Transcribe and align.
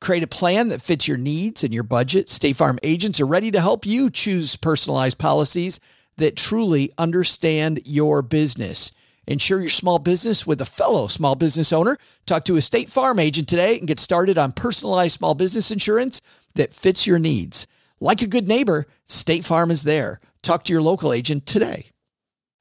Create 0.00 0.22
a 0.22 0.28
plan 0.28 0.68
that 0.68 0.82
fits 0.82 1.08
your 1.08 1.16
needs 1.16 1.64
and 1.64 1.72
your 1.72 1.82
budget. 1.82 2.28
State 2.28 2.56
Farm 2.56 2.78
agents 2.82 3.20
are 3.20 3.26
ready 3.26 3.50
to 3.50 3.60
help 3.60 3.86
you 3.86 4.10
choose 4.10 4.56
personalized 4.56 5.18
policies 5.18 5.80
that 6.18 6.36
truly 6.36 6.92
understand 6.98 7.80
your 7.84 8.22
business. 8.22 8.92
Insure 9.26 9.60
your 9.60 9.68
small 9.68 9.98
business 9.98 10.46
with 10.46 10.60
a 10.60 10.66
fellow 10.66 11.08
small 11.08 11.34
business 11.34 11.72
owner. 11.72 11.96
Talk 12.26 12.44
to 12.44 12.56
a 12.56 12.60
State 12.60 12.90
Farm 12.90 13.18
agent 13.18 13.48
today 13.48 13.78
and 13.78 13.88
get 13.88 13.98
started 13.98 14.38
on 14.38 14.52
personalized 14.52 15.18
small 15.18 15.34
business 15.34 15.70
insurance 15.70 16.20
that 16.54 16.72
fits 16.72 17.06
your 17.06 17.18
needs. 17.18 17.66
Like 17.98 18.22
a 18.22 18.26
good 18.26 18.46
neighbor, 18.46 18.86
State 19.06 19.44
Farm 19.44 19.70
is 19.70 19.82
there. 19.82 20.20
Talk 20.42 20.64
to 20.64 20.72
your 20.72 20.82
local 20.82 21.12
agent 21.12 21.46
today. 21.46 21.86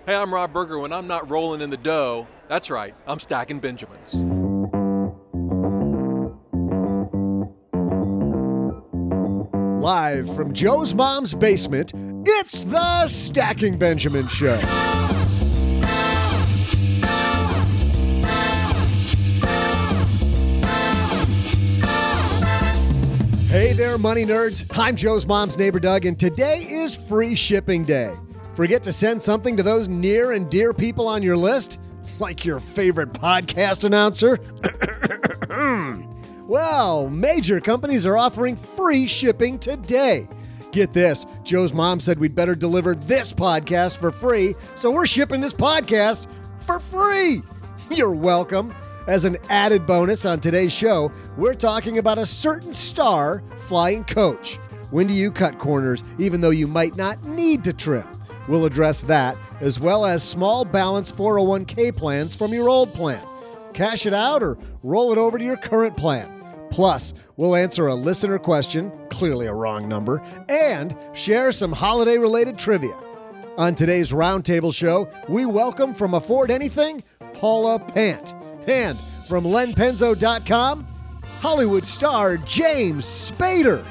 Hey, 0.06 0.16
I'm 0.16 0.34
Rob 0.34 0.54
Berger. 0.54 0.80
When 0.80 0.94
I'm 0.94 1.08
not 1.08 1.30
rolling 1.30 1.62
in 1.62 1.70
the 1.70 1.78
dough, 1.78 2.28
that's 2.48 2.70
right, 2.70 2.96
I'm 3.08 3.20
stacking 3.20 3.60
Benjamins. 3.60 4.45
Live 9.86 10.36
from 10.36 10.52
Joe's 10.52 10.96
mom's 10.96 11.36
basement, 11.36 11.92
it's 12.26 12.64
the 12.64 13.08
Stacking 13.08 13.78
Benjamin 13.78 14.28
Show. 14.28 14.58
Hey 23.48 23.74
there, 23.74 24.00
money 24.00 24.26
nerds. 24.26 24.66
I'm 24.72 24.96
Joe's 24.96 25.28
mom's 25.28 25.56
neighbor, 25.56 25.80
Doug, 25.80 26.08
and 26.08 26.20
today 26.20 26.64
is 26.68 26.96
free 26.96 27.36
shipping 27.36 27.84
day. 27.84 28.12
Forget 28.56 28.82
to 28.86 28.92
send 28.92 29.22
something 29.22 29.56
to 29.56 29.62
those 29.62 29.88
near 29.88 30.32
and 30.32 30.50
dear 30.50 30.74
people 30.74 31.08
on 31.08 31.22
your 31.22 31.38
list, 31.38 31.80
like 32.18 32.44
your 32.44 32.60
favorite 32.60 33.14
podcast 33.14 33.84
announcer. 33.84 34.40
Well, 36.48 37.10
major 37.10 37.60
companies 37.60 38.06
are 38.06 38.20
offering 38.20 38.56
free 38.56 39.08
shipping 39.08 39.58
today. 39.58 40.28
Get 40.72 40.94
this 40.94 41.26
Joe's 41.44 41.74
mom 41.74 42.00
said 42.00 42.20
we'd 42.20 42.36
better 42.36 42.54
deliver 42.54 42.94
this 42.94 43.34
podcast 43.34 43.98
for 43.98 44.12
free, 44.12 44.54
so 44.76 44.92
we're 44.92 45.08
shipping 45.08 45.42
this 45.42 45.56
podcast 45.56 46.28
for 46.60 46.80
free. 46.80 47.42
You're 47.92 48.14
welcome. 48.14 48.76
As 49.08 49.26
an 49.26 49.38
added 49.50 49.88
bonus 49.88 50.24
on 50.24 50.40
today's 50.40 50.72
show, 50.72 51.12
we're 51.36 51.56
talking 51.56 51.98
about 51.98 52.20
a 52.20 52.26
certain 52.28 52.72
star 52.72 53.42
flying 53.58 54.04
coach. 54.04 54.58
When 54.92 55.08
do 55.08 55.16
you 55.16 55.32
cut 55.32 55.58
corners, 55.58 56.04
even 56.20 56.42
though 56.42 56.52
you 56.52 56.68
might 56.68 56.96
not 56.96 57.24
need 57.24 57.64
to 57.64 57.74
trim? 57.74 58.08
We'll 58.48 58.66
address 58.66 59.02
that, 59.02 59.36
as 59.62 59.80
well 59.80 60.06
as 60.06 60.22
small 60.22 60.64
balance 60.64 61.12
401k 61.12 61.96
plans 61.98 62.36
from 62.36 62.54
your 62.54 62.70
old 62.70 62.94
plan. 62.94 63.26
Cash 63.74 64.06
it 64.06 64.14
out 64.14 64.44
or 64.44 64.60
roll 64.84 65.12
it 65.12 65.18
over 65.18 65.40
to 65.40 65.44
your 65.44 65.58
current 65.58 65.98
plan. 65.98 66.35
Plus, 66.76 67.14
we'll 67.38 67.56
answer 67.56 67.88
a 67.88 67.96
listener 67.96 68.38
question, 68.38 68.92
clearly 69.10 69.46
a 69.46 69.54
wrong 69.54 69.88
number, 69.88 70.22
and 70.50 70.94
share 71.14 71.54
some 71.54 71.72
holiday 71.72 72.18
related 72.18 72.60
trivia. 72.60 72.94
On 73.58 73.74
today's 73.74 74.12
Roundtable 74.12 74.76
show, 74.76 75.10
we 75.30 75.46
welcome 75.46 75.94
from 75.94 76.16
Afford 76.16 76.52
Anything, 76.52 77.02
Paula 77.32 77.80
Pant. 77.80 78.36
And 78.68 79.00
from 79.26 79.46
lenpenzo.com, 79.46 80.86
Hollywood 81.40 81.86
star 81.86 82.36
James 82.40 83.06
Spader. 83.06 83.86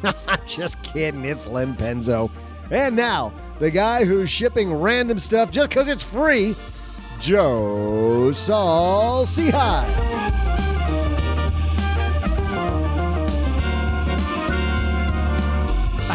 just 0.46 0.80
kidding, 0.84 1.24
it's 1.24 1.48
Len 1.48 1.74
Penzo. 1.74 2.30
And 2.70 2.94
now, 2.94 3.32
the 3.58 3.72
guy 3.72 4.04
who's 4.04 4.30
shipping 4.30 4.72
random 4.72 5.18
stuff 5.18 5.50
just 5.50 5.70
because 5.70 5.88
it's 5.88 6.04
free, 6.04 6.54
Joe 7.18 8.30
Saul-Sehy. 8.30 9.90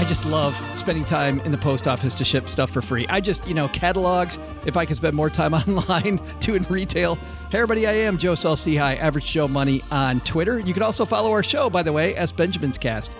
Just 0.05 0.25
love 0.25 0.55
spending 0.77 1.03
time 1.03 1.39
in 1.41 1.51
the 1.51 1.57
post 1.57 1.87
office 1.87 2.13
to 2.13 2.23
ship 2.23 2.47
stuff 2.47 2.69
for 2.69 2.81
free. 2.81 3.07
I 3.07 3.19
just, 3.19 3.47
you 3.47 3.53
know, 3.53 3.67
catalogs, 3.69 4.37
if 4.65 4.77
I 4.77 4.85
could 4.85 4.95
spend 4.95 5.15
more 5.15 5.29
time 5.29 5.53
online 5.55 6.19
doing 6.39 6.63
retail. 6.69 7.15
Hey, 7.49 7.57
everybody, 7.59 7.87
I 7.87 7.93
am 7.93 8.17
Joe 8.17 8.35
Saul 8.35 8.55
High, 8.55 8.95
Average 8.95 9.31
Joe 9.31 9.47
Money 9.47 9.81
on 9.91 10.19
Twitter. 10.21 10.59
You 10.59 10.73
can 10.73 10.83
also 10.83 11.05
follow 11.05 11.31
our 11.31 11.43
show, 11.43 11.69
by 11.69 11.81
the 11.83 11.91
way, 11.91 12.15
as 12.15 12.31
Benjamin's 12.31 12.77
Cast 12.77 13.11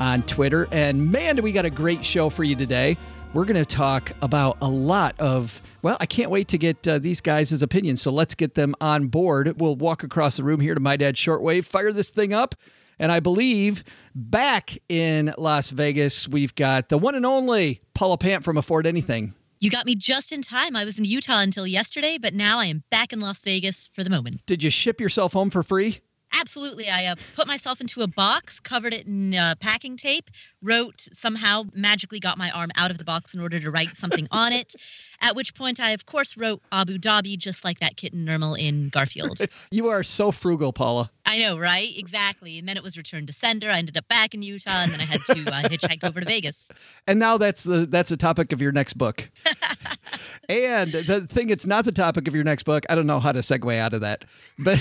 on 0.00 0.22
Twitter. 0.22 0.68
And 0.72 1.10
man, 1.12 1.36
do 1.36 1.42
we 1.42 1.52
got 1.52 1.64
a 1.64 1.70
great 1.70 2.04
show 2.04 2.28
for 2.28 2.42
you 2.42 2.56
today. 2.56 2.96
We're 3.32 3.44
going 3.44 3.56
to 3.56 3.64
talk 3.64 4.12
about 4.22 4.58
a 4.60 4.68
lot 4.68 5.16
of, 5.18 5.60
well, 5.82 5.96
I 5.98 6.06
can't 6.06 6.30
wait 6.30 6.48
to 6.48 6.58
get 6.58 6.86
uh, 6.86 6.98
these 6.98 7.20
guys' 7.20 7.62
opinions. 7.62 8.00
So 8.00 8.12
let's 8.12 8.34
get 8.34 8.54
them 8.54 8.74
on 8.80 9.08
board. 9.08 9.60
We'll 9.60 9.74
walk 9.74 10.04
across 10.04 10.36
the 10.36 10.44
room 10.44 10.60
here 10.60 10.74
to 10.74 10.80
My 10.80 10.96
dad's 10.96 11.20
Shortwave, 11.20 11.64
fire 11.64 11.92
this 11.92 12.10
thing 12.10 12.32
up. 12.32 12.54
And 12.98 13.10
I 13.10 13.20
believe 13.20 13.84
back 14.14 14.76
in 14.88 15.34
Las 15.38 15.70
Vegas, 15.70 16.28
we've 16.28 16.54
got 16.54 16.88
the 16.88 16.98
one 16.98 17.14
and 17.14 17.26
only 17.26 17.80
Paula 17.94 18.18
Pant 18.18 18.44
from 18.44 18.56
Afford 18.56 18.86
Anything. 18.86 19.34
You 19.60 19.70
got 19.70 19.86
me 19.86 19.94
just 19.94 20.30
in 20.30 20.42
time. 20.42 20.76
I 20.76 20.84
was 20.84 20.98
in 20.98 21.04
Utah 21.04 21.40
until 21.40 21.66
yesterday, 21.66 22.18
but 22.20 22.34
now 22.34 22.58
I 22.58 22.66
am 22.66 22.82
back 22.90 23.12
in 23.12 23.20
Las 23.20 23.42
Vegas 23.44 23.88
for 23.94 24.04
the 24.04 24.10
moment. 24.10 24.44
Did 24.46 24.62
you 24.62 24.70
ship 24.70 25.00
yourself 25.00 25.32
home 25.32 25.48
for 25.48 25.62
free? 25.62 26.00
Absolutely. 26.38 26.90
I 26.90 27.06
uh, 27.06 27.14
put 27.34 27.46
myself 27.46 27.80
into 27.80 28.02
a 28.02 28.06
box, 28.06 28.58
covered 28.60 28.92
it 28.92 29.06
in 29.06 29.34
uh, 29.34 29.54
packing 29.60 29.96
tape, 29.96 30.30
wrote, 30.64 31.06
somehow 31.12 31.64
magically 31.74 32.18
got 32.18 32.38
my 32.38 32.50
arm 32.50 32.70
out 32.76 32.90
of 32.90 32.98
the 32.98 33.04
box 33.04 33.34
in 33.34 33.40
order 33.40 33.60
to 33.60 33.70
write 33.70 33.96
something 33.96 34.26
on 34.30 34.52
it. 34.52 34.74
At 35.20 35.36
which 35.36 35.54
point, 35.54 35.80
I, 35.80 35.90
of 35.90 36.06
course, 36.06 36.36
wrote 36.36 36.60
Abu 36.72 36.98
Dhabi, 36.98 37.38
just 37.38 37.64
like 37.64 37.78
that 37.80 37.96
kitten 37.96 38.26
Nermal 38.26 38.58
in 38.58 38.88
Garfield. 38.88 39.38
you 39.70 39.88
are 39.88 40.02
so 40.02 40.32
frugal, 40.32 40.72
Paula. 40.72 41.10
I 41.26 41.38
know, 41.38 41.58
right? 41.58 41.96
Exactly. 41.96 42.58
And 42.58 42.68
then 42.68 42.76
it 42.76 42.82
was 42.82 42.96
returned 42.96 43.28
to 43.28 43.32
sender. 43.32 43.70
I 43.70 43.78
ended 43.78 43.96
up 43.96 44.06
back 44.08 44.34
in 44.34 44.42
Utah, 44.42 44.82
and 44.82 44.92
then 44.92 45.00
I 45.00 45.04
had 45.04 45.20
to 45.22 45.32
uh, 45.32 45.62
hitchhike 45.68 46.04
over 46.04 46.20
to 46.20 46.26
Vegas. 46.26 46.68
And 47.06 47.18
now 47.18 47.38
that's 47.38 47.62
the 47.62 47.86
that's 47.86 48.10
the 48.10 48.16
topic 48.16 48.52
of 48.52 48.60
your 48.60 48.72
next 48.72 48.94
book. 48.94 49.30
and 50.48 50.92
the 50.92 51.26
thing, 51.26 51.50
it's 51.50 51.66
not 51.66 51.84
the 51.84 51.92
topic 51.92 52.28
of 52.28 52.34
your 52.34 52.44
next 52.44 52.64
book. 52.64 52.84
I 52.90 52.94
don't 52.94 53.06
know 53.06 53.20
how 53.20 53.32
to 53.32 53.40
segue 53.40 53.78
out 53.78 53.94
of 53.94 54.00
that, 54.02 54.24
but 54.58 54.80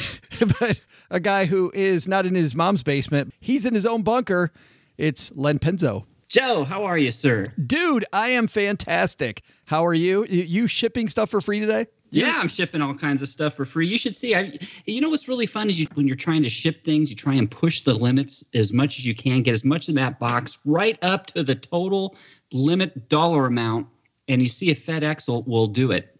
but 0.59 0.81
a 1.09 1.19
guy 1.19 1.45
who 1.45 1.71
is 1.73 2.07
not 2.07 2.25
in 2.25 2.35
his 2.35 2.55
mom's 2.55 2.83
basement, 2.83 3.33
he's 3.39 3.65
in 3.65 3.73
his 3.73 3.85
own 3.85 4.03
bunker. 4.03 4.51
It's 4.97 5.31
Len 5.35 5.59
Penzo. 5.59 6.05
Joe, 6.27 6.63
how 6.63 6.83
are 6.83 6.97
you, 6.97 7.11
sir? 7.11 7.53
Dude, 7.65 8.05
I 8.11 8.29
am 8.29 8.47
fantastic. 8.47 9.43
How 9.65 9.85
are 9.85 9.93
you? 9.93 10.25
You 10.25 10.67
shipping 10.67 11.07
stuff 11.09 11.29
for 11.29 11.41
free 11.41 11.59
today? 11.59 11.87
Yeah, 12.09 12.37
I'm 12.39 12.47
shipping 12.47 12.81
all 12.81 12.93
kinds 12.93 13.23
of 13.23 13.27
stuff 13.27 13.55
for 13.55 13.65
free. 13.65 13.87
You 13.87 13.97
should 13.97 14.15
see. 14.15 14.35
I, 14.35 14.57
you 14.85 15.01
know 15.01 15.09
what's 15.09 15.27
really 15.27 15.47
fun 15.47 15.67
is 15.69 15.79
you, 15.79 15.87
when 15.95 16.07
you're 16.07 16.15
trying 16.15 16.43
to 16.43 16.49
ship 16.49 16.83
things, 16.83 17.09
you 17.09 17.15
try 17.15 17.33
and 17.33 17.49
push 17.49 17.81
the 17.81 17.93
limits 17.95 18.43
as 18.53 18.71
much 18.71 18.99
as 18.99 19.05
you 19.05 19.15
can, 19.15 19.41
get 19.41 19.53
as 19.53 19.65
much 19.65 19.89
in 19.89 19.95
that 19.95 20.19
box 20.19 20.59
right 20.63 20.97
up 21.03 21.25
to 21.27 21.43
the 21.43 21.55
total 21.55 22.15
limit 22.51 23.09
dollar 23.09 23.47
amount, 23.47 23.87
and 24.27 24.43
you 24.43 24.47
see 24.47 24.69
if 24.69 24.85
FedEx 24.85 25.27
will, 25.27 25.41
will 25.43 25.67
do 25.67 25.91
it. 25.91 26.12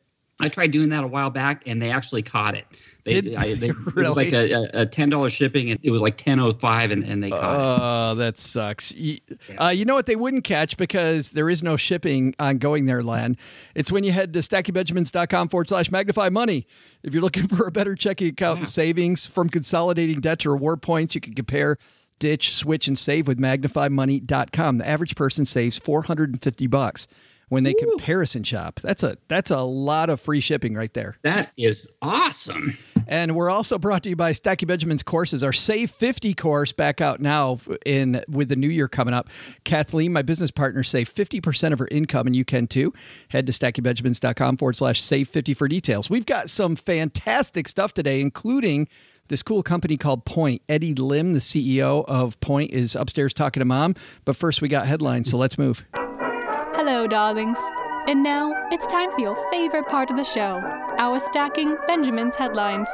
I 0.43 0.49
tried 0.49 0.71
doing 0.71 0.89
that 0.89 1.03
a 1.03 1.07
while 1.07 1.29
back, 1.29 1.63
and 1.65 1.81
they 1.81 1.89
actually 1.89 2.21
caught 2.21 2.55
it. 2.55 2.65
They, 3.05 3.21
Did 3.21 3.35
I, 3.35 3.53
they 3.55 3.69
It 3.69 3.75
really? 3.95 4.07
was 4.07 4.15
like 4.15 4.33
a, 4.33 4.69
a 4.73 4.85
ten 4.85 5.09
dollars 5.09 5.33
shipping, 5.33 5.71
and 5.71 5.79
it 5.83 5.91
was 5.91 6.01
like 6.01 6.17
ten 6.17 6.39
oh 6.39 6.51
five, 6.51 6.91
and 6.91 7.03
and 7.03 7.23
they 7.23 7.29
caught 7.29 7.55
it. 7.55 7.81
Oh, 7.81 8.15
that 8.15 8.37
sucks. 8.39 8.91
You, 8.93 9.19
uh, 9.57 9.69
you 9.69 9.85
know 9.85 9.95
what 9.95 10.05
they 10.05 10.15
wouldn't 10.15 10.43
catch 10.43 10.77
because 10.77 11.31
there 11.31 11.49
is 11.49 11.63
no 11.63 11.77
shipping 11.77 12.35
on 12.39 12.57
going 12.57 12.85
there, 12.85 13.03
Len. 13.03 13.37
It's 13.75 13.91
when 13.91 14.03
you 14.03 14.11
head 14.11 14.33
to 14.33 14.39
stackingbenjamins.com 14.39 15.49
forward 15.49 15.69
slash 15.69 15.91
magnify 15.91 16.29
money. 16.29 16.67
If 17.03 17.13
you're 17.13 17.23
looking 17.23 17.47
for 17.47 17.67
a 17.67 17.71
better 17.71 17.95
checking 17.95 18.27
account 18.27 18.59
and 18.59 18.69
savings 18.69 19.25
from 19.27 19.49
consolidating 19.49 20.19
debt 20.19 20.39
to 20.39 20.49
reward 20.49 20.81
points, 20.81 21.15
you 21.15 21.21
can 21.21 21.33
compare, 21.33 21.77
ditch, 22.19 22.53
switch, 22.55 22.87
and 22.87 22.97
save 22.97 23.27
with 23.27 23.39
magnifymoney.com. 23.39 24.77
The 24.77 24.87
average 24.87 25.15
person 25.15 25.45
saves 25.45 25.77
450 25.77 26.67
bucks 26.67 27.07
when 27.53 27.63
they 27.63 27.73
comparison 27.75 28.43
shop. 28.43 28.79
That's 28.81 29.03
a 29.03 29.17
that's 29.27 29.51
a 29.51 29.61
lot 29.61 30.09
of 30.09 30.19
free 30.19 30.39
shipping 30.39 30.73
right 30.73 30.93
there. 30.93 31.17
That 31.21 31.51
is 31.55 31.95
awesome. 32.01 32.77
And 33.07 33.35
we're 33.35 33.49
also 33.49 33.77
brought 33.77 34.03
to 34.03 34.09
you 34.09 34.15
by 34.15 34.31
Stacking 34.31 34.67
Benjamin's 34.67 35.03
courses. 35.03 35.43
Our 35.43 35.53
Save 35.53 35.91
50 35.91 36.33
course 36.33 36.71
back 36.71 36.99
out 36.99 37.19
now 37.19 37.59
in 37.85 38.23
with 38.27 38.49
the 38.49 38.55
new 38.55 38.69
year 38.69 38.87
coming 38.87 39.13
up. 39.13 39.29
Kathleen, 39.65 40.13
my 40.13 40.21
business 40.21 40.51
partner, 40.51 40.83
save 40.83 41.13
50% 41.13 41.73
of 41.73 41.79
her 41.79 41.87
income, 41.91 42.27
and 42.27 42.35
you 42.35 42.45
can 42.45 42.65
too. 42.65 42.93
Head 43.29 43.45
to 43.47 43.53
stackingbenjamins.com 43.53 44.57
forward 44.57 44.75
slash 44.75 45.01
save 45.01 45.27
50 45.27 45.53
for 45.53 45.67
details. 45.67 46.09
We've 46.09 46.25
got 46.25 46.49
some 46.49 46.75
fantastic 46.75 47.67
stuff 47.67 47.93
today, 47.93 48.19
including 48.21 48.87
this 49.27 49.43
cool 49.43 49.63
company 49.63 49.97
called 49.97 50.25
Point. 50.25 50.61
Eddie 50.67 50.95
Lim, 50.95 51.33
the 51.33 51.39
CEO 51.39 52.05
of 52.07 52.39
Point, 52.39 52.71
is 52.71 52.95
upstairs 52.95 53.33
talking 53.33 53.61
to 53.61 53.65
mom. 53.65 53.95
But 54.25 54.35
first, 54.35 54.61
we 54.61 54.69
got 54.69 54.87
headlines, 54.87 55.29
so 55.29 55.37
let's 55.37 55.57
move. 55.57 55.85
Hello, 56.85 57.07
darlings. 57.07 57.57
And 58.09 58.23
now 58.23 58.53
it's 58.69 58.85
time 58.87 59.09
for 59.13 59.21
your 59.21 59.49
favorite 59.49 59.87
part 59.87 60.11
of 60.11 60.17
the 60.17 60.25
show 60.25 60.59
our 60.97 61.17
stacking 61.21 61.77
Benjamin's 61.87 62.35
headlines. 62.35 62.89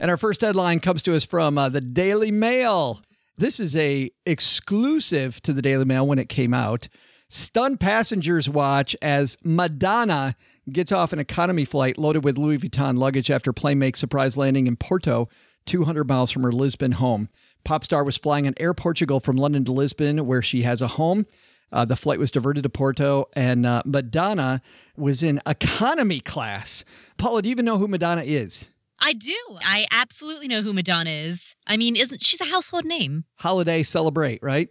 And 0.00 0.10
our 0.10 0.16
first 0.16 0.40
headline 0.40 0.80
comes 0.80 1.00
to 1.04 1.14
us 1.14 1.24
from 1.24 1.56
uh, 1.56 1.68
the 1.68 1.80
Daily 1.80 2.32
Mail. 2.32 3.02
This 3.36 3.60
is 3.60 3.76
a 3.76 4.10
exclusive 4.26 5.40
to 5.42 5.52
the 5.52 5.62
Daily 5.62 5.84
Mail 5.84 6.08
when 6.08 6.18
it 6.18 6.28
came 6.28 6.52
out. 6.52 6.88
Stunned 7.28 7.78
passengers 7.78 8.50
watch 8.50 8.96
as 9.00 9.38
Madonna 9.44 10.34
gets 10.68 10.90
off 10.90 11.12
an 11.12 11.20
economy 11.20 11.64
flight 11.64 11.96
loaded 11.96 12.24
with 12.24 12.36
Louis 12.36 12.58
Vuitton 12.58 12.98
luggage 12.98 13.30
after 13.30 13.52
plane 13.52 13.78
makes 13.78 14.00
surprise 14.00 14.36
landing 14.36 14.66
in 14.66 14.74
Porto, 14.74 15.28
200 15.66 16.08
miles 16.08 16.32
from 16.32 16.42
her 16.42 16.50
Lisbon 16.50 16.90
home. 16.90 17.28
Pop 17.62 17.84
star 17.84 18.02
was 18.02 18.18
flying 18.18 18.48
on 18.48 18.54
Air 18.58 18.74
Portugal 18.74 19.20
from 19.20 19.36
London 19.36 19.64
to 19.66 19.72
Lisbon, 19.72 20.26
where 20.26 20.42
she 20.42 20.62
has 20.62 20.82
a 20.82 20.88
home. 20.88 21.26
Uh, 21.72 21.84
the 21.84 21.96
flight 21.96 22.18
was 22.18 22.30
diverted 22.30 22.62
to 22.62 22.68
Porto, 22.68 23.26
and 23.34 23.66
uh, 23.66 23.82
Madonna 23.84 24.62
was 24.96 25.22
in 25.22 25.40
economy 25.46 26.20
class. 26.20 26.84
Paula, 27.16 27.42
do 27.42 27.48
you 27.48 27.52
even 27.52 27.64
know 27.64 27.78
who 27.78 27.88
Madonna 27.88 28.22
is? 28.22 28.68
I 29.00 29.12
do. 29.12 29.36
I 29.62 29.86
absolutely 29.90 30.48
know 30.48 30.62
who 30.62 30.72
Madonna 30.72 31.10
is. 31.10 31.54
I 31.66 31.76
mean, 31.76 31.96
isn't 31.96 32.24
she's 32.24 32.40
a 32.40 32.46
household 32.46 32.84
name? 32.84 33.24
Holiday 33.36 33.82
Celebrate, 33.82 34.42
right? 34.42 34.70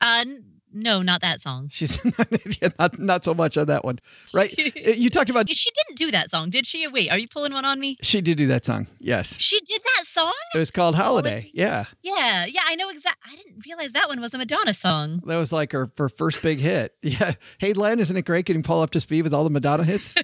Uh, 0.00 0.24
no, 0.72 1.02
not 1.02 1.20
that 1.22 1.40
song. 1.40 1.68
She's 1.72 1.98
yeah, 2.62 2.68
not 2.78 2.98
not 2.98 3.24
so 3.24 3.34
much 3.34 3.56
on 3.56 3.66
that 3.66 3.84
one, 3.84 3.98
right? 4.32 4.54
Uh, 4.80 4.90
you 4.90 5.10
talked 5.10 5.28
about 5.30 5.48
She 5.50 5.70
didn't 5.70 5.98
do 5.98 6.10
that 6.12 6.30
song, 6.30 6.48
did 6.50 6.66
she? 6.66 6.86
Wait, 6.88 7.10
are 7.10 7.18
you 7.18 7.28
pulling 7.28 7.52
one 7.52 7.64
on 7.64 7.78
me? 7.80 7.96
she 8.02 8.20
did 8.20 8.38
do 8.38 8.46
that 8.48 8.64
song. 8.64 8.86
Yes, 8.98 9.34
She 9.38 9.58
did 9.60 9.80
that 9.82 10.04
song? 10.06 10.32
it 10.54 10.58
was 10.58 10.70
called 10.70 10.94
Holiday. 10.94 11.50
Yeah, 11.52 11.84
Yeah, 12.02 12.46
yeah, 12.46 12.60
I 12.66 12.76
know 12.76 12.88
exactly. 12.88 13.32
I 13.32 13.36
didn't 13.36 13.64
realize 13.66 13.92
that 13.92 14.08
one 14.08 14.20
was 14.20 14.32
a 14.34 14.38
Madonna 14.38 14.72
song. 14.74 15.22
that 15.26 15.36
was 15.36 15.52
like 15.52 15.72
her, 15.72 15.90
her 15.98 16.08
first 16.08 16.42
big 16.42 16.58
hit. 16.58 16.94
Yeah. 17.02 17.32
Hey, 17.58 17.72
Len, 17.72 17.98
isn't 17.98 18.16
it 18.16 18.24
great 18.24 18.44
getting 18.46 18.62
Paul 18.62 18.82
up 18.82 18.90
to 18.92 19.00
speed 19.00 19.22
with 19.22 19.34
all 19.34 19.44
the 19.44 19.50
Madonna 19.50 19.84
hits? 19.84 20.14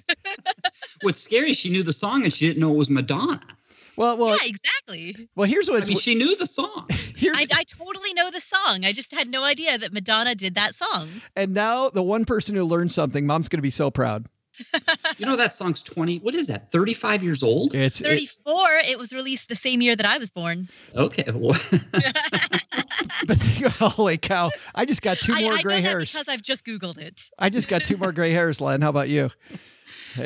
What's 1.01 1.21
scary 1.21 1.53
she 1.53 1.69
knew 1.69 1.83
the 1.83 1.93
song 1.93 2.23
and 2.23 2.33
she 2.33 2.47
didn't 2.47 2.59
know 2.61 2.71
it 2.73 2.77
was 2.77 2.89
Madonna. 2.89 3.41
Well, 3.97 4.17
well, 4.17 4.29
yeah, 4.29 4.49
exactly. 4.49 5.29
well. 5.35 5.47
Here's 5.47 5.69
I 5.69 5.73
what's 5.73 5.89
mean, 5.89 5.97
she 5.97 6.15
knew 6.15 6.35
the 6.35 6.45
song. 6.45 6.87
here's 7.15 7.37
I, 7.37 7.47
I 7.51 7.63
totally 7.63 8.13
know 8.13 8.29
the 8.29 8.41
song. 8.41 8.85
I 8.85 8.93
just 8.93 9.13
had 9.13 9.27
no 9.27 9.43
idea 9.43 9.77
that 9.77 9.91
Madonna 9.91 10.35
did 10.35 10.55
that 10.55 10.75
song. 10.75 11.09
and 11.35 11.53
now 11.53 11.89
the 11.89 12.03
one 12.03 12.23
person 12.25 12.55
who 12.55 12.63
learned 12.63 12.91
something, 12.91 13.25
Mom's 13.25 13.49
going 13.49 13.57
to 13.57 13.63
be 13.63 13.69
so 13.71 13.89
proud. 13.91 14.27
You 15.17 15.25
know 15.25 15.35
that 15.35 15.53
song's 15.53 15.81
20, 15.83 16.17
what 16.19 16.33
is 16.33 16.47
that, 16.47 16.71
35 16.71 17.23
years 17.23 17.43
old? 17.43 17.75
It's 17.75 18.01
34, 18.01 18.55
it 18.85 18.97
was 18.97 19.13
released 19.13 19.49
the 19.49 19.55
same 19.55 19.81
year 19.81 19.95
that 19.95 20.05
I 20.05 20.17
was 20.17 20.31
born. 20.31 20.67
Okay. 20.95 21.25
well, 21.31 21.55
but 23.27 23.37
holy 23.77 24.17
cow! 24.17 24.49
I 24.73 24.85
just 24.85 25.01
got 25.03 25.17
two 25.17 25.33
I, 25.33 25.41
more 25.41 25.53
I 25.53 25.61
gray 25.61 25.75
know 25.75 25.81
that 25.81 25.89
hairs. 25.89 26.11
because 26.11 26.27
I've 26.27 26.41
just 26.41 26.65
Googled 26.65 26.97
it. 26.97 27.29
I 27.37 27.49
just 27.49 27.67
got 27.67 27.83
two 27.83 27.97
more 27.97 28.11
gray 28.11 28.31
hairs, 28.31 28.59
Len. 28.59 28.81
How 28.81 28.89
about 28.89 29.09
you? 29.09 29.29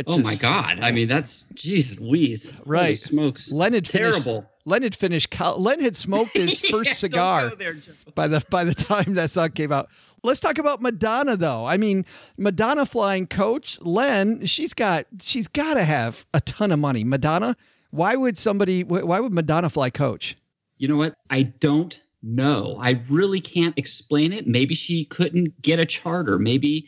Oh 0.08 0.18
my 0.20 0.32
just- 0.32 0.42
God. 0.42 0.80
I 0.82 0.92
mean, 0.92 1.08
that's, 1.08 1.44
Jesus 1.54 2.00
Louise. 2.00 2.52
Holy 2.52 2.64
Right. 2.66 2.98
smokes. 3.00 3.52
Len 3.52 3.74
had 3.74 3.88
finished. 3.88 4.24
Terrible. 4.24 4.46
Len 4.66 4.84
had 4.84 4.96
finished. 4.96 5.28
Len 5.40 5.80
had 5.82 5.96
smoked 5.96 6.34
his 6.34 6.62
first 6.70 6.72
don't 6.72 6.96
cigar. 6.96 7.56
there, 7.56 7.76
by 8.14 8.28
the 8.28 8.44
by 8.50 8.64
the 8.64 8.76
time 8.76 9.16
that 9.16 9.32
song 9.32 9.50
came 9.52 9.72
out. 9.72 9.90
Let's 10.24 10.40
talk 10.40 10.60
about 10.60 10.82
Madonna 10.84 11.36
though. 11.36 11.66
I 11.66 11.78
mean, 11.78 12.06
Madonna 12.38 12.86
flying 12.86 13.26
coach, 13.26 13.82
Len, 13.82 14.46
she's 14.46 14.74
got 14.76 15.08
she's 15.20 15.48
got 15.48 15.74
to 15.76 15.84
have 15.84 16.26
a 16.34 16.42
ton 16.42 16.72
of 16.72 16.78
money. 16.78 17.04
Madonna, 17.04 17.58
why 17.90 18.16
would 18.16 18.38
somebody 18.38 18.84
why 18.84 19.20
would 19.20 19.34
Madonna 19.34 19.70
fly 19.70 19.90
coach? 19.90 20.38
You 20.78 20.88
know 20.88 20.98
what? 20.98 21.16
I 21.32 21.42
don't 21.44 22.00
know. 22.22 22.78
I 22.80 23.02
really 23.10 23.40
can't 23.42 23.76
explain 23.80 24.32
it. 24.32 24.46
Maybe 24.46 24.76
she 24.76 25.06
couldn't 25.06 25.60
get 25.64 25.80
a 25.80 25.86
charter. 25.88 26.38
Maybe 26.38 26.88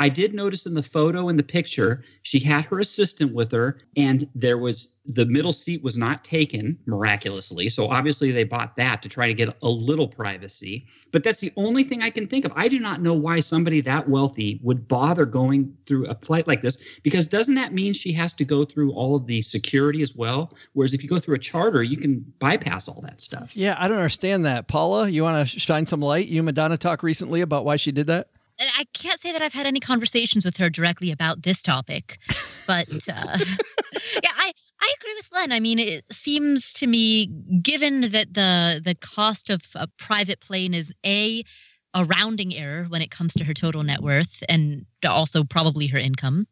I 0.00 0.08
did 0.08 0.32
notice 0.32 0.64
in 0.64 0.72
the 0.72 0.82
photo 0.82 1.28
in 1.28 1.36
the 1.36 1.42
picture, 1.42 2.02
she 2.22 2.38
had 2.40 2.64
her 2.64 2.80
assistant 2.80 3.34
with 3.34 3.52
her, 3.52 3.78
and 3.96 4.26
there 4.34 4.56
was 4.56 4.94
the 5.06 5.26
middle 5.26 5.52
seat 5.52 5.82
was 5.82 5.98
not 5.98 6.24
taken 6.24 6.78
miraculously. 6.86 7.68
So 7.68 7.88
obviously 7.88 8.30
they 8.30 8.44
bought 8.44 8.76
that 8.76 9.02
to 9.02 9.08
try 9.08 9.26
to 9.26 9.34
get 9.34 9.54
a 9.62 9.68
little 9.68 10.06
privacy. 10.06 10.86
But 11.10 11.24
that's 11.24 11.40
the 11.40 11.52
only 11.56 11.84
thing 11.84 12.02
I 12.02 12.10
can 12.10 12.26
think 12.26 12.44
of. 12.44 12.52
I 12.54 12.68
do 12.68 12.78
not 12.78 13.02
know 13.02 13.14
why 13.14 13.40
somebody 13.40 13.80
that 13.82 14.08
wealthy 14.08 14.60
would 14.62 14.86
bother 14.86 15.26
going 15.26 15.74
through 15.86 16.06
a 16.06 16.14
flight 16.14 16.46
like 16.46 16.62
this 16.62 17.00
because 17.02 17.26
doesn't 17.26 17.54
that 17.56 17.72
mean 17.72 17.92
she 17.92 18.12
has 18.12 18.32
to 18.34 18.44
go 18.44 18.64
through 18.64 18.92
all 18.92 19.16
of 19.16 19.26
the 19.26 19.42
security 19.42 20.02
as 20.02 20.14
well? 20.14 20.54
Whereas 20.74 20.94
if 20.94 21.02
you 21.02 21.08
go 21.08 21.18
through 21.18 21.34
a 21.34 21.40
charter, 21.40 21.82
you 21.82 21.96
can 21.96 22.20
bypass 22.38 22.86
all 22.86 23.00
that 23.02 23.20
stuff. 23.20 23.56
Yeah, 23.56 23.76
I 23.78 23.88
don't 23.88 23.98
understand 23.98 24.44
that. 24.46 24.68
Paula, 24.68 25.08
you 25.08 25.22
want 25.22 25.48
to 25.48 25.58
shine 25.58 25.86
some 25.86 26.00
light? 26.00 26.28
You 26.28 26.42
Madonna 26.42 26.76
talk 26.76 27.02
recently 27.02 27.40
about 27.40 27.64
why 27.64 27.76
she 27.76 27.90
did 27.90 28.06
that? 28.06 28.28
I 28.60 28.84
can't 28.92 29.20
say 29.20 29.32
that 29.32 29.42
I've 29.42 29.52
had 29.52 29.66
any 29.66 29.80
conversations 29.80 30.44
with 30.44 30.56
her 30.58 30.68
directly 30.68 31.10
about 31.10 31.42
this 31.42 31.62
topic, 31.62 32.18
but 32.66 32.88
uh, 33.08 33.38
yeah, 34.22 34.30
I 34.36 34.52
I 34.80 34.94
agree 35.00 35.14
with 35.16 35.28
Len. 35.32 35.52
I 35.52 35.60
mean, 35.60 35.78
it 35.78 36.04
seems 36.12 36.72
to 36.74 36.86
me, 36.86 37.26
given 37.62 38.12
that 38.12 38.34
the 38.34 38.80
the 38.84 38.94
cost 39.00 39.50
of 39.50 39.62
a 39.74 39.86
private 39.98 40.40
plane 40.40 40.74
is 40.74 40.92
a 41.04 41.42
a 41.94 42.04
rounding 42.04 42.54
error 42.54 42.84
when 42.88 43.02
it 43.02 43.10
comes 43.10 43.32
to 43.34 43.44
her 43.44 43.54
total 43.54 43.82
net 43.82 44.00
worth 44.00 44.44
and 44.48 44.86
also 45.06 45.42
probably 45.42 45.86
her 45.88 45.98
income, 45.98 46.46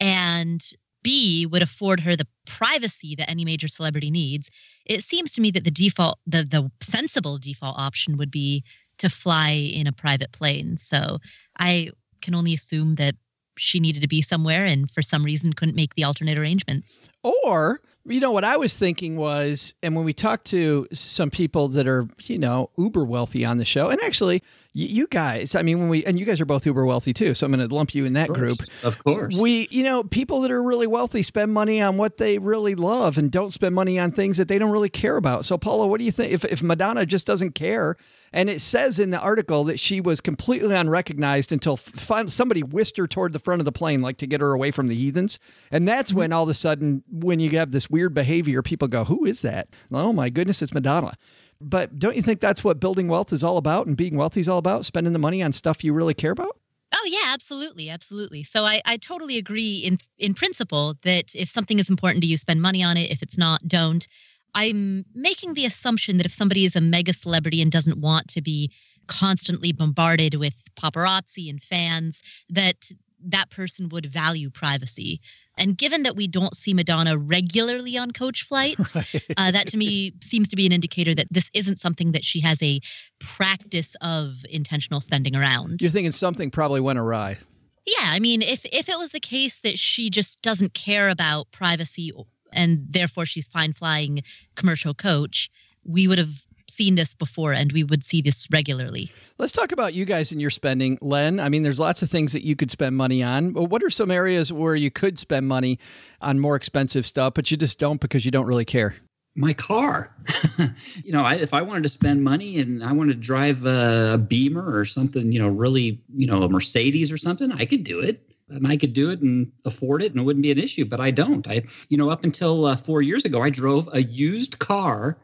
and 0.00 0.62
B 1.02 1.46
would 1.46 1.62
afford 1.62 2.00
her 2.00 2.16
the 2.16 2.26
privacy 2.46 3.14
that 3.16 3.30
any 3.30 3.44
major 3.44 3.68
celebrity 3.68 4.10
needs. 4.10 4.50
It 4.86 5.04
seems 5.04 5.32
to 5.32 5.40
me 5.40 5.50
that 5.52 5.64
the 5.64 5.70
default, 5.70 6.18
the 6.26 6.44
the 6.44 6.70
sensible 6.80 7.38
default 7.38 7.78
option 7.78 8.16
would 8.16 8.30
be 8.30 8.64
to 8.98 9.08
fly 9.08 9.50
in 9.50 9.86
a 9.86 9.92
private 9.92 10.32
plane. 10.32 10.76
So 10.76 11.18
I 11.58 11.90
can 12.20 12.34
only 12.34 12.54
assume 12.54 12.94
that 12.96 13.14
she 13.58 13.80
needed 13.80 14.00
to 14.00 14.08
be 14.08 14.22
somewhere 14.22 14.64
and 14.64 14.90
for 14.90 15.02
some 15.02 15.24
reason 15.24 15.52
couldn't 15.52 15.76
make 15.76 15.94
the 15.94 16.04
alternate 16.04 16.38
arrangements. 16.38 17.00
Or, 17.22 17.80
you 18.04 18.18
know, 18.18 18.32
what 18.32 18.44
I 18.44 18.56
was 18.56 18.74
thinking 18.74 19.16
was, 19.16 19.74
and 19.82 19.94
when 19.94 20.04
we 20.04 20.12
talked 20.12 20.46
to 20.46 20.88
some 20.92 21.30
people 21.30 21.68
that 21.68 21.86
are, 21.86 22.08
you 22.24 22.38
know, 22.38 22.70
uber 22.76 23.04
wealthy 23.04 23.44
on 23.44 23.58
the 23.58 23.64
show, 23.64 23.90
and 23.90 24.00
actually, 24.02 24.42
y- 24.74 24.86
you 24.90 25.06
guys, 25.06 25.54
I 25.54 25.62
mean, 25.62 25.78
when 25.78 25.88
we, 25.88 26.04
and 26.04 26.18
you 26.18 26.26
guys 26.26 26.40
are 26.40 26.44
both 26.44 26.66
uber 26.66 26.84
wealthy 26.84 27.12
too, 27.12 27.34
so 27.34 27.46
I'm 27.46 27.52
going 27.52 27.66
to 27.66 27.72
lump 27.72 27.94
you 27.94 28.04
in 28.04 28.14
that 28.14 28.30
Of 28.30 28.34
group. 28.34 28.58
Of 28.82 28.98
course. 29.04 29.36
We, 29.36 29.68
you 29.70 29.84
know, 29.84 30.02
people 30.02 30.40
that 30.40 30.50
are 30.50 30.62
really 30.62 30.88
wealthy 30.88 31.22
spend 31.22 31.52
money 31.52 31.80
on 31.80 31.96
what 31.96 32.16
they 32.16 32.38
really 32.38 32.74
love 32.74 33.18
and 33.18 33.30
don't 33.30 33.52
spend 33.52 33.74
money 33.74 34.00
on 34.00 34.10
things 34.10 34.36
that 34.38 34.48
they 34.48 34.58
don't 34.58 34.72
really 34.72 34.90
care 34.90 35.16
about. 35.16 35.44
So, 35.44 35.56
Paula, 35.56 35.86
what 35.86 35.98
do 35.98 36.04
you 36.04 36.12
think? 36.12 36.32
If, 36.32 36.44
if 36.44 36.60
Madonna 36.60 37.06
just 37.06 37.26
doesn't 37.26 37.54
care, 37.54 37.96
and 38.32 38.50
it 38.50 38.60
says 38.60 38.98
in 38.98 39.10
the 39.10 39.20
article 39.20 39.62
that 39.64 39.78
she 39.78 40.00
was 40.00 40.20
completely 40.20 40.74
unrecognized 40.74 41.52
until 41.52 41.76
fin- 41.76 42.28
somebody 42.28 42.62
whisked 42.62 42.96
her 42.96 43.06
toward 43.06 43.32
the 43.32 43.38
front 43.38 43.60
of 43.60 43.64
the 43.64 43.72
plane, 43.72 44.00
like 44.00 44.16
to 44.16 44.26
get 44.26 44.40
her 44.40 44.52
away 44.52 44.72
from 44.72 44.88
the 44.88 44.94
heathens. 44.94 45.38
And 45.70 45.86
that's 45.86 46.10
mm-hmm. 46.10 46.18
when 46.18 46.32
all 46.32 46.42
of 46.42 46.48
a 46.48 46.54
sudden, 46.54 47.04
when 47.08 47.38
you 47.38 47.50
have 47.50 47.70
this 47.70 47.90
weird 47.92 48.14
behavior, 48.14 48.62
people 48.62 48.88
go, 48.88 49.04
Who 49.04 49.24
is 49.24 49.42
that? 49.42 49.68
Oh 49.92 50.12
my 50.12 50.30
goodness, 50.30 50.62
it's 50.62 50.74
Madonna. 50.74 51.16
But 51.60 51.98
don't 51.98 52.16
you 52.16 52.22
think 52.22 52.40
that's 52.40 52.64
what 52.64 52.80
building 52.80 53.06
wealth 53.06 53.32
is 53.32 53.44
all 53.44 53.56
about 53.56 53.86
and 53.86 53.96
being 53.96 54.16
wealthy 54.16 54.40
is 54.40 54.48
all 54.48 54.58
about? 54.58 54.84
Spending 54.84 55.12
the 55.12 55.18
money 55.20 55.42
on 55.42 55.52
stuff 55.52 55.84
you 55.84 55.92
really 55.92 56.14
care 56.14 56.32
about? 56.32 56.58
Oh 56.94 57.04
yeah, 57.06 57.32
absolutely, 57.32 57.88
absolutely. 57.88 58.42
So 58.42 58.64
I, 58.64 58.82
I 58.84 58.96
totally 58.96 59.38
agree 59.38 59.78
in 59.78 59.98
in 60.18 60.34
principle 60.34 60.94
that 61.02 61.34
if 61.34 61.48
something 61.48 61.78
is 61.78 61.88
important 61.88 62.22
to 62.22 62.28
you, 62.28 62.36
spend 62.36 62.60
money 62.60 62.82
on 62.82 62.96
it. 62.96 63.10
If 63.10 63.22
it's 63.22 63.38
not, 63.38 63.66
don't. 63.68 64.06
I'm 64.54 65.04
making 65.14 65.54
the 65.54 65.64
assumption 65.64 66.18
that 66.18 66.26
if 66.26 66.34
somebody 66.34 66.64
is 66.64 66.76
a 66.76 66.80
mega 66.80 67.14
celebrity 67.14 67.62
and 67.62 67.72
doesn't 67.72 67.98
want 67.98 68.28
to 68.28 68.42
be 68.42 68.70
constantly 69.06 69.72
bombarded 69.72 70.34
with 70.34 70.54
paparazzi 70.76 71.48
and 71.48 71.62
fans, 71.62 72.22
that 72.50 72.90
that 73.24 73.50
person 73.50 73.88
would 73.90 74.06
value 74.06 74.50
privacy. 74.50 75.20
And 75.58 75.76
given 75.76 76.02
that 76.04 76.16
we 76.16 76.26
don't 76.26 76.56
see 76.56 76.72
Madonna 76.72 77.18
regularly 77.18 77.98
on 77.98 78.10
coach 78.10 78.44
flights, 78.44 78.96
uh, 79.36 79.50
that 79.50 79.66
to 79.68 79.76
me 79.76 80.14
seems 80.22 80.48
to 80.48 80.56
be 80.56 80.66
an 80.66 80.72
indicator 80.72 81.14
that 81.14 81.26
this 81.30 81.50
isn't 81.54 81.78
something 81.78 82.12
that 82.12 82.24
she 82.24 82.40
has 82.40 82.62
a 82.62 82.80
practice 83.18 83.94
of 84.00 84.36
intentional 84.48 85.00
spending 85.00 85.36
around. 85.36 85.82
You're 85.82 85.90
thinking 85.90 86.12
something 86.12 86.50
probably 86.50 86.80
went 86.80 86.98
awry. 86.98 87.38
Yeah, 87.86 88.06
I 88.06 88.20
mean, 88.20 88.42
if 88.42 88.64
if 88.66 88.88
it 88.88 88.98
was 88.98 89.10
the 89.10 89.20
case 89.20 89.58
that 89.60 89.78
she 89.78 90.08
just 90.08 90.40
doesn't 90.40 90.74
care 90.74 91.08
about 91.08 91.50
privacy 91.50 92.12
and 92.52 92.86
therefore 92.88 93.26
she's 93.26 93.48
fine 93.48 93.72
flying 93.72 94.22
commercial 94.54 94.94
coach, 94.94 95.50
we 95.84 96.06
would 96.06 96.18
have 96.18 96.44
seen 96.72 96.94
this 96.94 97.14
before 97.14 97.52
and 97.52 97.72
we 97.72 97.84
would 97.84 98.02
see 98.02 98.22
this 98.22 98.48
regularly. 98.50 99.12
Let's 99.38 99.52
talk 99.52 99.72
about 99.72 99.94
you 99.94 100.04
guys 100.04 100.32
and 100.32 100.40
your 100.40 100.50
spending, 100.50 100.98
Len. 101.00 101.38
I 101.38 101.48
mean, 101.48 101.62
there's 101.62 101.80
lots 101.80 102.02
of 102.02 102.10
things 102.10 102.32
that 102.32 102.44
you 102.44 102.56
could 102.56 102.70
spend 102.70 102.96
money 102.96 103.22
on. 103.22 103.52
But 103.52 103.64
what 103.64 103.82
are 103.82 103.90
some 103.90 104.10
areas 104.10 104.52
where 104.52 104.74
you 104.74 104.90
could 104.90 105.18
spend 105.18 105.46
money 105.46 105.78
on 106.20 106.40
more 106.40 106.56
expensive 106.56 107.06
stuff, 107.06 107.34
but 107.34 107.50
you 107.50 107.56
just 107.56 107.78
don't 107.78 108.00
because 108.00 108.24
you 108.24 108.30
don't 108.30 108.46
really 108.46 108.64
care? 108.64 108.96
my 109.34 109.52
car. 109.52 110.14
you 111.02 111.12
know, 111.12 111.22
I, 111.22 111.36
if 111.36 111.54
I 111.54 111.62
wanted 111.62 111.84
to 111.84 111.88
spend 111.88 112.22
money 112.22 112.58
and 112.58 112.84
I 112.84 112.92
wanted 112.92 113.14
to 113.14 113.18
drive 113.18 113.64
a 113.64 114.18
Beamer 114.18 114.76
or 114.76 114.84
something, 114.84 115.32
you 115.32 115.38
know, 115.38 115.48
really, 115.48 116.00
you 116.14 116.26
know, 116.26 116.42
a 116.42 116.48
Mercedes 116.48 117.10
or 117.10 117.16
something, 117.16 117.52
I 117.52 117.64
could 117.64 117.84
do 117.84 118.00
it. 118.00 118.28
And 118.48 118.66
I 118.66 118.76
could 118.76 118.92
do 118.92 119.10
it 119.10 119.22
and 119.22 119.50
afford 119.64 120.02
it, 120.02 120.12
and 120.12 120.20
it 120.20 120.24
wouldn't 120.24 120.42
be 120.42 120.50
an 120.50 120.58
issue. 120.58 120.84
But 120.84 121.00
I 121.00 121.10
don't. 121.10 121.48
I, 121.48 121.62
you 121.88 121.96
know, 121.96 122.10
up 122.10 122.22
until 122.22 122.66
uh, 122.66 122.76
four 122.76 123.00
years 123.00 123.24
ago, 123.24 123.40
I 123.40 123.48
drove 123.48 123.88
a 123.94 124.02
used 124.02 124.58
car 124.58 125.16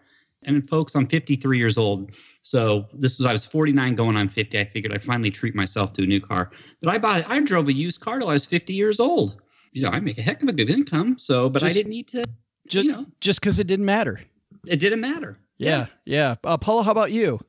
And 0.45 0.68
folks, 0.68 0.95
I'm 0.95 1.07
53 1.07 1.59
years 1.59 1.76
old. 1.76 2.14
So 2.42 2.87
this 2.92 3.18
was 3.18 3.26
I 3.26 3.33
was 3.33 3.45
49 3.45 3.95
going 3.95 4.16
on 4.16 4.28
50. 4.28 4.59
I 4.59 4.64
figured 4.64 4.92
I'd 4.95 5.02
finally 5.02 5.30
treat 5.30 5.54
myself 5.54 5.92
to 5.95 6.04
a 6.04 6.07
new 6.07 6.21
car. 6.21 6.50
But 6.80 6.90
I 6.90 6.99
bought 6.99 7.25
I 7.28 7.40
drove 7.40 7.68
a 7.68 7.73
used 7.73 8.00
car 8.00 8.18
till 8.21 8.28
I 8.28 8.35
was 8.35 8.45
50 8.45 8.73
years 8.73 9.00
old. 9.00 9.42
You 9.73 9.83
know, 9.83 9.90
I 9.90 10.00
make 10.00 10.18
a 10.18 10.23
heck 10.23 10.42
of 10.42 10.49
a 10.49 10.52
good 10.52 10.71
income. 10.71 11.18
So, 11.18 11.49
but 11.49 11.61
Just- 11.61 11.75
I 11.75 11.75
didn't 11.75 11.90
need 11.90 12.09
to. 12.09 12.25
Just, 12.68 12.85
you 12.85 12.92
know, 12.92 13.07
just 13.21 13.40
because 13.40 13.59
it 13.59 13.66
didn't 13.66 13.87
matter. 13.87 14.21
it 14.66 14.78
didn't 14.78 15.00
matter. 15.00 15.38
Yeah, 15.57 15.87
yeah. 16.04 16.35
Uh, 16.45 16.59
Paula, 16.59 16.83
how 16.83 16.92
about 16.92 17.12
you? 17.12 17.40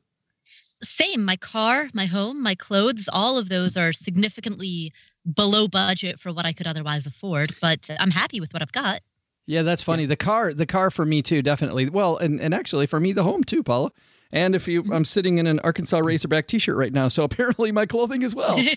Same. 0.81 1.25
My 1.25 1.35
car, 1.35 1.89
my 1.93 2.05
home, 2.05 2.41
my 2.41 2.55
clothes, 2.55 3.09
all 3.11 3.37
of 3.37 3.49
those 3.49 3.75
are 3.75 3.91
significantly 3.91 4.93
below 5.35 5.67
budget 5.67 6.19
for 6.19 6.31
what 6.31 6.45
I 6.45 6.53
could 6.53 6.67
otherwise 6.67 7.05
afford. 7.05 7.53
But 7.61 7.89
I'm 7.99 8.11
happy 8.11 8.39
with 8.39 8.53
what 8.53 8.61
I've 8.61 8.71
got. 8.71 9.01
Yeah, 9.49 9.63
that's 9.63 9.81
funny. 9.81 10.05
The 10.05 10.15
car, 10.15 10.53
the 10.53 10.67
car 10.67 10.91
for 10.91 11.07
me 11.07 11.23
too, 11.23 11.41
definitely. 11.41 11.89
Well, 11.89 12.17
and, 12.17 12.39
and 12.39 12.53
actually 12.53 12.85
for 12.85 12.99
me, 12.99 13.13
the 13.13 13.23
home 13.23 13.43
too, 13.43 13.63
Paula. 13.63 13.91
And 14.31 14.53
if 14.53 14.67
you, 14.67 14.83
I'm 14.93 15.03
sitting 15.03 15.39
in 15.39 15.47
an 15.47 15.59
Arkansas 15.61 15.97
Razorback 15.97 16.45
T-shirt 16.45 16.77
right 16.77 16.93
now, 16.93 17.07
so 17.07 17.23
apparently 17.29 17.71
my 17.71 17.87
clothing 17.87 18.21
as 18.21 18.35
well. 18.35 18.59
yeah, 18.59 18.75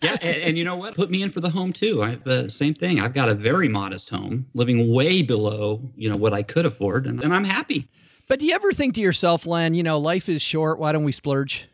and, 0.00 0.36
and 0.36 0.58
you 0.58 0.62
know 0.62 0.76
what? 0.76 0.94
Put 0.94 1.10
me 1.10 1.24
in 1.24 1.30
for 1.30 1.40
the 1.40 1.50
home 1.50 1.72
too. 1.72 2.04
I 2.04 2.30
uh, 2.30 2.46
same 2.46 2.72
thing. 2.72 3.00
I've 3.00 3.14
got 3.14 3.28
a 3.28 3.34
very 3.34 3.68
modest 3.68 4.10
home, 4.10 4.46
living 4.54 4.92
way 4.94 5.22
below 5.22 5.80
you 5.96 6.08
know 6.08 6.16
what 6.16 6.32
I 6.32 6.44
could 6.44 6.66
afford, 6.66 7.06
and, 7.06 7.20
and 7.20 7.34
I'm 7.34 7.42
happy. 7.42 7.88
But 8.28 8.38
do 8.38 8.46
you 8.46 8.54
ever 8.54 8.72
think 8.72 8.94
to 8.94 9.00
yourself, 9.00 9.44
Len, 9.44 9.74
you 9.74 9.82
know, 9.82 9.98
life 9.98 10.28
is 10.28 10.40
short. 10.40 10.78
Why 10.78 10.92
don't 10.92 11.02
we 11.02 11.10
splurge? 11.10 11.66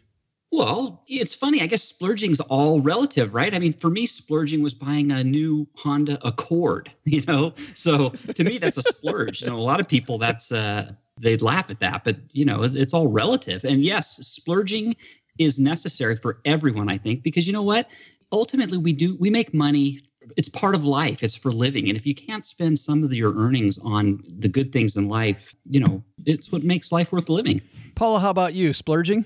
Well, 0.51 1.05
it's 1.07 1.35
funny. 1.35 1.61
I 1.61 1.67
guess 1.67 1.83
splurging's 1.83 2.41
all 2.41 2.81
relative, 2.81 3.35
right? 3.35 3.55
I 3.55 3.59
mean, 3.59 3.75
for 3.75 3.91
me, 3.91 4.07
splurging 4.07 4.63
was 4.63 4.73
buying 4.73 5.13
a 5.13 5.23
new 5.23 5.69
Honda 5.77 6.19
Accord. 6.27 6.91
You 7.09 7.23
know, 7.27 7.55
so 7.75 8.11
to 8.11 8.45
me, 8.45 8.59
that's 8.59 8.77
a 8.77 8.83
splurge. 8.83 9.41
You 9.41 9.49
know, 9.49 9.57
a 9.57 9.65
lot 9.65 9.81
of 9.81 9.89
people 9.89 10.19
that's 10.19 10.53
uh, 10.53 10.93
they'd 11.19 11.41
laugh 11.41 11.71
at 11.71 11.81
that, 11.81 12.05
but 12.05 12.17
you 12.33 12.45
know, 12.45 12.63
it's, 12.63 12.75
it's 12.75 12.93
all 12.93 13.09
relative. 13.09 13.65
And 13.65 13.83
yes, 13.83 14.19
splurging 14.19 14.95
is 15.39 15.59
necessary 15.59 16.17
for 16.17 16.41
everyone, 16.45 16.91
I 16.91 16.99
think, 16.99 17.23
because 17.23 17.47
you 17.47 17.55
know 17.55 17.63
what? 17.63 17.89
Ultimately, 18.31 18.77
we 18.77 18.93
do 18.93 19.17
we 19.19 19.31
make 19.31 19.55
money. 19.55 20.03
It's 20.37 20.51
part 20.51 20.75
of 20.75 20.85
life. 20.85 21.23
It's 21.23 21.35
for 21.35 21.51
living. 21.51 21.89
And 21.89 21.97
if 21.97 22.05
you 22.05 22.15
can't 22.15 22.45
spend 22.45 22.79
some 22.79 23.03
of 23.03 23.15
your 23.15 23.35
earnings 23.35 23.79
on 23.79 24.23
the 24.39 24.49
good 24.49 24.71
things 24.71 24.99
in 24.99 25.09
life, 25.09 25.57
you 25.71 25.81
know, 25.81 26.05
it's 26.27 26.53
what 26.53 26.63
makes 26.63 26.93
life 26.93 27.11
worth 27.11 27.31
living. 27.31 27.63
Paula, 27.95 28.21
how 28.21 28.29
about 28.29 28.53
you? 28.53 28.75
Splurging? 28.75 29.25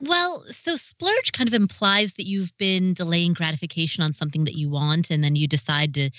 Well, 0.00 0.44
so 0.50 0.76
splurge 0.76 1.32
kind 1.32 1.48
of 1.48 1.54
implies 1.54 2.14
that 2.14 2.26
you've 2.26 2.56
been 2.58 2.94
delaying 2.94 3.32
gratification 3.32 4.02
on 4.02 4.12
something 4.12 4.44
that 4.44 4.56
you 4.56 4.68
want, 4.68 5.10
and 5.10 5.22
then 5.22 5.36
you 5.36 5.46
decide 5.46 5.94
to 5.94 6.10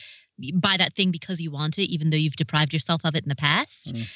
buy 0.54 0.76
that 0.78 0.96
thing 0.96 1.12
because 1.12 1.40
you 1.40 1.52
want 1.52 1.78
it, 1.78 1.92
even 1.92 2.10
though 2.10 2.18
you've 2.18 2.36
deprived 2.36 2.74
yourself 2.74 3.02
of 3.04 3.16
it 3.16 3.24
in 3.24 3.30
the 3.30 3.36
past. 3.36 3.94
Mm. 3.94 4.08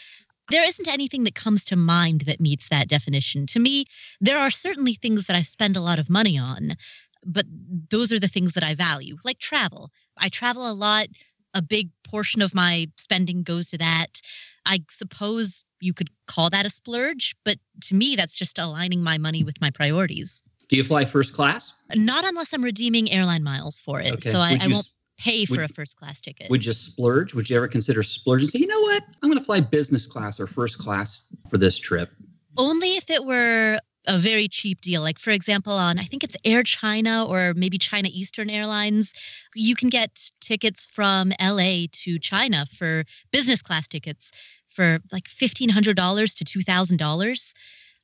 There 0.50 0.68
isn't 0.68 0.88
anything 0.88 1.24
that 1.26 1.36
comes 1.36 1.64
to 1.66 1.76
mind 1.76 2.22
that 2.22 2.42
meets 2.42 2.70
that 2.70 2.88
definition. 2.88 3.46
To 3.48 3.60
me, 3.60 3.86
there 4.20 4.38
are 4.38 4.50
certainly 4.50 4.96
things 4.96 5.26
that 5.26 5.36
I 5.36 5.44
spend 5.44 5.78
a 5.78 5.82
lot 5.82 6.00
of 6.00 6.10
money 6.10 6.38
on, 6.38 6.76
but 7.24 7.46
those 7.90 8.12
are 8.12 8.20
the 8.20 8.28
things 8.28 8.54
that 8.54 8.64
I 8.64 8.74
value, 8.74 9.18
like 9.24 9.40
travel. 9.40 9.92
I 10.18 10.30
travel 10.30 10.70
a 10.70 10.74
lot. 10.74 11.08
A 11.54 11.62
big 11.62 11.90
portion 12.04 12.42
of 12.42 12.54
my 12.54 12.88
spending 12.98 13.44
goes 13.44 13.70
to 13.70 13.78
that. 13.78 14.22
I 14.66 14.84
suppose 14.90 15.64
you 15.82 15.94
could 15.94 16.10
call 16.28 16.50
that 16.50 16.66
a 16.66 16.70
splurge, 16.70 17.36
but 17.44 17.58
to 17.86 17.96
me, 17.96 18.16
that's 18.16 18.34
just 18.34 18.58
aligning 18.58 19.02
my 19.02 19.18
money 19.18 19.44
with 19.44 19.60
my 19.62 19.70
priorities. 19.70 20.44
Do 20.68 20.78
you 20.78 20.84
fly 20.84 21.06
first 21.06 21.34
class? 21.34 21.74
Not 21.96 22.26
unless 22.26 22.54
I'm 22.54 22.64
redeeming 22.64 23.12
airline 23.12 23.44
miles 23.44 23.80
for 23.80 24.00
it. 24.02 24.12
Okay. 24.14 24.30
So 24.30 24.40
I, 24.40 24.58
I 24.62 24.68
won't 24.68 24.88
pay 25.18 25.46
for 25.46 25.54
would- 25.58 25.72
a 25.72 25.74
first 25.74 25.98
class 25.98 26.22
ticket. 26.22 26.50
Would 26.50 26.66
you 26.66 26.74
splurge? 26.74 27.34
Would 27.34 27.50
you 27.50 27.58
ever 27.58 27.68
consider 27.68 28.04
splurge 28.04 28.42
and 28.42 28.50
say, 28.50 28.60
you 28.60 28.68
know 28.68 28.82
what? 28.82 29.04
I'm 29.22 29.30
going 29.30 29.40
to 29.40 29.46
fly 29.46 29.60
business 29.60 30.06
class 30.06 30.40
or 30.40 30.48
first 30.48 30.78
class 30.78 31.28
for 31.50 31.58
this 31.58 31.80
trip? 31.80 32.12
Only 32.58 32.98
if 32.98 33.10
it 33.10 33.26
were 33.26 33.80
a 34.08 34.18
very 34.18 34.48
cheap 34.48 34.82
deal. 34.82 35.02
Like, 35.02 35.20
for 35.20 35.32
example, 35.32 35.74
on 35.74 36.00
I 36.00 36.06
think 36.06 36.24
it's 36.24 36.36
Air 36.44 36.64
China 36.64 37.26
or 37.26 37.54
maybe 37.56 37.78
China 37.78 38.10
Eastern 38.12 38.50
Airlines, 38.50 39.14
you 39.56 39.76
can 39.76 39.90
get 39.90 40.32
tickets 40.42 40.86
from 40.86 41.32
LA 41.42 41.86
to 41.92 42.18
China 42.20 42.66
for 42.78 43.04
business 43.32 43.62
class 43.62 43.88
tickets 43.88 44.32
for 44.70 45.00
like 45.12 45.26
$1,500 45.26 46.36
to 46.36 46.46
$2,000. 46.46 47.54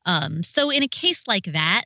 Um, 0.06 0.44
so, 0.44 0.70
in 0.70 0.84
a 0.84 0.88
case 0.88 1.24
like 1.28 1.46
that, 1.46 1.86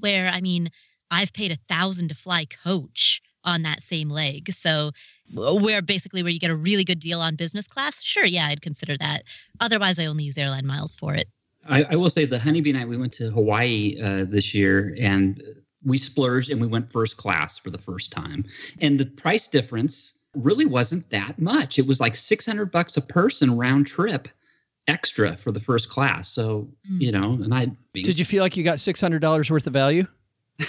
where 0.00 0.28
I 0.28 0.40
mean, 0.40 0.70
I've 1.10 1.32
paid 1.32 1.52
a 1.52 1.58
thousand 1.68 2.08
to 2.08 2.14
fly 2.14 2.46
coach 2.46 3.22
on 3.44 3.62
that 3.62 3.82
same 3.82 4.10
leg. 4.10 4.52
So, 4.52 4.90
where 5.32 5.82
basically 5.82 6.22
where 6.22 6.32
you 6.32 6.40
get 6.40 6.50
a 6.50 6.56
really 6.56 6.84
good 6.84 7.00
deal 7.00 7.20
on 7.20 7.36
business 7.36 7.68
class, 7.68 8.02
sure, 8.02 8.24
yeah, 8.24 8.46
I'd 8.46 8.62
consider 8.62 8.96
that. 8.98 9.22
Otherwise, 9.60 9.98
I 9.98 10.06
only 10.06 10.24
use 10.24 10.36
airline 10.36 10.66
miles 10.66 10.94
for 10.94 11.14
it. 11.14 11.28
I, 11.66 11.84
I 11.90 11.96
will 11.96 12.10
say 12.10 12.26
the 12.26 12.38
honeybee 12.38 12.72
night 12.72 12.88
we 12.88 12.96
went 12.96 13.12
to 13.14 13.30
Hawaii 13.30 13.98
uh, 14.02 14.24
this 14.24 14.54
year 14.54 14.94
and 15.00 15.42
we 15.84 15.98
splurged 15.98 16.50
and 16.50 16.60
we 16.60 16.66
went 16.66 16.90
first 16.90 17.16
class 17.16 17.58
for 17.58 17.70
the 17.70 17.78
first 17.78 18.12
time. 18.12 18.44
And 18.80 18.98
the 18.98 19.06
price 19.06 19.48
difference 19.48 20.14
really 20.34 20.66
wasn't 20.66 21.08
that 21.10 21.38
much. 21.40 21.78
It 21.78 21.86
was 21.86 22.00
like 22.00 22.16
600 22.16 22.70
bucks 22.70 22.96
a 22.96 23.00
person 23.00 23.56
round 23.56 23.86
trip 23.86 24.28
extra 24.86 25.36
for 25.36 25.50
the 25.52 25.60
first 25.60 25.88
class. 25.88 26.28
So, 26.30 26.68
Mm. 26.90 27.00
you 27.00 27.12
know, 27.12 27.32
and 27.32 27.54
I 27.54 27.70
Did 27.94 28.18
you 28.18 28.24
feel 28.24 28.42
like 28.42 28.56
you 28.56 28.64
got 28.64 28.80
six 28.80 29.00
hundred 29.00 29.20
dollars 29.22 29.50
worth 29.50 29.66
of 29.66 29.72
value? 29.72 30.06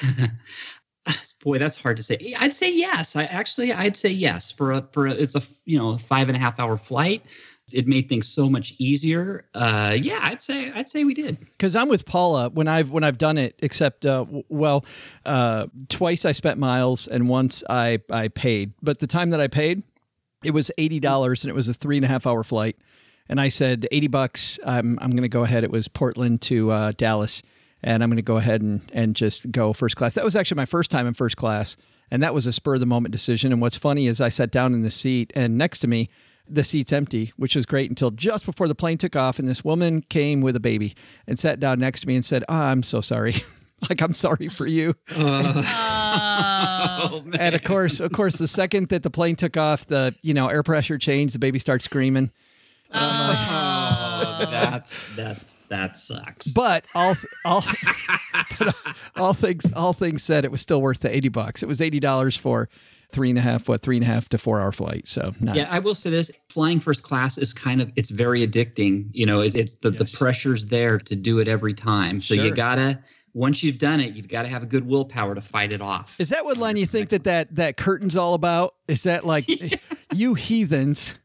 Boy, 1.43 1.59
that's 1.59 1.75
hard 1.75 1.95
to 1.97 2.03
say. 2.03 2.33
I'd 2.39 2.53
say 2.53 2.73
yes. 2.75 3.15
I 3.15 3.25
actually, 3.25 3.71
I'd 3.71 3.95
say 3.95 4.09
yes 4.09 4.49
for 4.51 4.71
a 4.71 4.81
for 4.91 5.05
a, 5.05 5.11
it's 5.11 5.35
a 5.35 5.41
you 5.65 5.77
know 5.77 5.95
five 5.97 6.27
and 6.27 6.35
a 6.35 6.39
half 6.39 6.59
hour 6.59 6.75
flight. 6.77 7.23
It 7.71 7.87
made 7.87 8.07
things 8.09 8.27
so 8.29 8.47
much 8.49 8.75
easier. 8.77 9.45
Uh, 9.55 9.97
yeah, 9.99 10.19
I'd 10.21 10.41
say 10.41 10.71
I'd 10.73 10.87
say 10.87 11.03
we 11.03 11.13
did. 11.15 11.39
because 11.39 11.75
I'm 11.75 11.89
with 11.89 12.05
Paula 12.05 12.49
when 12.49 12.67
I've 12.67 12.91
when 12.91 13.03
I've 13.03 13.17
done 13.17 13.37
it. 13.39 13.55
Except, 13.59 14.05
uh, 14.05 14.19
w- 14.25 14.43
well, 14.49 14.85
uh, 15.25 15.67
twice 15.89 16.25
I 16.25 16.31
spent 16.31 16.59
miles 16.59 17.07
and 17.07 17.27
once 17.27 17.63
I 17.69 17.99
I 18.11 18.27
paid. 18.27 18.73
But 18.83 18.99
the 18.99 19.07
time 19.07 19.31
that 19.31 19.41
I 19.41 19.47
paid, 19.47 19.81
it 20.43 20.51
was 20.51 20.69
eighty 20.77 20.99
dollars 20.99 21.43
and 21.43 21.49
it 21.49 21.55
was 21.55 21.67
a 21.67 21.73
three 21.73 21.95
and 21.97 22.05
a 22.05 22.07
half 22.07 22.27
hour 22.27 22.43
flight. 22.43 22.77
And 23.27 23.41
I 23.41 23.49
said 23.49 23.87
eighty 23.91 24.07
bucks. 24.07 24.59
I'm 24.63 24.99
I'm 25.01 25.09
going 25.09 25.23
to 25.23 25.27
go 25.27 25.41
ahead. 25.43 25.63
It 25.63 25.71
was 25.71 25.87
Portland 25.87 26.41
to 26.43 26.69
uh, 26.69 26.91
Dallas, 26.95 27.41
and 27.81 28.03
I'm 28.03 28.09
going 28.09 28.17
to 28.17 28.21
go 28.21 28.37
ahead 28.37 28.61
and 28.61 28.81
and 28.93 29.15
just 29.15 29.51
go 29.51 29.73
first 29.73 29.95
class. 29.95 30.13
That 30.13 30.23
was 30.23 30.35
actually 30.35 30.57
my 30.57 30.65
first 30.67 30.91
time 30.91 31.07
in 31.07 31.15
first 31.15 31.35
class, 31.35 31.75
and 32.11 32.21
that 32.21 32.35
was 32.35 32.45
a 32.45 32.53
spur 32.53 32.75
of 32.75 32.79
the 32.79 32.85
moment 32.85 33.11
decision. 33.11 33.51
And 33.51 33.59
what's 33.59 33.77
funny 33.77 34.05
is 34.05 34.21
I 34.21 34.29
sat 34.29 34.51
down 34.51 34.75
in 34.75 34.83
the 34.83 34.91
seat, 34.91 35.33
and 35.35 35.57
next 35.57 35.79
to 35.79 35.87
me 35.87 36.09
the 36.47 36.63
seat's 36.63 36.93
empty, 36.93 37.33
which 37.37 37.55
was 37.55 37.65
great 37.65 37.89
until 37.89 38.11
just 38.11 38.45
before 38.45 38.67
the 38.67 38.75
plane 38.75 38.97
took 38.97 39.15
off. 39.15 39.39
And 39.39 39.47
this 39.47 39.63
woman 39.63 40.01
came 40.01 40.41
with 40.41 40.55
a 40.55 40.59
baby 40.59 40.95
and 41.27 41.39
sat 41.39 41.59
down 41.59 41.79
next 41.79 42.01
to 42.01 42.07
me 42.07 42.15
and 42.15 42.25
said, 42.25 42.43
oh, 42.49 42.55
I'm 42.55 42.83
so 42.83 43.01
sorry. 43.01 43.35
like, 43.89 44.01
I'm 44.01 44.13
sorry 44.13 44.47
for 44.49 44.67
you. 44.67 44.95
Uh. 45.15 45.91
Oh. 46.17 47.21
man. 47.25 47.41
And 47.41 47.55
of 47.55 47.63
course, 47.63 47.99
of 47.99 48.11
course, 48.11 48.37
the 48.37 48.47
second 48.47 48.89
that 48.89 49.03
the 49.03 49.09
plane 49.09 49.35
took 49.35 49.57
off, 49.57 49.85
the, 49.85 50.15
you 50.21 50.33
know, 50.33 50.47
air 50.47 50.63
pressure 50.63 50.97
changed, 50.97 51.35
the 51.35 51.39
baby 51.39 51.59
starts 51.59 51.83
screaming. 51.85 52.29
Oh, 52.93 54.39
oh 54.41 54.47
that's 54.49 55.15
that 55.15 55.55
that 55.69 55.97
sucks. 55.97 56.47
But 56.47 56.87
all, 56.95 57.15
all, 57.43 57.63
but 58.59 58.75
all 59.15 59.33
things, 59.33 59.71
all 59.73 59.93
things 59.93 60.23
said, 60.23 60.45
it 60.45 60.51
was 60.51 60.61
still 60.61 60.81
worth 60.81 60.99
the 60.99 61.13
80 61.13 61.29
bucks. 61.29 61.63
It 61.63 61.67
was 61.67 61.79
$80 61.79 62.37
for 62.37 62.69
three 63.15 63.29
and 63.29 63.39
a 63.39 63.41
half, 63.41 63.67
what, 63.67 63.81
three 63.81 63.95
and 63.97 64.03
a 64.03 64.07
half 64.07 64.29
to 64.29 64.37
four 64.37 64.59
hour 64.61 64.71
flight. 64.71 65.07
So 65.07 65.33
not, 65.39 65.55
Yeah, 65.55 65.67
I 65.71 65.79
will 65.79 65.95
say 65.95 66.09
this: 66.11 66.31
flying 66.49 66.79
first 66.79 67.01
class 67.01 67.37
is 67.39 67.53
kind 67.53 67.81
of 67.81 67.91
it's 67.95 68.09
very 68.11 68.45
addicting. 68.45 69.07
You 69.13 69.25
know, 69.25 69.39
it's, 69.41 69.55
it's 69.55 69.75
the 69.75 69.89
Yes. 69.91 69.99
the 70.11 70.17
pressure's 70.17 70.65
there 70.67 70.99
to 70.99 71.15
do 71.15 71.39
it 71.39 71.47
every 71.47 71.73
time. 71.73 72.21
So 72.21 72.35
Sure. 72.35 72.43
you 72.45 72.51
gotta 72.51 72.99
once 73.33 73.63
you've 73.63 73.77
done 73.79 73.99
it, 73.99 74.13
you've 74.13 74.29
got 74.29 74.43
to 74.43 74.47
have 74.47 74.63
a 74.63 74.65
good 74.65 74.85
willpower 74.87 75.35
to 75.35 75.41
fight 75.41 75.73
it 75.73 75.81
off. 75.81 76.15
Is 76.19 76.29
that 76.29 76.45
what 76.45 76.57
Len? 76.57 76.77
You 76.77 76.85
think 76.85 77.09
that 77.09 77.23
that 77.25 77.55
that 77.55 77.77
curtain's 77.77 78.15
all 78.15 78.33
about? 78.33 78.75
Is 78.87 79.03
that 79.03 79.25
like 79.25 79.45
you 80.13 80.35
heathens? 80.35 81.15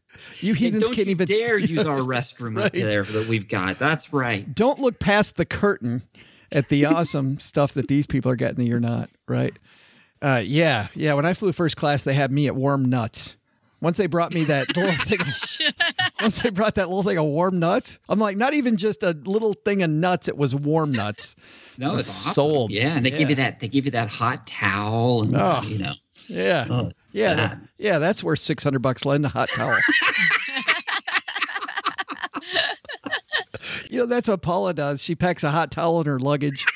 You 0.40 0.54
heathens 0.54 0.85
don't 0.85 0.94
can't 0.94 1.06
you 1.06 1.12
even 1.12 1.26
dare 1.26 1.59
use 1.75 1.87
our 1.87 2.00
restroom 2.00 2.62
up 2.62 2.73
there 2.73 3.04
that 3.04 3.28
we've 3.28 3.49
got. 3.49 3.78
That's 3.78 4.12
right. 4.12 4.52
don't 4.54 4.78
look 4.78 4.99
past 4.99 5.37
the 5.37 5.44
curtain 5.47 6.02
at 6.52 6.68
the 6.68 6.85
awesome 6.94 7.38
stuff 7.40 7.73
that 7.75 7.88
these 7.88 8.06
people 8.06 8.30
are 8.30 8.37
getting 8.37 8.56
that 8.56 8.66
you're 8.66 8.80
not. 8.80 9.09
Right? 9.28 9.54
Uh, 10.22 10.42
yeah, 10.44 10.88
yeah. 10.94 11.14
When 11.14 11.24
I 11.24 11.34
flew 11.34 11.52
first 11.52 11.76
class, 11.76 12.02
they 12.02 12.14
had 12.14 12.30
me 12.30 12.46
at 12.46 12.54
warm 12.56 12.84
nuts. 12.84 13.36
Once 13.80 13.96
they 13.96 14.06
brought 14.06 14.34
me 14.34 14.44
that 14.44 14.76
little 14.76 14.92
thing, 15.06 15.18
once 16.20 16.42
they 16.42 16.50
brought 16.50 16.74
that 16.74 16.88
little 16.88 17.02
thing 17.02 17.16
of 17.16 17.24
warm 17.24 17.58
nuts, 17.58 17.98
I'm 18.10 18.18
like, 18.18 18.36
not 18.36 18.52
even 18.52 18.76
just 18.76 19.02
a 19.02 19.12
little 19.24 19.54
thing 19.54 19.82
of 19.82 19.88
nuts. 19.88 20.28
It 20.28 20.36
was 20.36 20.54
warm 20.54 20.92
nuts. 20.92 21.34
No, 21.78 21.96
it's 21.96 22.08
awesome. 22.10 22.32
Sold. 22.34 22.70
Yeah, 22.70 22.94
and 22.96 23.06
they 23.06 23.10
give 23.10 23.30
you 23.30 23.36
that. 23.36 23.60
They 23.60 23.68
give 23.68 23.86
you 23.86 23.90
that 23.92 24.10
hot 24.10 24.46
towel, 24.46 25.22
and 25.22 25.34
Oh. 25.34 25.62
you 25.62 25.78
know. 25.78 25.92
Yeah, 26.26 26.66
Oh, 26.70 26.92
yeah, 27.12 27.34
that, 27.34 27.58
yeah. 27.78 27.98
That's 27.98 28.22
worth 28.22 28.38
six 28.40 28.62
hundred 28.62 28.80
bucks. 28.82 29.06
Len 29.06 29.24
a 29.24 29.28
hot 29.28 29.48
towel. 29.48 29.74
you 33.90 33.98
know, 33.98 34.06
that's 34.06 34.28
what 34.28 34.42
Paula 34.42 34.74
does. 34.74 35.02
She 35.02 35.14
packs 35.14 35.42
a 35.42 35.50
hot 35.50 35.70
towel 35.70 36.00
in 36.02 36.06
her 36.06 36.20
luggage 36.20 36.66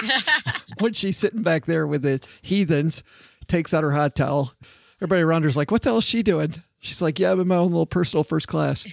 when 0.80 0.92
she's 0.92 1.16
sitting 1.16 1.42
back 1.42 1.66
there 1.66 1.86
with 1.86 2.02
the 2.02 2.20
heathens. 2.42 3.02
Takes 3.46 3.72
out 3.72 3.82
her 3.82 3.92
hot 3.92 4.14
towel. 4.14 4.52
Everybody 4.98 5.22
around 5.22 5.44
her's 5.44 5.56
like, 5.56 5.70
"What 5.70 5.82
the 5.82 5.90
hell 5.90 5.98
is 5.98 6.04
she 6.04 6.22
doing?" 6.22 6.62
She's 6.80 7.02
like, 7.02 7.18
yeah, 7.18 7.32
I'm 7.32 7.40
in 7.40 7.48
my 7.48 7.56
own 7.56 7.72
little 7.72 7.86
personal 7.86 8.22
first 8.22 8.46
class. 8.46 8.86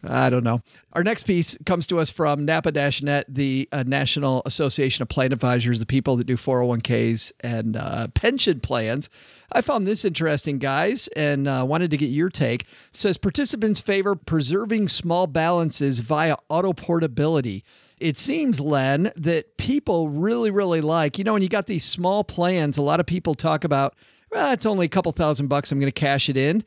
I 0.04 0.30
don't 0.30 0.44
know. 0.44 0.62
Our 0.92 1.02
next 1.02 1.24
piece 1.24 1.58
comes 1.66 1.86
to 1.88 1.98
us 1.98 2.10
from 2.10 2.44
Napa 2.44 2.70
Dash 2.70 3.02
Net, 3.02 3.26
the 3.28 3.68
uh, 3.72 3.82
National 3.84 4.40
Association 4.46 5.02
of 5.02 5.08
Plan 5.08 5.32
Advisors, 5.32 5.80
the 5.80 5.86
people 5.86 6.14
that 6.16 6.28
do 6.28 6.36
401ks 6.36 7.32
and 7.40 7.76
uh, 7.76 8.06
pension 8.14 8.60
plans. 8.60 9.10
I 9.50 9.62
found 9.62 9.84
this 9.84 10.04
interesting, 10.04 10.58
guys, 10.58 11.08
and 11.16 11.48
uh, 11.48 11.64
wanted 11.66 11.90
to 11.90 11.96
get 11.96 12.06
your 12.06 12.30
take. 12.30 12.62
It 12.62 12.68
says 12.92 13.18
participants 13.18 13.80
favor 13.80 14.14
preserving 14.14 14.86
small 14.86 15.26
balances 15.26 15.98
via 15.98 16.36
auto 16.48 16.72
portability. 16.72 17.64
It 18.00 18.16
seems, 18.16 18.60
Len, 18.60 19.12
that 19.16 19.56
people 19.56 20.08
really, 20.08 20.50
really 20.50 20.80
like, 20.80 21.18
you 21.18 21.24
know, 21.24 21.32
when 21.32 21.42
you 21.42 21.48
got 21.48 21.66
these 21.66 21.84
small 21.84 22.24
plans, 22.24 22.78
a 22.78 22.82
lot 22.82 23.00
of 23.00 23.06
people 23.06 23.34
talk 23.34 23.64
about, 23.64 23.94
well, 24.30 24.52
it's 24.52 24.66
only 24.66 24.86
a 24.86 24.88
couple 24.88 25.10
thousand 25.12 25.48
bucks. 25.48 25.72
I'm 25.72 25.80
going 25.80 25.92
to 25.92 26.00
cash 26.00 26.28
it 26.28 26.36
in. 26.36 26.64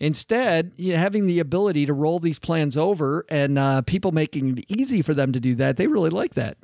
Instead, 0.00 0.72
you 0.76 0.92
know, 0.92 0.98
having 0.98 1.26
the 1.26 1.38
ability 1.38 1.86
to 1.86 1.94
roll 1.94 2.18
these 2.18 2.38
plans 2.38 2.76
over 2.76 3.24
and 3.28 3.58
uh, 3.58 3.82
people 3.82 4.12
making 4.12 4.58
it 4.58 4.64
easy 4.68 5.00
for 5.02 5.14
them 5.14 5.32
to 5.32 5.40
do 5.40 5.54
that, 5.54 5.76
they 5.76 5.86
really 5.86 6.10
like 6.10 6.34
that. 6.34 6.56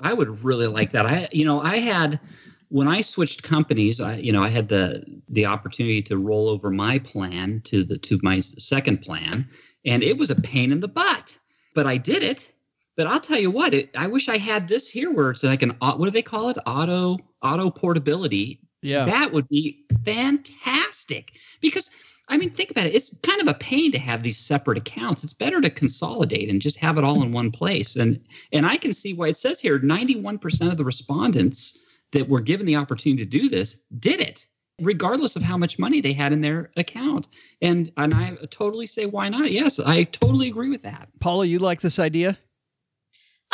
I 0.00 0.12
would 0.12 0.42
really 0.44 0.66
like 0.66 0.92
that. 0.92 1.06
I, 1.06 1.28
you 1.32 1.44
know, 1.44 1.60
I 1.60 1.78
had 1.78 2.20
when 2.68 2.88
I 2.88 3.02
switched 3.02 3.44
companies, 3.44 4.00
I, 4.00 4.16
you 4.16 4.32
know, 4.32 4.42
I 4.42 4.48
had 4.48 4.68
the 4.68 5.04
the 5.28 5.46
opportunity 5.46 6.02
to 6.02 6.18
roll 6.18 6.48
over 6.48 6.70
my 6.70 6.98
plan 6.98 7.60
to 7.66 7.84
the 7.84 7.96
to 7.98 8.18
my 8.22 8.40
second 8.40 9.00
plan, 9.02 9.48
and 9.84 10.02
it 10.02 10.18
was 10.18 10.30
a 10.30 10.40
pain 10.40 10.72
in 10.72 10.80
the 10.80 10.88
butt, 10.88 11.38
but 11.74 11.86
I 11.86 11.96
did 11.96 12.22
it. 12.22 12.52
But 12.96 13.08
I'll 13.08 13.20
tell 13.20 13.38
you 13.38 13.50
what, 13.50 13.74
it, 13.74 13.90
I 13.96 14.06
wish 14.06 14.28
I 14.28 14.38
had 14.38 14.68
this 14.68 14.88
here 14.88 15.10
where 15.12 15.30
it's 15.30 15.42
like 15.42 15.62
an 15.62 15.70
what 15.80 16.04
do 16.04 16.10
they 16.10 16.22
call 16.22 16.48
it? 16.48 16.58
Auto 16.66 17.18
auto 17.42 17.70
portability. 17.70 18.60
Yeah, 18.82 19.04
that 19.04 19.32
would 19.32 19.48
be 19.48 19.84
fantastic 20.04 21.38
because 21.60 21.90
I 22.28 22.38
mean, 22.38 22.50
think 22.50 22.70
about 22.70 22.86
it. 22.86 22.94
It's 22.94 23.16
kind 23.18 23.40
of 23.42 23.48
a 23.48 23.54
pain 23.54 23.92
to 23.92 23.98
have 23.98 24.22
these 24.22 24.38
separate 24.38 24.78
accounts. 24.78 25.24
It's 25.24 25.34
better 25.34 25.60
to 25.60 25.68
consolidate 25.68 26.48
and 26.48 26.62
just 26.62 26.78
have 26.78 26.96
it 26.96 27.04
all 27.04 27.22
in 27.22 27.32
one 27.32 27.50
place. 27.50 27.96
And 27.96 28.18
and 28.52 28.66
I 28.66 28.76
can 28.76 28.92
see 28.92 29.12
why 29.12 29.28
it 29.28 29.36
says 29.36 29.60
here 29.60 29.78
91% 29.78 30.70
of 30.70 30.76
the 30.76 30.84
respondents 30.84 31.78
that 32.12 32.28
were 32.28 32.40
given 32.40 32.64
the 32.64 32.76
opportunity 32.76 33.24
to 33.24 33.30
do 33.30 33.48
this 33.48 33.82
did 33.98 34.20
it, 34.20 34.46
regardless 34.80 35.36
of 35.36 35.42
how 35.42 35.58
much 35.58 35.78
money 35.78 36.00
they 36.00 36.12
had 36.12 36.32
in 36.32 36.40
their 36.40 36.70
account. 36.76 37.28
And 37.60 37.92
and 37.98 38.14
I 38.14 38.36
totally 38.50 38.86
say 38.86 39.04
why 39.04 39.28
not? 39.28 39.52
Yes, 39.52 39.78
I 39.78 40.04
totally 40.04 40.48
agree 40.48 40.70
with 40.70 40.82
that. 40.82 41.08
Paula, 41.20 41.44
you 41.44 41.58
like 41.58 41.82
this 41.82 41.98
idea? 41.98 42.38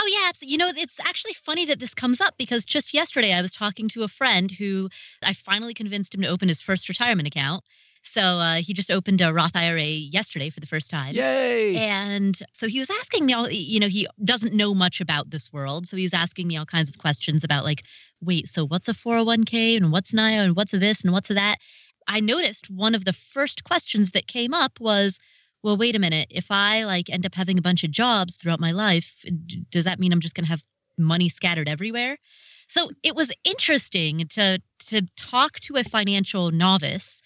Oh 0.01 0.07
yeah. 0.07 0.31
You 0.41 0.57
know, 0.57 0.71
it's 0.75 0.99
actually 1.01 1.35
funny 1.35 1.67
that 1.67 1.79
this 1.79 1.93
comes 1.93 2.21
up 2.21 2.35
because 2.39 2.65
just 2.65 2.95
yesterday 2.95 3.35
I 3.35 3.43
was 3.43 3.53
talking 3.53 3.89
to 3.91 4.03
a 4.03 4.09
friend 4.09 4.51
who 4.51 4.89
I 5.23 5.35
finally 5.35 5.75
convinced 5.75 6.15
him 6.15 6.23
to 6.23 6.29
open 6.29 6.49
his 6.49 6.63
first 6.63 6.89
retirement 6.89 7.29
account 7.29 7.63
so 8.03 8.21
uh, 8.21 8.55
he 8.57 8.73
just 8.73 8.91
opened 8.91 9.21
a 9.21 9.33
Roth 9.33 9.55
IRA 9.55 9.83
yesterday 9.83 10.51
for 10.51 10.61
the 10.61 10.67
first 10.67 10.91
time. 10.91 11.15
Yay! 11.15 11.77
And 11.77 12.39
so 12.53 12.67
he 12.67 12.79
was 12.79 12.91
asking 12.91 13.27
me 13.27 13.33
all, 13.35 13.51
you 13.51 13.79
know, 13.79 13.89
he 13.89 14.07
doesn't 14.25 14.55
know 14.55 14.75
much 14.75 15.01
about 15.01 15.31
this 15.31 15.53
world. 15.53 15.87
So 15.87 15.97
he 15.97 16.05
was 16.05 16.15
asking 16.15 16.49
me 16.49 16.57
all 16.57 16.67
kinds 16.67 16.89
of 16.89 16.99
questions 16.99 17.45
about, 17.45 17.65
like, 17.65 17.83
wait, 18.21 18.49
so 18.49 18.67
what's 18.67 18.89
a 18.89 18.95
401k 18.95 19.77
and 19.77 19.93
what's 19.93 20.13
an 20.13 20.19
IRA 20.19 20.45
and 20.45 20.57
what's 20.57 20.73
a 20.73 20.79
this 20.79 21.03
and 21.03 21.13
what's 21.13 21.31
a 21.31 21.35
that? 21.35 21.57
I 22.09 22.21
noticed 22.21 22.71
one 22.71 22.95
of 22.95 23.05
the 23.05 23.13
first 23.13 23.65
questions 23.65 24.13
that 24.13 24.27
came 24.27 24.55
up 24.55 24.81
was, 24.81 25.19
well, 25.63 25.77
wait 25.77 25.97
a 25.97 25.99
minute. 25.99 26.29
If 26.31 26.47
I 26.51 26.85
like 26.85 27.11
end 27.11 27.27
up 27.27 27.35
having 27.35 27.59
a 27.59 27.63
bunch 27.63 27.85
of 27.85 27.91
jobs 27.91 28.37
throughout 28.37 28.61
my 28.61 28.73
life, 28.73 29.25
does 29.71 29.85
that 29.85 29.99
mean 29.99 30.13
I'm 30.13 30.21
just 30.21 30.35
going 30.35 30.45
to 30.45 30.51
have 30.51 30.65
money 30.99 31.29
scattered 31.29 31.69
everywhere? 31.69 32.19
So 32.69 32.91
it 33.03 33.17
was 33.17 33.33
interesting 33.45 34.27
to 34.29 34.61
to 34.87 35.03
talk 35.17 35.59
to 35.61 35.77
a 35.77 35.85
financial 35.85 36.51
novice 36.51 37.21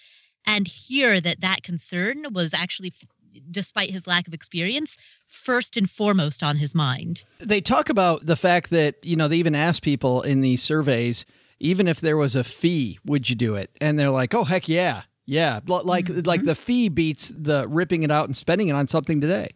and 0.47 0.67
hear 0.67 1.21
that 1.21 1.41
that 1.41 1.63
concern 1.63 2.27
was 2.33 2.53
actually 2.55 2.93
despite 3.51 3.91
his 3.91 4.07
lack 4.07 4.27
of 4.29 4.35
experience 4.35 4.97
first 5.29 5.77
and 5.77 5.91
foremost 5.91 6.43
on 6.43 6.57
his 6.57 6.75
mind 6.75 7.25
they 7.41 7.61
talk 7.61 7.89
about 7.89 8.25
the 8.27 8.37
fact 8.37 8.71
that 8.71 8.95
you 9.03 9.17
know 9.17 9.27
they 9.27 9.37
even 9.37 9.55
ask 9.55 9.83
people 9.83 10.23
in 10.23 10.41
these 10.41 10.63
surveys 10.63 11.27
even 11.59 11.89
if 11.89 12.01
there 12.01 12.17
was 12.17 12.37
a 12.37 12.45
fee 12.45 12.99
would 13.05 13.29
you 13.29 13.35
do 13.35 13.57
it 13.57 13.71
and 13.81 13.99
they're 13.99 14.11
like 14.11 14.33
oh 14.35 14.45
heck 14.45 14.69
yeah 14.69 15.03
yeah 15.27 15.61
like 15.67 16.07
mm-hmm. 16.07 16.21
like 16.27 16.43
the 16.45 16.55
fee 16.55 16.89
beats 16.89 17.33
the 17.37 17.67
ripping 17.69 18.03
it 18.03 18.11
out 18.11 18.27
and 18.27 18.37
spending 18.37 18.69
it 18.69 18.73
on 18.73 18.87
something 18.87 19.21
today 19.21 19.49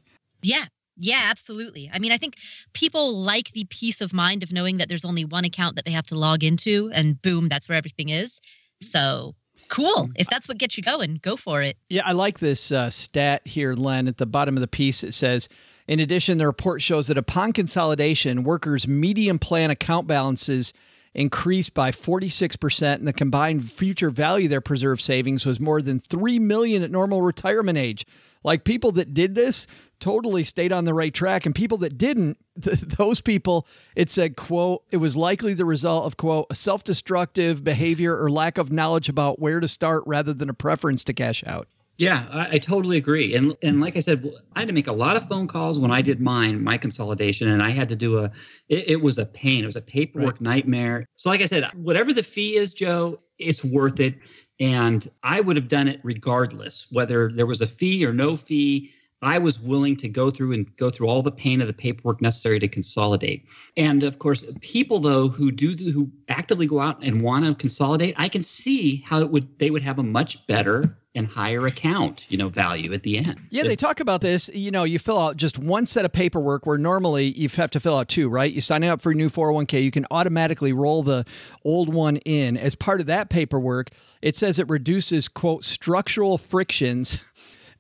yeah 0.43 0.65
yeah, 1.01 1.29
absolutely. 1.31 1.89
I 1.95 2.01
mean, 2.01 2.11
I 2.11 2.17
think 2.17 2.39
people 2.73 3.17
like 3.17 3.53
the 3.53 3.65
peace 3.71 4.01
of 4.01 4.13
mind 4.13 4.43
of 4.43 4.51
knowing 4.51 4.79
that 4.79 4.89
there's 4.89 5.05
only 5.05 5.25
one 5.25 5.45
account 5.45 5.77
that 5.77 5.85
they 5.85 5.93
have 5.93 6.07
to 6.07 6.17
log 6.17 6.43
into 6.43 6.91
and 6.93 7.23
boom, 7.23 7.49
that's 7.49 7.69
where 7.69 7.79
everything 7.79 8.09
is. 8.09 8.41
So 8.83 9.37
Cool. 9.69 10.09
If 10.17 10.29
that's 10.29 10.49
what 10.49 10.59
gets 10.59 10.77
you 10.77 10.83
going, 10.83 11.19
go 11.23 11.37
for 11.37 11.63
it. 11.63 11.77
Yeah, 11.91 12.03
I 12.05 12.13
like 12.13 12.39
this 12.39 12.73
uh, 12.73 12.91
stat 12.91 13.47
here, 13.47 13.75
Len. 13.75 14.09
At 14.09 14.17
the 14.17 14.27
bottom 14.27 14.57
of 14.57 14.61
the 14.61 14.69
piece, 14.69 15.05
it 15.05 15.13
says, 15.13 15.49
in 15.87 16.01
addition, 16.01 16.39
the 16.39 16.47
report 16.47 16.81
shows 16.83 17.07
that 17.09 17.19
upon 17.19 17.53
consolidation, 17.53 18.45
workers' 18.45 18.89
median 18.89 19.39
plan 19.39 19.71
account 19.71 20.07
balances 20.07 20.73
increased 21.19 21.75
by 21.75 21.91
46% 21.91 22.95
and 22.95 23.09
the 23.09 23.13
combined 23.13 23.69
future 23.69 24.09
value 24.09 24.47
of 24.47 24.51
their 24.51 24.61
preserved 24.61 25.01
savings 25.01 25.45
was 25.45 25.59
more 25.59 25.83
than 25.83 25.99
3 25.99 26.39
million 26.39 26.85
at 26.85 26.93
normal 26.93 27.23
retirement 27.23 27.77
age. 27.77 28.07
Like 28.45 28.63
people 28.63 28.93
that 28.93 29.15
did 29.15 29.35
this 29.35 29.67
totally 29.99 30.45
stayed 30.45 30.71
on 30.71 30.85
the 30.85 30.95
right 30.95 31.13
track 31.13 31.45
and 31.45 31.57
people 31.57 31.77
that 31.79 31.99
didn't 31.99 32.39
th- 32.63 32.79
those 32.79 33.21
people 33.21 33.67
it 33.97 34.09
said 34.11 34.37
quote 34.37 34.85
it 34.93 34.99
was 34.99 35.17
likely 35.17 35.55
the 35.55 35.65
result 35.65 36.07
of 36.07 36.17
quote 36.17 36.47
a 36.51 36.55
self-destructive 36.55 37.65
behavior 37.65 38.17
or 38.17 38.31
lack 38.31 38.59
of 38.59 38.71
knowledge 38.71 39.09
about 39.09 39.41
where 39.41 39.59
to 39.59 39.67
start 39.67 40.05
rather 40.07 40.33
than 40.33 40.49
a 40.49 40.55
preference 40.55 41.03
to 41.03 41.13
cash 41.13 41.43
out 41.49 41.67
yeah, 41.99 42.27
I, 42.31 42.55
I, 42.55 42.59
totally 42.59 42.97
agree. 42.97 43.35
And 43.35 43.57
and 43.61 43.81
like 43.81 43.97
I 43.97 44.01
said, 44.01 44.25
I 44.55 44.61
had 44.61 44.69
to 44.69 44.75
make 44.75 44.87
a 44.87 44.93
lot 44.93 45.17
of 45.17 45.29
phone 45.29 45.49
calls 45.49 45.81
when 45.81 45.91
I 45.91 46.01
did 46.01 46.21
mine, 46.21 46.63
my 46.63 46.79
consolidation, 46.79 47.49
and 47.49 47.61
I 47.61 47.71
had 47.71 47.89
to 47.89 47.97
do 47.97 48.19
a. 48.19 48.31
It, 48.69 48.89
it 48.89 49.03
was 49.03 49.19
a 49.19 49.27
pain. 49.27 49.65
It 49.65 49.67
was 49.67 49.75
a 49.75 49.83
paperwork 49.83 50.35
right. 50.35 50.41
nightmare. 50.41 51.07
So 51.17 51.29
like 51.29 51.41
I 51.41 51.47
said, 51.47 51.69
whatever 51.75 52.13
the 52.13 52.23
fee 52.23 52.55
is, 52.55 52.73
Joe, 52.73 53.21
it's 53.39 53.65
worth 53.65 53.99
it. 53.99 54.17
And 54.61 55.11
I 55.25 55.41
would 55.41 55.57
have 55.57 55.67
done 55.67 55.89
it 55.89 56.01
regardless 56.05 56.87
whether 56.93 57.33
there 57.33 57.47
was 57.47 57.61
a 57.61 57.67
fee 57.67 58.07
or 58.07 58.13
no 58.13 58.37
fee. 58.37 58.93
I 59.23 59.39
was 59.39 59.61
willing 59.61 59.97
to 59.97 60.09
go 60.09 60.31
through 60.31 60.53
and 60.53 60.77
go 60.77 60.91
through 60.91 61.09
all 61.09 61.23
the 61.23 61.33
pain 61.33 61.61
of 61.61 61.67
the 61.67 61.73
paperwork 61.73 62.23
necessary 62.23 62.61
to 62.61 62.69
consolidate. 62.69 63.45
And 63.77 64.05
of 64.05 64.19
course, 64.19 64.45
people 64.61 65.01
though 65.01 65.29
who 65.29 65.51
do 65.51 65.75
who 65.91 66.11
actively 66.29 66.67
go 66.67 66.81
out 66.81 66.99
and 67.03 67.23
want 67.23 67.45
to 67.45 67.55
consolidate, 67.55 68.15
I 68.17 68.29
can 68.29 68.43
see 68.43 69.03
how 69.07 69.21
it 69.21 69.31
would 69.31 69.59
they 69.59 69.71
would 69.71 69.83
have 69.83 69.99
a 69.99 70.03
much 70.05 70.47
better 70.47 70.97
and 71.15 71.27
higher 71.27 71.67
account, 71.67 72.27
you 72.29 72.39
know, 72.39 72.49
value 72.49 72.93
at 72.93 73.03
the 73.03 73.19
end. 73.19 73.37
Yeah, 73.51 73.65
they 73.65 73.75
talk 73.75 73.99
about 73.99 74.21
this. 74.21 74.49
You 74.55 74.71
know, 74.71 74.85
you 74.85 75.01
fill 75.01 75.19
out 75.19 75.37
just 75.37 75.59
one 75.59 75.85
set 75.85 76.05
of 76.05 76.13
paperwork 76.13 76.65
where 76.65 76.79
normally 76.79 77.27
you 77.27 77.49
have 77.49 77.71
to 77.73 77.81
fill 77.81 77.97
out 77.97 78.09
two, 78.09 78.29
right? 78.29 78.53
You 78.53 78.61
signing 78.61 78.89
up 78.89 79.01
for 79.01 79.11
a 79.11 79.15
new 79.15 79.29
401k, 79.29 79.83
you 79.83 79.91
can 79.91 80.07
automatically 80.13 80.73
roll 80.73 81.03
the 81.03 81.25
old 81.65 81.93
one 81.93 82.19
in. 82.19 82.57
As 82.57 82.77
part 82.77 83.01
of 83.01 83.07
that 83.07 83.31
paperwork, 83.31 83.91
it 84.23 84.37
says 84.37 84.61
it 84.61 84.69
reduces 84.69 85.27
quote 85.27 85.65
structural 85.65 86.39
frictions 86.39 87.19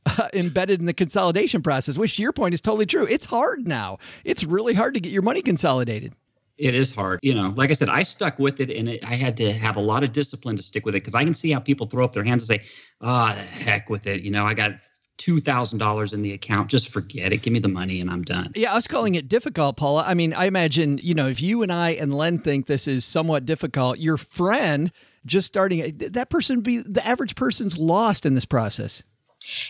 uh, 0.06 0.28
embedded 0.34 0.80
in 0.80 0.87
the 0.87 0.94
consolidation 0.94 1.62
process, 1.62 1.98
which 1.98 2.16
to 2.16 2.22
your 2.22 2.32
point 2.32 2.54
is 2.54 2.61
totally 2.61 2.87
true. 2.87 3.06
It's 3.08 3.26
hard 3.26 3.66
now. 3.66 3.98
It's 4.24 4.44
really 4.44 4.74
hard 4.74 4.94
to 4.94 5.00
get 5.00 5.12
your 5.12 5.22
money 5.22 5.42
consolidated. 5.42 6.14
It 6.58 6.74
is 6.74 6.92
hard. 6.92 7.20
You 7.22 7.34
know, 7.34 7.54
like 7.56 7.70
I 7.70 7.74
said, 7.74 7.88
I 7.88 8.02
stuck 8.02 8.38
with 8.38 8.58
it 8.58 8.68
and 8.70 8.88
it, 8.88 9.04
I 9.04 9.14
had 9.14 9.37
to 9.37 9.52
have 9.52 9.76
a 9.76 9.80
lot 9.80 10.02
of 10.02 10.11
discipline 10.11 10.56
to 10.56 10.62
stick 10.62 10.84
with 10.84 10.96
it 10.96 11.02
because 11.04 11.14
I 11.14 11.24
can 11.24 11.34
see 11.34 11.52
how 11.52 11.61
people 11.61 11.87
throw 11.87 12.04
up 12.04 12.12
their 12.12 12.24
hands 12.24 12.48
and 12.48 12.61
say, 12.61 12.68
ah, 13.00 13.32
oh, 13.32 13.40
heck 13.64 13.88
with 13.88 14.08
it. 14.08 14.22
You 14.22 14.32
know, 14.32 14.44
I 14.44 14.54
got 14.54 14.72
$2,000 15.18 16.12
in 16.12 16.22
the 16.22 16.32
account. 16.32 16.68
Just 16.68 16.88
forget 16.88 17.32
it. 17.32 17.42
Give 17.42 17.52
me 17.52 17.61
the 17.61 17.68
money 17.68 18.00
and 18.00 18.11
I'm 18.11 18.22
done. 18.22 18.52
Yeah, 18.56 18.72
I 18.72 18.76
was 18.76 18.88
calling 18.88 19.14
it 19.14 19.28
difficult, 19.28 19.76
Paula. 19.76 20.04
I 20.06 20.14
mean, 20.14 20.32
I 20.32 20.46
imagine, 20.46 20.98
you 20.98 21.14
know, 21.14 21.28
if 21.28 21.40
you 21.40 21.62
and 21.62 21.72
I 21.72 21.90
and 21.90 22.12
Len 22.12 22.38
think 22.38 22.66
this 22.66 22.88
is 22.88 23.04
somewhat 23.04 23.44
difficult, 23.44 23.98
your 23.98 24.16
friend 24.16 24.90
just 25.26 25.46
starting, 25.46 25.96
that 25.96 26.30
person 26.30 26.61
be 26.61 26.78
the 26.78 27.06
average 27.06 27.37
person's 27.37 27.78
lost 27.78 28.26
in 28.26 28.34
this 28.34 28.44
process. 28.44 29.02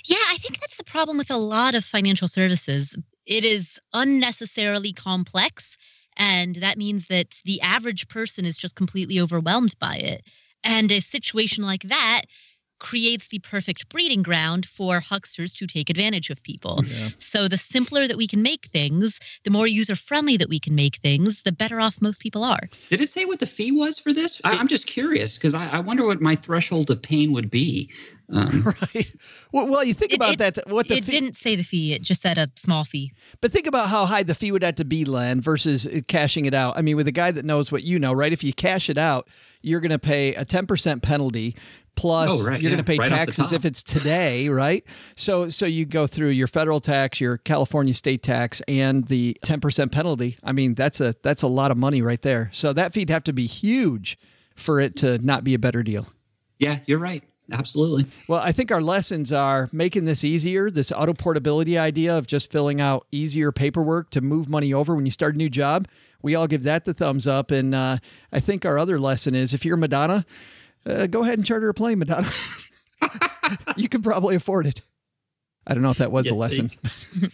Yeah, 0.04 0.16
I 0.28 0.36
think 0.38 0.60
that's 0.60 0.76
the 0.76 0.84
problem 0.84 1.18
with 1.18 1.30
a 1.30 1.36
lot 1.36 1.74
of 1.74 1.84
financial 1.84 2.28
services. 2.28 2.96
It 3.26 3.44
is 3.44 3.78
unnecessarily 3.92 4.92
complex. 4.92 5.76
And 6.16 6.56
that 6.56 6.78
means 6.78 7.06
that 7.06 7.40
the 7.44 7.60
average 7.60 8.08
person 8.08 8.44
is 8.44 8.58
just 8.58 8.74
completely 8.74 9.20
overwhelmed 9.20 9.78
by 9.78 9.96
it. 9.96 10.22
And 10.64 10.90
a 10.90 11.00
situation 11.00 11.64
like 11.64 11.82
that 11.82 12.22
creates 12.78 13.28
the 13.28 13.38
perfect 13.40 13.88
breeding 13.88 14.22
ground 14.22 14.66
for 14.66 15.00
hucksters 15.00 15.52
to 15.54 15.66
take 15.66 15.90
advantage 15.90 16.30
of 16.30 16.42
people. 16.42 16.80
Yeah. 16.84 17.10
So 17.18 17.48
the 17.48 17.58
simpler 17.58 18.06
that 18.06 18.16
we 18.16 18.26
can 18.26 18.42
make 18.42 18.66
things, 18.66 19.18
the 19.44 19.50
more 19.50 19.66
user 19.66 19.96
friendly 19.96 20.36
that 20.36 20.48
we 20.48 20.60
can 20.60 20.74
make 20.74 20.96
things, 20.96 21.42
the 21.42 21.52
better 21.52 21.80
off 21.80 22.00
most 22.00 22.20
people 22.20 22.44
are. 22.44 22.68
Did 22.88 23.00
it 23.00 23.10
say 23.10 23.24
what 23.24 23.40
the 23.40 23.46
fee 23.46 23.72
was 23.72 23.98
for 23.98 24.12
this? 24.12 24.40
I, 24.44 24.52
am 24.52 24.68
just 24.68 24.86
curious 24.86 25.36
because 25.36 25.54
I, 25.54 25.68
I, 25.68 25.80
wonder 25.80 26.06
what 26.06 26.20
my 26.20 26.34
threshold 26.34 26.90
of 26.90 27.02
pain 27.02 27.32
would 27.32 27.50
be. 27.50 27.90
Um, 28.30 28.62
right. 28.82 29.12
Well, 29.52 29.68
well, 29.68 29.84
you 29.84 29.94
think 29.94 30.12
it, 30.12 30.16
about 30.16 30.34
it, 30.34 30.38
that. 30.38 30.68
What 30.68 30.88
the 30.88 30.98
it 30.98 31.04
fee, 31.04 31.12
didn't 31.12 31.36
say 31.36 31.56
the 31.56 31.62
fee; 31.62 31.94
it 31.94 32.02
just 32.02 32.20
said 32.20 32.36
a 32.36 32.50
small 32.56 32.84
fee. 32.84 33.12
But 33.40 33.52
think 33.52 33.66
about 33.66 33.88
how 33.88 34.04
high 34.04 34.22
the 34.22 34.34
fee 34.34 34.52
would 34.52 34.62
have 34.62 34.74
to 34.76 34.84
be, 34.84 35.04
Len, 35.04 35.40
versus 35.40 35.86
uh, 35.86 36.00
cashing 36.08 36.44
it 36.44 36.52
out. 36.52 36.76
I 36.76 36.82
mean, 36.82 36.96
with 36.96 37.08
a 37.08 37.12
guy 37.12 37.30
that 37.30 37.44
knows 37.44 37.72
what 37.72 37.84
you 37.84 37.98
know, 37.98 38.12
right? 38.12 38.32
If 38.32 38.44
you 38.44 38.52
cash 38.52 38.90
it 38.90 38.98
out, 38.98 39.28
you're 39.62 39.80
going 39.80 39.90
to 39.90 39.98
pay 39.98 40.34
a 40.34 40.44
10% 40.44 41.02
penalty 41.02 41.56
plus 41.98 42.30
Oh, 42.30 42.50
right, 42.50 42.60
you're 42.60 42.70
going 42.70 42.78
to 42.78 42.84
pay 42.84 42.96
right 42.96 43.08
taxes 43.08 43.52
if 43.52 43.64
it's 43.64 43.82
today, 43.82 44.48
right? 44.64 44.84
So 45.16 45.48
so 45.48 45.66
you 45.66 45.84
go 45.84 46.06
through 46.06 46.30
your 46.30 46.46
federal 46.46 46.80
tax, 46.80 47.20
your 47.20 47.38
California 47.38 47.92
state 47.92 48.22
tax 48.22 48.62
and 48.68 49.06
the 49.08 49.36
10% 49.44 49.90
penalty. 49.90 50.38
I 50.44 50.52
mean, 50.52 50.74
that's 50.74 51.00
a 51.00 51.14
that's 51.22 51.42
a 51.42 51.48
lot 51.48 51.70
of 51.70 51.76
money 51.76 52.00
right 52.00 52.22
there. 52.22 52.50
So 52.52 52.72
that 52.72 52.94
fee'd 52.94 53.10
have 53.10 53.24
to 53.24 53.32
be 53.32 53.46
huge 53.46 54.18
for 54.54 54.80
it 54.80 54.96
to 54.96 55.18
not 55.18 55.44
be 55.44 55.54
a 55.54 55.58
better 55.58 55.82
deal. 55.82 56.06
Yeah, 56.58 56.78
you're 56.86 56.98
right. 56.98 57.22
Absolutely. 57.50 58.04
Well, 58.28 58.40
I 58.40 58.52
think 58.52 58.70
our 58.70 58.82
lessons 58.82 59.32
are 59.32 59.70
making 59.72 60.04
this 60.04 60.22
easier, 60.22 60.70
this 60.70 60.92
auto 60.92 61.14
portability 61.14 61.78
idea 61.78 62.16
of 62.16 62.26
just 62.26 62.52
filling 62.52 62.80
out 62.80 63.06
easier 63.10 63.52
paperwork 63.52 64.10
to 64.10 64.20
move 64.20 64.48
money 64.48 64.74
over 64.74 64.94
when 64.94 65.06
you 65.06 65.10
start 65.10 65.34
a 65.34 65.38
new 65.38 65.48
job. 65.48 65.88
We 66.20 66.34
all 66.34 66.46
give 66.46 66.64
that 66.64 66.84
the 66.84 66.92
thumbs 66.92 67.26
up. 67.26 67.50
And 67.50 67.74
uh, 67.74 67.98
I 68.32 68.40
think 68.40 68.66
our 68.66 68.78
other 68.78 69.00
lesson 69.00 69.34
is 69.34 69.54
if 69.54 69.64
you're 69.64 69.78
Madonna, 69.78 70.26
uh, 70.88 71.06
go 71.06 71.22
ahead 71.22 71.38
and 71.38 71.46
charter 71.46 71.68
a 71.68 71.74
plane, 71.74 71.98
Madonna. 71.98 72.28
you 73.76 73.88
can 73.88 74.02
probably 74.02 74.34
afford 74.36 74.66
it. 74.66 74.82
I 75.66 75.74
don't 75.74 75.82
know 75.82 75.90
if 75.90 75.98
that 75.98 76.10
was 76.10 76.26
Yeah, 76.26 76.32
a 76.32 76.34
lesson. 76.34 76.70
well, 77.22 77.30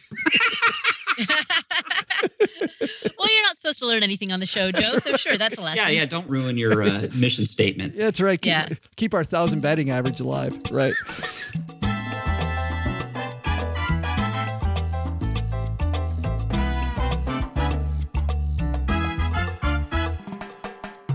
you're 3.33 3.43
not 3.45 3.57
supposed 3.57 3.79
to 3.79 3.87
learn 3.87 4.03
anything 4.03 4.33
on 4.33 4.41
the 4.41 4.47
show, 4.47 4.73
Joe. 4.73 4.99
So 4.99 5.17
sure, 5.17 5.37
that's 5.37 5.57
a 5.57 5.61
lesson. 5.61 5.77
Yeah, 5.79 5.89
yeah. 5.89 6.05
Don't 6.07 6.29
ruin 6.29 6.59
your 6.59 6.83
uh, 6.83 7.07
mission 7.15 7.47
statement. 7.47 7.95
Yeah, 7.95 8.07
that's 8.07 8.21
right. 8.21 8.41
Keep, 8.41 8.51
Yeah. 8.51 8.69
keep 8.97 9.15
our 9.15 9.25
thousand 9.25 9.61
batting 9.61 9.91
average 9.91 10.21
alive. 10.21 10.61
Right. 10.71 10.95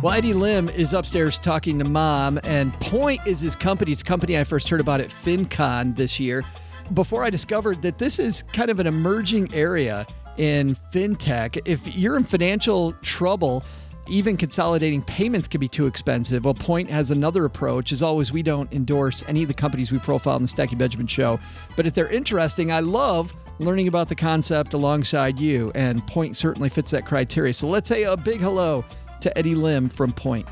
Well, 0.01 0.13
Eddie 0.13 0.31
Lim 0.31 0.69
is 0.69 0.93
upstairs 0.93 1.37
talking 1.37 1.77
to 1.79 1.83
mom, 1.83 2.39
and 2.45 2.71
Point 2.79 3.19
is 3.25 3.41
his 3.41 3.53
company. 3.53 3.91
It's 3.91 4.01
a 4.01 4.05
company 4.05 4.39
I 4.39 4.45
first 4.45 4.69
heard 4.69 4.79
about 4.79 5.01
at 5.01 5.09
FinCon 5.09 5.93
this 5.93 6.21
year. 6.21 6.45
Before 6.93 7.25
I 7.25 7.29
discovered 7.29 7.81
that 7.81 7.97
this 7.97 8.17
is 8.17 8.43
kind 8.53 8.71
of 8.71 8.79
an 8.79 8.87
emerging 8.87 9.53
area 9.53 10.07
in 10.37 10.77
fintech. 10.93 11.61
If 11.65 11.97
you're 11.97 12.15
in 12.15 12.23
financial 12.23 12.93
trouble, 13.01 13.61
even 14.07 14.37
consolidating 14.37 15.01
payments 15.01 15.49
can 15.49 15.59
be 15.59 15.67
too 15.67 15.85
expensive. 15.85 16.45
Well, 16.45 16.53
Point 16.53 16.89
has 16.89 17.11
another 17.11 17.43
approach. 17.43 17.91
As 17.91 18.01
always, 18.01 18.31
we 18.31 18.41
don't 18.41 18.71
endorse 18.71 19.21
any 19.27 19.41
of 19.41 19.49
the 19.49 19.53
companies 19.53 19.91
we 19.91 19.99
profile 19.99 20.37
in 20.37 20.43
the 20.43 20.47
Stacking 20.47 20.77
Benjamin 20.77 21.07
show. 21.07 21.41
But 21.75 21.85
if 21.85 21.93
they're 21.93 22.07
interesting, 22.07 22.71
I 22.71 22.79
love 22.79 23.35
learning 23.59 23.89
about 23.89 24.07
the 24.07 24.15
concept 24.15 24.73
alongside 24.73 25.41
you. 25.41 25.73
And 25.75 26.07
Point 26.07 26.37
certainly 26.37 26.69
fits 26.69 26.91
that 26.91 27.05
criteria. 27.05 27.53
So 27.53 27.67
let's 27.67 27.89
say 27.89 28.03
a 28.03 28.15
big 28.15 28.39
hello 28.39 28.85
to 29.21 29.37
Eddie 29.37 29.55
Lim 29.55 29.89
from 29.89 30.11
Point. 30.11 30.47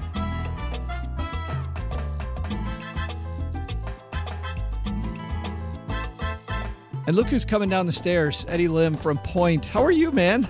And 7.07 7.15
look 7.15 7.27
who's 7.27 7.45
coming 7.45 7.69
down 7.69 7.85
the 7.85 7.93
stairs, 7.93 8.45
Eddie 8.49 8.67
Lim 8.67 8.95
from 8.95 9.17
Point. 9.19 9.65
How 9.65 9.81
are 9.81 9.91
you, 9.91 10.11
man? 10.11 10.47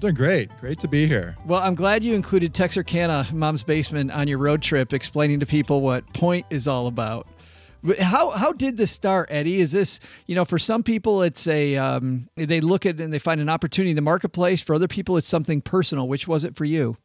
Doing 0.00 0.14
great. 0.14 0.50
Great 0.58 0.80
to 0.80 0.88
be 0.88 1.06
here. 1.06 1.36
Well, 1.46 1.60
I'm 1.60 1.74
glad 1.76 2.02
you 2.02 2.14
included 2.14 2.54
Texarkana, 2.54 3.28
Mom's 3.32 3.62
Basement, 3.62 4.10
on 4.10 4.26
your 4.26 4.38
road 4.38 4.62
trip, 4.62 4.92
explaining 4.92 5.38
to 5.40 5.46
people 5.46 5.82
what 5.82 6.10
Point 6.14 6.46
is 6.50 6.66
all 6.66 6.86
about. 6.86 7.28
How 7.98 8.30
how 8.30 8.52
did 8.52 8.76
this 8.76 8.90
start, 8.90 9.28
Eddie? 9.30 9.60
Is 9.60 9.72
this 9.72 10.00
you 10.26 10.34
know 10.34 10.44
for 10.44 10.58
some 10.58 10.82
people 10.82 11.22
it's 11.22 11.46
a 11.46 11.76
um, 11.76 12.28
they 12.36 12.60
look 12.60 12.84
at 12.86 13.00
it 13.00 13.02
and 13.02 13.12
they 13.12 13.18
find 13.18 13.40
an 13.40 13.48
opportunity 13.48 13.90
in 13.90 13.96
the 13.96 14.02
marketplace. 14.02 14.60
For 14.60 14.74
other 14.74 14.88
people, 14.88 15.16
it's 15.16 15.28
something 15.28 15.60
personal. 15.60 16.06
Which 16.06 16.28
was 16.28 16.44
it 16.44 16.56
for 16.56 16.64
you? 16.64 16.96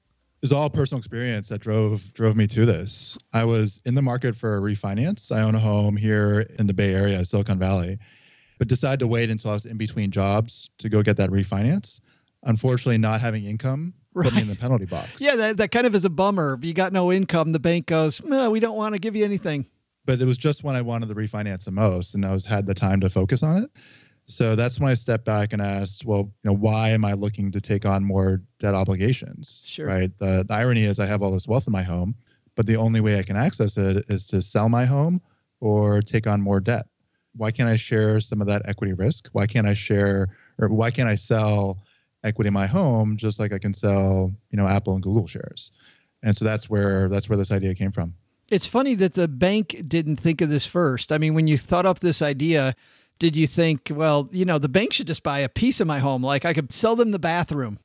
It 0.42 0.50
was 0.50 0.52
all 0.52 0.70
personal 0.70 1.00
experience 1.00 1.50
that 1.50 1.60
drove 1.60 2.14
drove 2.14 2.36
me 2.36 2.48
to 2.48 2.66
this. 2.66 3.18
I 3.34 3.46
was 3.46 3.80
in 3.86 3.96
the 3.96 4.02
market 4.02 4.36
for 4.36 4.58
a 4.58 4.62
refinance. 4.62 5.32
I 5.32 5.42
own 5.42 5.56
a 5.56 5.60
home 5.60 5.96
here 5.96 6.42
in 6.60 6.68
the 6.68 6.74
Bay 6.74 6.94
Area, 6.94 7.24
Silicon 7.24 7.58
Valley, 7.58 7.98
but 8.60 8.68
decided 8.68 9.00
to 9.00 9.08
wait 9.08 9.30
until 9.30 9.52
I 9.52 9.54
was 9.54 9.66
in 9.66 9.78
between 9.78 10.12
jobs 10.12 10.70
to 10.80 10.90
go 10.90 11.02
get 11.02 11.18
that 11.18 11.30
refinance. 11.30 12.00
Unfortunately, 12.44 12.98
not 12.98 13.22
having 13.22 13.46
income 13.46 13.94
put 14.24 14.34
me 14.34 14.42
in 14.42 14.48
the 14.48 14.56
penalty 14.56 14.86
box. 14.86 15.10
Yeah, 15.20 15.36
that, 15.36 15.58
that 15.58 15.72
kind 15.72 15.88
of 15.88 15.96
is 15.96 16.06
a 16.06 16.10
bummer. 16.10 16.56
If 16.58 16.66
you 16.66 16.74
got 16.74 16.94
no 16.94 17.12
income, 17.12 17.52
the 17.52 17.60
bank 17.60 17.88
goes, 17.88 18.24
no, 18.24 18.50
we 18.50 18.60
don't 18.60 18.78
want 18.78 18.94
to 18.94 19.00
give 19.00 19.16
you 19.16 19.26
anything. 19.26 19.68
But 20.06 20.22
it 20.22 20.26
was 20.26 20.38
just 20.38 20.64
when 20.64 20.76
I 20.76 20.82
wanted 20.82 21.08
the 21.08 21.16
refinance 21.16 21.66
the 21.66 21.72
most, 21.72 22.14
and 22.14 22.26
I 22.26 22.32
was 22.32 22.46
had 22.46 22.66
the 22.66 22.74
time 22.74 23.00
to 23.02 23.10
focus 23.10 23.44
on 23.44 23.64
it. 23.64 23.72
So 24.28 24.56
that's 24.56 24.80
when 24.80 24.90
I 24.90 24.96
stepped 24.96 25.26
back 25.26 25.54
and 25.54 25.62
asked, 25.62 26.06
well, 26.06 26.32
you 26.44 26.50
know, 26.50 26.56
why 26.56 26.90
am 26.90 27.06
I 27.06 27.14
looking 27.14 27.52
to 27.52 27.62
take 27.62 27.86
on 27.86 28.04
more 28.04 28.42
debt 28.60 28.74
obligations? 28.74 29.64
Sure. 29.68 29.86
Right. 29.86 30.18
The, 30.18 30.46
the 30.48 30.54
irony 30.54 30.84
is 30.84 31.00
I 31.00 31.06
have 31.06 31.22
all 31.22 31.32
this 31.32 31.48
wealth 31.48 31.68
in 31.68 31.74
my 31.74 31.84
home, 31.84 32.16
but 32.56 32.66
the 32.66 32.76
only 32.76 33.02
way 33.02 33.20
I 33.20 33.24
can 33.24 33.38
access 33.38 33.78
it 33.78 34.06
is 34.10 34.26
to 34.28 34.42
sell 34.42 34.68
my 34.68 34.86
home 34.86 35.22
or 35.60 36.02
take 36.02 36.26
on 36.26 36.42
more 36.42 36.60
debt. 36.60 36.88
Why 37.36 37.52
can't 37.52 37.70
I 37.70 37.76
share 37.76 38.20
some 38.20 38.42
of 38.42 38.48
that 38.48 38.64
equity 38.66 38.94
risk? 38.94 39.30
Why 39.34 39.46
can't 39.46 39.68
I 39.68 39.74
share 39.74 40.30
or 40.58 40.70
why 40.70 40.90
can't 40.90 41.10
I 41.10 41.16
sell 41.16 41.84
equity 42.24 42.48
in 42.48 42.54
my 42.54 42.66
home 42.66 43.18
just 43.18 43.40
like 43.40 43.54
I 43.54 43.60
can 43.60 43.74
sell, 43.74 44.34
you 44.50 44.58
know, 44.58 44.68
Apple 44.68 44.94
and 44.94 45.04
Google 45.04 45.28
shares? 45.28 45.72
And 46.24 46.36
so 46.36 46.46
that's 46.46 46.70
where 46.70 47.08
that's 47.10 47.30
where 47.30 47.38
this 47.38 47.52
idea 47.52 47.76
came 47.76 47.92
from. 47.92 48.16
It's 48.50 48.68
funny 48.68 48.94
that 48.96 49.14
the 49.14 49.28
bank 49.28 49.76
didn't 49.88 50.18
think 50.18 50.42
of 50.42 50.50
this 50.50 50.66
first. 50.68 51.12
I 51.12 51.18
mean, 51.18 51.34
when 51.34 51.48
you 51.48 51.58
thought 51.58 51.86
up 51.86 52.00
this 52.00 52.22
idea, 52.22 52.76
did 53.18 53.36
you 53.36 53.48
think, 53.48 53.90
well, 53.92 54.30
you 54.32 54.46
know, 54.46 54.60
the 54.60 54.70
bank 54.70 54.94
should 54.94 55.08
just 55.08 55.24
buy 55.24 55.40
a 55.40 55.50
piece 55.50 55.80
of 55.80 55.88
my 55.88 56.00
home? 56.00 56.22
Like 56.22 56.46
I 56.46 56.54
could 56.54 56.72
sell 56.72 56.96
them 56.96 57.12
the 57.12 57.20
bathroom. 57.20 57.80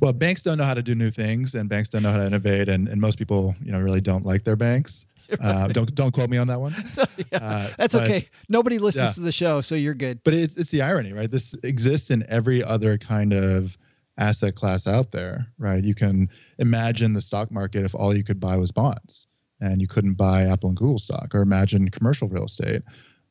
Well, 0.00 0.12
banks 0.12 0.42
don't 0.42 0.58
know 0.58 0.64
how 0.64 0.74
to 0.74 0.82
do 0.82 0.94
new 0.94 1.10
things, 1.10 1.54
and 1.54 1.68
banks 1.68 1.88
don't 1.88 2.02
know 2.02 2.10
how 2.10 2.16
to 2.18 2.26
innovate, 2.26 2.68
and, 2.68 2.88
and 2.88 3.00
most 3.00 3.18
people, 3.18 3.54
you 3.62 3.70
know, 3.70 3.78
really 3.80 4.00
don't 4.00 4.26
like 4.26 4.44
their 4.44 4.56
banks. 4.56 5.06
Uh, 5.40 5.66
don't 5.68 5.94
don't 5.94 6.12
quote 6.12 6.28
me 6.28 6.36
on 6.36 6.46
that 6.46 6.60
one. 6.60 6.74
yeah, 7.32 7.38
Uh, 7.40 7.66
that's 7.78 7.94
but- 7.94 8.02
okay. 8.02 8.28
Nobody 8.50 8.78
listens 8.78 9.12
yeah. 9.12 9.14
to 9.14 9.20
the 9.20 9.32
show, 9.32 9.62
so 9.62 9.74
you're 9.74 9.94
good. 9.94 10.20
But 10.24 10.34
it's 10.34 10.58
it's 10.58 10.70
the 10.70 10.82
irony, 10.82 11.14
right? 11.14 11.30
This 11.30 11.54
exists 11.62 12.10
in 12.10 12.22
every 12.28 12.62
other 12.62 12.98
kind 12.98 13.32
of 13.32 13.74
asset 14.18 14.56
class 14.56 14.86
out 14.86 15.10
there, 15.12 15.46
right? 15.56 15.82
You 15.82 15.94
can 15.94 16.28
imagine 16.58 17.14
the 17.14 17.22
stock 17.22 17.50
market 17.50 17.86
if 17.86 17.94
all 17.94 18.14
you 18.14 18.22
could 18.22 18.40
buy 18.40 18.58
was 18.58 18.70
bonds, 18.72 19.26
and 19.62 19.80
you 19.80 19.88
couldn't 19.88 20.14
buy 20.14 20.42
Apple 20.42 20.68
and 20.68 20.76
Google 20.76 20.98
stock, 20.98 21.34
or 21.34 21.40
imagine 21.40 21.88
commercial 21.88 22.28
real 22.28 22.44
estate, 22.44 22.82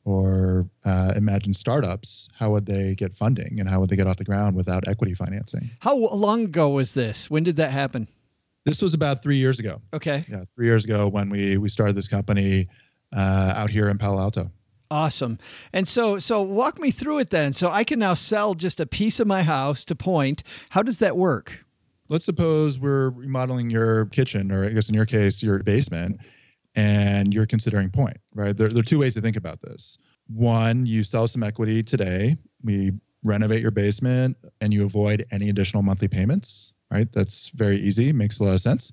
or 0.05 0.67
uh, 0.85 1.13
imagine 1.15 1.53
startups. 1.53 2.29
How 2.33 2.51
would 2.51 2.65
they 2.65 2.95
get 2.95 3.15
funding, 3.15 3.59
and 3.59 3.69
how 3.69 3.79
would 3.81 3.89
they 3.89 3.97
get 3.97 4.07
off 4.07 4.17
the 4.17 4.23
ground 4.23 4.55
without 4.55 4.87
equity 4.87 5.13
financing? 5.13 5.69
How 5.81 5.95
long 5.95 6.45
ago 6.45 6.69
was 6.69 6.93
this? 6.93 7.29
When 7.29 7.43
did 7.43 7.57
that 7.57 7.71
happen? 7.71 8.07
This 8.65 8.81
was 8.81 8.93
about 8.93 9.21
three 9.21 9.37
years 9.37 9.59
ago. 9.59 9.81
Okay. 9.93 10.23
yeah, 10.29 10.45
three 10.55 10.67
years 10.67 10.85
ago 10.85 11.09
when 11.09 11.29
we 11.29 11.57
we 11.57 11.67
started 11.67 11.95
this 11.95 12.07
company 12.07 12.67
uh, 13.15 13.53
out 13.55 13.69
here 13.69 13.89
in 13.89 13.97
Palo 13.97 14.19
Alto. 14.19 14.49
Awesome. 14.89 15.37
And 15.73 15.87
so 15.87 16.19
so 16.19 16.41
walk 16.41 16.79
me 16.79 16.91
through 16.91 17.19
it 17.19 17.29
then. 17.29 17.53
So 17.53 17.69
I 17.69 17.83
can 17.83 17.99
now 17.99 18.13
sell 18.13 18.53
just 18.53 18.79
a 18.79 18.85
piece 18.85 19.19
of 19.19 19.27
my 19.27 19.43
house 19.43 19.83
to 19.85 19.95
Point. 19.95 20.43
How 20.69 20.83
does 20.83 20.99
that 20.99 21.17
work? 21.17 21.65
Let's 22.11 22.25
suppose 22.25 22.77
we're 22.77 23.11
remodeling 23.11 23.69
your 23.69 24.07
kitchen, 24.07 24.51
or 24.51 24.65
I 24.65 24.69
guess 24.71 24.89
in 24.89 24.95
your 24.95 25.05
case, 25.05 25.41
your 25.41 25.63
basement, 25.63 26.19
and 26.75 27.33
you're 27.33 27.45
considering 27.45 27.89
Point, 27.89 28.17
right? 28.35 28.55
There, 28.55 28.67
there 28.67 28.81
are 28.81 28.83
two 28.83 28.99
ways 28.99 29.13
to 29.13 29.21
think 29.21 29.37
about 29.37 29.61
this. 29.61 29.97
One, 30.27 30.85
you 30.85 31.05
sell 31.05 31.25
some 31.25 31.41
equity 31.41 31.81
today. 31.81 32.35
We 32.63 32.91
renovate 33.23 33.61
your 33.61 33.71
basement, 33.71 34.35
and 34.59 34.73
you 34.73 34.85
avoid 34.85 35.25
any 35.31 35.47
additional 35.47 35.83
monthly 35.83 36.09
payments, 36.09 36.73
right? 36.91 37.09
That's 37.13 37.47
very 37.55 37.79
easy, 37.79 38.11
makes 38.11 38.41
a 38.41 38.43
lot 38.43 38.55
of 38.55 38.59
sense. 38.59 38.91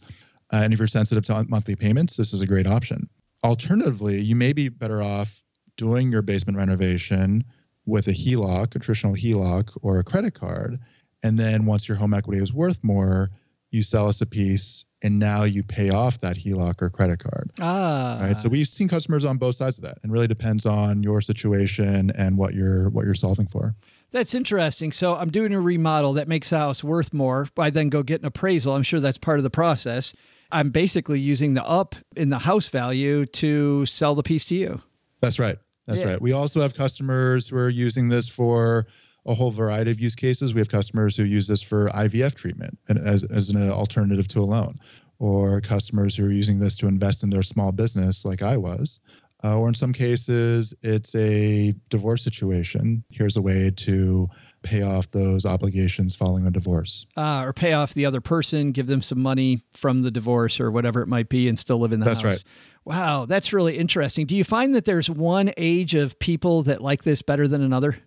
Uh, 0.53 0.61
and 0.63 0.73
if 0.73 0.79
you're 0.79 0.87
sensitive 0.87 1.25
to 1.25 1.45
monthly 1.49 1.75
payments, 1.75 2.17
this 2.17 2.33
is 2.33 2.41
a 2.41 2.47
great 2.47 2.69
option. 2.69 3.09
Alternatively, 3.43 4.21
you 4.21 4.37
may 4.37 4.53
be 4.53 4.69
better 4.69 5.03
off 5.03 5.43
doing 5.77 6.13
your 6.13 6.23
basement 6.23 6.57
renovation 6.57 7.43
with 7.85 8.07
a 8.07 8.13
HELOC, 8.13 8.77
a 8.77 8.79
traditional 8.79 9.15
HELOC, 9.15 9.77
or 9.83 9.99
a 9.99 10.05
credit 10.05 10.35
card. 10.35 10.79
And 11.23 11.39
then 11.39 11.67
once 11.67 11.89
your 11.89 11.97
home 11.97 12.15
equity 12.15 12.41
is 12.43 12.53
worth 12.53 12.79
more, 12.83 13.31
you 13.71 13.83
sell 13.83 14.09
us 14.09 14.21
a 14.21 14.27
piece 14.27 14.85
and 15.03 15.19
now 15.19 15.45
you 15.45 15.63
pay 15.63 15.91
off 15.91 16.21
that 16.21 16.37
HELOC 16.37 16.81
or 16.83 16.91
credit 16.91 17.21
card. 17.21 17.53
Ah. 17.61 18.19
Right. 18.21 18.39
So 18.39 18.49
we've 18.49 18.67
seen 18.67 18.89
customers 18.89 19.25
on 19.25 19.37
both 19.37 19.57
sides 19.57 19.79
of 19.79 19.85
that 19.85 19.99
and 20.03 20.13
really 20.13 20.27
depends 20.27 20.67
on 20.67 21.03
your 21.03 21.21
situation 21.21 22.11
and 22.17 22.37
what 22.37 22.55
you're 22.55 22.89
what 22.91 23.05
you're 23.05 23.15
solving 23.15 23.47
for. 23.47 23.75
That's 24.11 24.35
interesting. 24.35 24.91
So 24.93 25.15
I'm 25.17 25.31
doing 25.31 25.53
a 25.53 25.61
remodel 25.61 26.15
that 26.15 26.29
makes 26.29 26.51
the 26.51 26.59
house 26.59 26.83
worth 26.83 27.13
more. 27.13 27.49
I 27.59 27.71
then 27.71 27.91
go 27.91 28.03
get 28.03 28.21
an 28.21 28.27
appraisal. 28.27 28.75
I'm 28.75 28.83
sure 28.83 29.01
that's 29.01 29.19
part 29.19 29.39
of 29.39 29.45
the 29.45 29.51
process. 29.51 30.15
I'm 30.51 30.71
basically 30.71 31.21
using 31.21 31.53
the 31.55 31.65
up 31.65 31.95
in 32.17 32.31
the 32.31 32.39
house 32.39 32.69
value 32.69 33.27
to 33.27 33.85
sell 33.85 34.15
the 34.15 34.23
piece 34.23 34.47
to 34.47 34.55
you. 34.55 34.81
That's 35.21 35.39
right. 35.39 35.59
That's 35.87 36.01
Yeah. 36.01 36.07
right. 36.13 36.23
We 36.23 36.33
also 36.33 36.63
have 36.63 36.75
customers 36.75 37.49
who 37.49 37.57
are 37.57 37.69
using 37.69 38.09
this 38.09 38.29
for 38.29 38.87
a 39.29 39.35
whole 39.35 39.53
variety 39.53 39.91
of 39.91 40.01
use 40.01 40.15
cases. 40.15 40.55
We 40.55 40.61
have 40.61 40.71
customers 40.71 41.15
who 41.15 41.25
use 41.25 41.47
this 41.47 41.63
for 41.63 41.91
IVF 41.91 42.35
treatment 42.35 42.77
and 42.89 42.99
as, 42.99 43.23
as 43.25 43.51
an 43.51 43.71
alternative 43.71 44.27
to 44.29 44.41
a 44.41 44.43
loan, 44.43 44.81
or 45.19 45.61
customers 45.61 46.17
who 46.17 46.27
are 46.27 46.31
using 46.31 46.59
this 46.59 46.77
to 46.79 46.87
invest 46.87 47.23
in 47.23 47.31
their 47.31 47.43
small 47.43 47.71
business, 47.71 48.25
like 48.25 48.43
I 48.43 48.57
was. 48.57 48.99
Uh, 49.45 49.57
or 49.57 49.69
in 49.69 49.75
some 49.75 49.93
cases, 49.93 50.75
it's 50.83 51.15
a 51.15 51.73
divorce 51.91 52.25
situation. 52.25 53.05
Here's 53.11 53.37
a 53.37 53.43
way 53.43 53.71
to 53.77 54.27
pay 54.63 54.83
off 54.83 55.09
those 55.13 55.47
obligations 55.47 56.17
following 56.17 56.45
a 56.47 56.51
divorce. 56.51 57.07
Uh, 57.17 57.43
or 57.45 57.53
pay 57.53 57.73
off 57.73 57.95
the 57.95 58.05
other 58.05 58.21
person, 58.21 58.73
give 58.73 58.89
them 58.89 59.01
some 59.01 59.21
money 59.21 59.63
from 59.73 60.03
the 60.03 60.11
divorce 60.11 60.59
or 60.59 60.73
whatever 60.73 61.03
it 61.03 61.07
might 61.07 61.29
be, 61.29 61.49
and 61.49 61.57
still 61.57 61.79
live 61.79 61.93
in 61.93 62.01
the 62.01 62.07
That's 62.07 62.23
house. 62.23 62.33
right. 62.33 62.45
Wow, 62.85 63.27
that's 63.27 63.53
really 63.53 63.79
interesting. 63.79 64.27
Do 64.27 64.35
you 64.35 64.45
find 64.45 64.75
that 64.75 64.87
there's 64.87 65.11
one 65.11 65.53
age 65.57 65.95
of 65.95 66.19
people 66.19 66.63
that 66.63 66.81
like 66.81 67.05
this 67.05 67.23
better 67.23 67.47
than 67.47 67.63
another? 67.63 67.99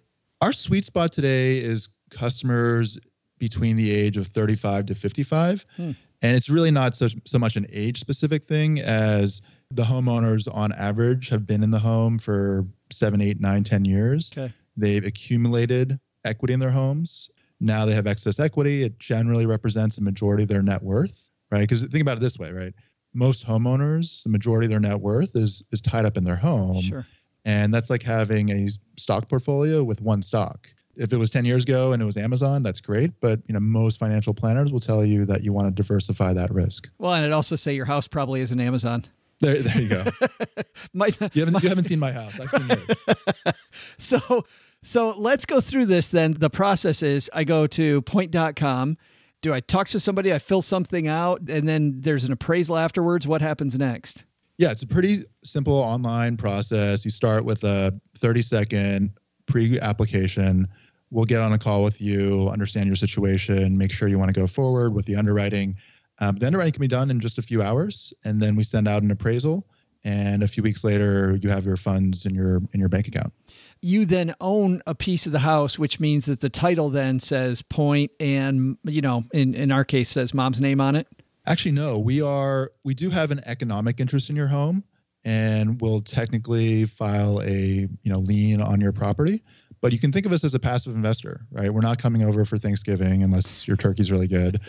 Our 0.42 0.54
sweet 0.54 0.86
spot 0.86 1.12
today 1.12 1.58
is 1.58 1.90
customers 2.10 2.98
between 3.38 3.78
the 3.78 3.92
age 3.92 4.18
of 4.18 4.28
35 4.28 4.88
to 4.88 4.96
55. 4.96 5.66
Hmm. 5.76 5.92
And 6.24 6.36
it's 6.36 6.50
really 6.50 6.72
not 6.72 6.96
so, 6.96 7.08
so 7.26 7.40
much 7.40 7.56
an 7.56 7.68
age 7.72 8.00
specific 8.00 8.48
thing 8.48 8.80
as 8.80 9.42
the 9.72 9.84
homeowners 9.84 10.48
on 10.54 10.72
average 10.74 11.30
have 11.30 11.48
been 11.48 11.64
in 11.64 11.72
the 11.72 11.80
home 11.80 12.20
for 12.20 12.66
seven, 12.92 13.22
eight, 13.22 13.40
nine, 13.40 13.64
ten 13.64 13.86
years. 13.86 14.32
Okay. 14.36 14.54
They've 14.78 15.06
accumulated 15.06 16.00
equity 16.26 16.54
in 16.54 16.60
their 16.60 16.72
homes. 16.72 17.30
Now 17.60 17.86
they 17.86 17.94
have 17.94 18.08
excess 18.08 18.40
equity. 18.40 18.84
It 18.84 19.00
generally 19.00 19.46
represents 19.46 19.98
a 19.98 20.04
majority 20.04 20.44
of 20.44 20.50
their 20.50 20.62
net 20.62 20.82
worth, 20.82 21.30
right? 21.52 21.62
Because 21.62 21.82
think 21.84 22.02
about 22.02 22.18
it 22.18 22.22
this 22.22 22.38
way, 22.38 22.52
right? 22.52 22.74
Most 23.14 23.46
homeowners, 23.46 24.24
the 24.24 24.30
majority 24.30 24.66
of 24.66 24.70
their 24.72 24.80
net 24.80 25.00
worth 25.00 25.36
is 25.36 25.64
is 25.72 25.82
tied 25.82 26.06
up 26.06 26.18
in 26.18 26.24
their 26.24 26.36
home. 26.36 26.82
Sure. 26.82 27.06
And 27.46 27.74
that's 27.74 27.90
like 27.90 28.04
having 28.04 28.50
a 28.50 28.70
stock 28.98 29.28
portfolio 29.28 29.84
with 29.84 30.02
one 30.02 30.22
stock. 30.22 30.68
If 30.96 31.14
it 31.14 31.18
was 31.18 31.30
10 31.30 31.46
years 31.46 31.64
ago 31.64 31.94
and 31.94 32.02
it 32.02 32.06
was 32.06 32.18
Amazon, 32.18 32.64
that's 32.64 32.82
great. 32.82 33.12
But 33.20 33.40
you 33.48 33.54
know, 33.54 33.60
most 33.60 33.98
financial 33.98 34.34
planners 34.34 34.72
will 34.72 34.80
tell 34.80 35.04
you 35.04 35.26
that 35.26 35.44
you 35.44 35.54
want 35.54 35.68
to 35.68 35.72
diversify 35.72 36.34
that 36.34 36.52
risk. 36.54 36.90
Well, 37.00 37.14
and 37.14 37.26
I'd 37.26 37.32
also 37.32 37.56
say 37.56 37.74
your 37.74 37.86
house 37.86 38.08
probably 38.08 38.42
is 38.42 38.52
an 38.52 38.60
Amazon. 38.60 39.06
There, 39.40 39.58
there 39.58 39.82
you 39.82 39.90
go. 39.90 40.06
Might, 40.94 41.20
You 41.34 41.46
haven't, 41.46 41.64
you 41.64 41.70
haven't 41.70 41.86
seen 41.86 41.98
my 41.98 42.12
house. 42.12 42.40
I've 42.40 42.50
seen 42.52 42.68
yours. 42.68 43.56
so 43.98 44.46
so 44.84 45.14
let's 45.18 45.46
go 45.46 45.62
through 45.62 45.86
this 45.86 46.08
then. 46.08 46.34
The 46.34 46.50
process 46.50 47.02
is 47.02 47.30
I 47.34 47.44
go 47.44 47.68
to 47.68 48.02
point.com. 48.04 48.98
Do 49.42 49.54
I 49.54 49.60
talk 49.60 49.88
to 49.90 50.00
somebody? 50.00 50.32
I 50.34 50.40
fill 50.40 50.62
something 50.62 51.08
out 51.08 51.42
and 51.50 51.68
then 51.68 52.02
there's 52.02 52.24
an 52.24 52.32
appraisal 52.32 52.78
afterwards. 52.78 53.28
What 53.28 53.42
happens 53.42 53.78
next? 53.78 54.24
Yeah, 54.62 54.70
it's 54.70 54.84
a 54.84 54.88
pretty 54.88 55.24
simple 55.44 55.74
online 55.74 56.38
process. 56.38 57.04
You 57.04 57.10
start 57.10 57.46
with 57.46 57.64
a 57.64 58.00
30 58.20 58.44
second 58.44 59.12
pre 59.48 59.80
application. 59.80 60.68
We'll 61.10 61.26
get 61.26 61.42
on 61.42 61.52
a 61.52 61.58
call 61.58 61.84
with 61.84 62.00
you, 62.00 62.48
understand 62.48 62.86
your 62.86 62.96
situation, 62.96 63.76
make 63.76 63.92
sure 63.92 64.08
you 64.08 64.20
want 64.20 64.32
to 64.32 64.40
go 64.40 64.46
forward 64.46 64.94
with 64.94 65.08
the 65.08 65.16
underwriting. 65.16 65.78
Um, 66.20 66.36
the 66.36 66.46
underwriting 66.46 66.74
can 66.74 66.82
be 66.82 66.88
done 66.88 67.10
in 67.10 67.20
just 67.20 67.40
a 67.40 67.42
few 67.42 67.64
hours, 67.64 68.14
and 68.24 68.40
then 68.40 68.56
we 68.56 68.64
send 68.64 68.88
out 68.88 69.02
an 69.02 69.10
appraisal. 69.10 69.66
And 70.04 70.44
a 70.44 70.48
few 70.48 70.62
weeks 70.62 70.84
later, 70.84 71.40
you 71.42 71.50
have 71.50 71.66
your 71.66 71.76
funds 71.76 72.28
in 72.28 72.36
your 72.36 72.58
in 72.72 72.80
your 72.80 72.90
bank 72.90 73.08
account. 73.08 73.34
You 73.82 74.06
then 74.06 74.36
own 74.40 74.84
a 74.86 74.94
piece 74.94 75.26
of 75.26 75.32
the 75.32 75.40
house, 75.40 75.80
which 75.80 76.00
means 76.00 76.26
that 76.26 76.40
the 76.40 76.52
title 76.52 76.90
then 76.90 77.20
says 77.20 77.64
point 77.64 78.12
and 78.20 78.78
you 78.84 79.02
know, 79.02 79.24
in, 79.34 79.56
in 79.56 79.72
our 79.72 79.86
case 79.86 80.10
says 80.10 80.36
mom's 80.36 80.62
name 80.62 80.80
on 80.80 80.96
it. 80.96 81.08
Actually, 81.48 81.72
no. 81.72 81.98
We 82.00 82.22
are 82.22 82.72
we 82.84 82.94
do 82.94 83.10
have 83.10 83.32
an 83.32 83.42
economic 83.46 84.00
interest 84.00 84.30
in 84.30 84.36
your 84.36 84.48
home, 84.48 84.84
and 85.24 85.82
we'll 85.82 86.02
technically 86.02 86.86
file 86.86 87.42
a 87.42 87.88
you 88.04 88.12
know 88.12 88.20
lien 88.20 88.62
on 88.62 88.80
your 88.80 88.94
property. 88.94 89.44
But 89.82 89.92
you 89.92 90.00
can 90.00 90.12
think 90.12 90.28
of 90.28 90.32
us 90.32 90.44
as 90.44 90.54
a 90.54 90.60
passive 90.60 90.96
investor, 90.96 91.48
right? 91.52 91.74
We're 91.74 91.82
not 91.82 91.98
coming 91.98 92.22
over 92.22 92.46
for 92.46 92.58
Thanksgiving 92.58 93.24
unless 93.24 93.68
your 93.68 93.76
turkey's 93.76 94.12
really 94.12 94.28
good. 94.28 94.62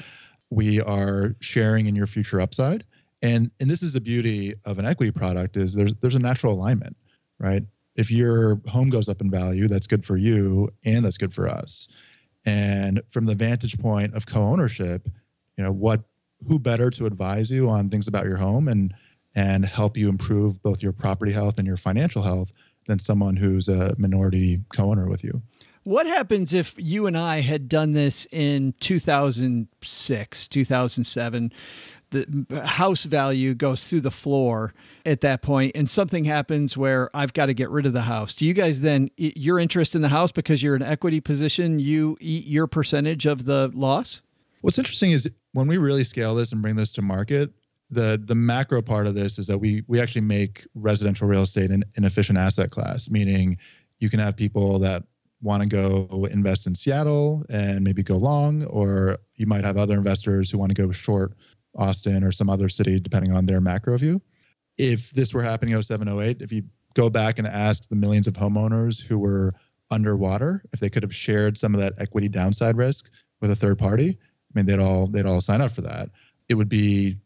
We 0.49 0.81
are 0.81 1.37
sharing 1.41 1.87
in 1.87 1.95
your 1.95 2.07
future 2.07 2.41
upside, 2.41 2.85
and 3.21 3.51
and 3.61 3.71
this 3.71 3.83
is 3.83 3.93
the 3.93 4.01
beauty 4.01 4.55
of 4.65 4.79
an 4.79 4.87
equity 4.87 5.13
product 5.13 5.59
is 5.59 5.75
there's 5.75 5.95
there's 5.97 6.15
a 6.15 6.21
natural 6.21 6.55
alignment, 6.55 6.97
right? 7.39 7.63
If 7.97 8.11
your 8.11 8.63
home 8.67 8.89
goes 8.89 9.11
up 9.11 9.21
in 9.21 9.31
value, 9.31 9.69
that's 9.69 9.87
good 9.87 10.07
for 10.07 10.17
you 10.17 10.71
and 10.85 11.05
that's 11.05 11.19
good 11.19 11.35
for 11.35 11.49
us. 11.49 11.89
And 12.47 13.03
from 13.11 13.27
the 13.27 13.35
vantage 13.35 13.79
point 13.79 14.15
of 14.15 14.25
co-ownership, 14.25 15.07
you 15.59 15.65
know 15.65 15.73
what 15.73 16.03
who 16.48 16.59
better 16.59 16.90
to 16.90 17.07
advise 17.07 17.50
you 17.50 17.68
on 17.68 17.90
things 17.90 18.09
about 18.09 18.24
your 18.24 18.37
home 18.37 18.68
and 18.68 18.94
and 19.35 19.64
help 19.64 19.96
you 19.96 20.09
improve 20.09 20.62
both 20.62 20.83
your 20.83 20.92
property 20.92 21.33
health 21.33 21.59
and 21.59 21.66
your 21.66 21.76
financial 21.76 22.22
health 22.22 22.50
than 22.87 22.98
someone 22.98 23.37
who's 23.37 23.68
a 23.68 23.94
minority 23.98 24.61
co-owner 24.74 25.09
with 25.09 25.24
you. 25.24 25.40
What 25.85 26.07
happens 26.07 26.55
if 26.55 26.74
you 26.76 27.07
and 27.07 27.16
I 27.16 27.40
had 27.40 27.68
done 27.68 27.92
this 27.92 28.26
in 28.31 28.74
2006, 28.81 30.48
2007? 30.48 31.52
The 32.11 32.62
house 32.66 33.05
value 33.05 33.55
goes 33.55 33.88
through 33.88 34.02
the 34.02 34.11
floor 34.11 34.74
at 35.07 35.22
that 35.22 35.40
point, 35.40 35.72
and 35.74 35.88
something 35.88 36.24
happens 36.24 36.76
where 36.76 37.11
I've 37.14 37.33
got 37.33 37.46
to 37.46 37.55
get 37.55 37.70
rid 37.70 37.87
of 37.87 37.94
the 37.94 38.02
house. 38.02 38.35
Do 38.35 38.44
you 38.44 38.52
guys 38.52 38.83
then, 38.83 39.11
your 39.16 39.59
interest 39.59 39.94
in 39.94 40.02
the 40.02 40.11
house 40.11 40.31
because 40.31 40.62
you're 40.62 40.76
in 40.76 40.83
equity 40.83 41.20
position, 41.20 41.78
you 41.78 42.18
eat 42.20 42.46
your 42.46 42.66
percentage 42.66 43.24
of 43.24 43.46
the 43.46 43.70
loss? 43.72 44.20
What's 44.62 44.79
interesting 44.79 45.11
is 45.11 45.31
when 45.53 45.66
we 45.66 45.77
really 45.77 46.05
scale 46.05 46.35
this 46.35 46.53
and 46.53 46.62
bring 46.62 46.77
this 46.77 46.92
to 46.92 47.03
market, 47.03 47.51
the 47.90 48.20
the 48.25 48.35
macro 48.35 48.81
part 48.81 49.07
of 49.07 49.14
this 49.14 49.38
is 49.38 49.46
that 49.48 49.59
we 49.59 49.83
we 49.87 50.01
actually 50.01 50.22
make 50.22 50.66
residential 50.75 51.29
real 51.29 51.42
estate 51.42 51.70
an, 51.70 51.85
an 51.96 52.05
efficient 52.05 52.38
asset 52.38 52.70
class, 52.70 53.11
meaning 53.11 53.59
you 53.98 54.09
can 54.09 54.18
have 54.18 54.37
people 54.37 54.79
that 54.79 55.03
want 55.42 55.62
to 55.62 55.68
go 55.68 56.27
invest 56.31 56.66
in 56.66 56.75
Seattle 56.75 57.44
and 57.51 57.83
maybe 57.83 58.03
go 58.03 58.16
long, 58.16 58.64
or 58.66 59.18
you 59.35 59.46
might 59.46 59.64
have 59.64 59.77
other 59.77 59.94
investors 59.94 60.51
who 60.51 60.59
want 60.59 60.75
to 60.75 60.81
go 60.81 60.90
short 60.92 61.35
Austin 61.77 62.22
or 62.22 62.33
some 62.33 62.48
other 62.48 62.68
city, 62.68 63.01
depending 63.01 63.33
on 63.33 63.46
their 63.46 63.61
macro 63.61 63.98
view. 63.98 64.22
If 64.79 65.11
this 65.11 65.35
were 65.35 65.42
happening 65.42 65.81
07, 65.81 66.09
08, 66.09 66.40
if 66.40 66.53
you 66.53 66.62
go 66.94 67.11
back 67.11 67.38
and 67.38 67.46
ask 67.46 67.88
the 67.88 67.96
millions 67.96 68.27
of 68.27 68.35
homeowners 68.35 69.03
who 69.03 69.18
were 69.18 69.53
underwater, 69.90 70.62
if 70.72 70.81
they 70.81 70.88
could 70.88 71.03
have 71.03 71.14
shared 71.14 71.59
some 71.59 71.75
of 71.75 71.81
that 71.81 71.94
equity 71.98 72.29
downside 72.29 72.77
risk 72.77 73.11
with 73.40 73.51
a 73.51 73.57
third 73.57 73.79
party, 73.79 74.18
I 74.55 74.59
mean, 74.59 74.67
they'd 74.67 74.81
all 74.81 75.07
they'd 75.07 75.27
all 75.27 75.41
sign 75.41 75.61
up 75.61 75.73
for 75.73 75.83
that. 75.83 76.11
It 76.49 76.55
would 76.55 76.69
be 76.69 77.17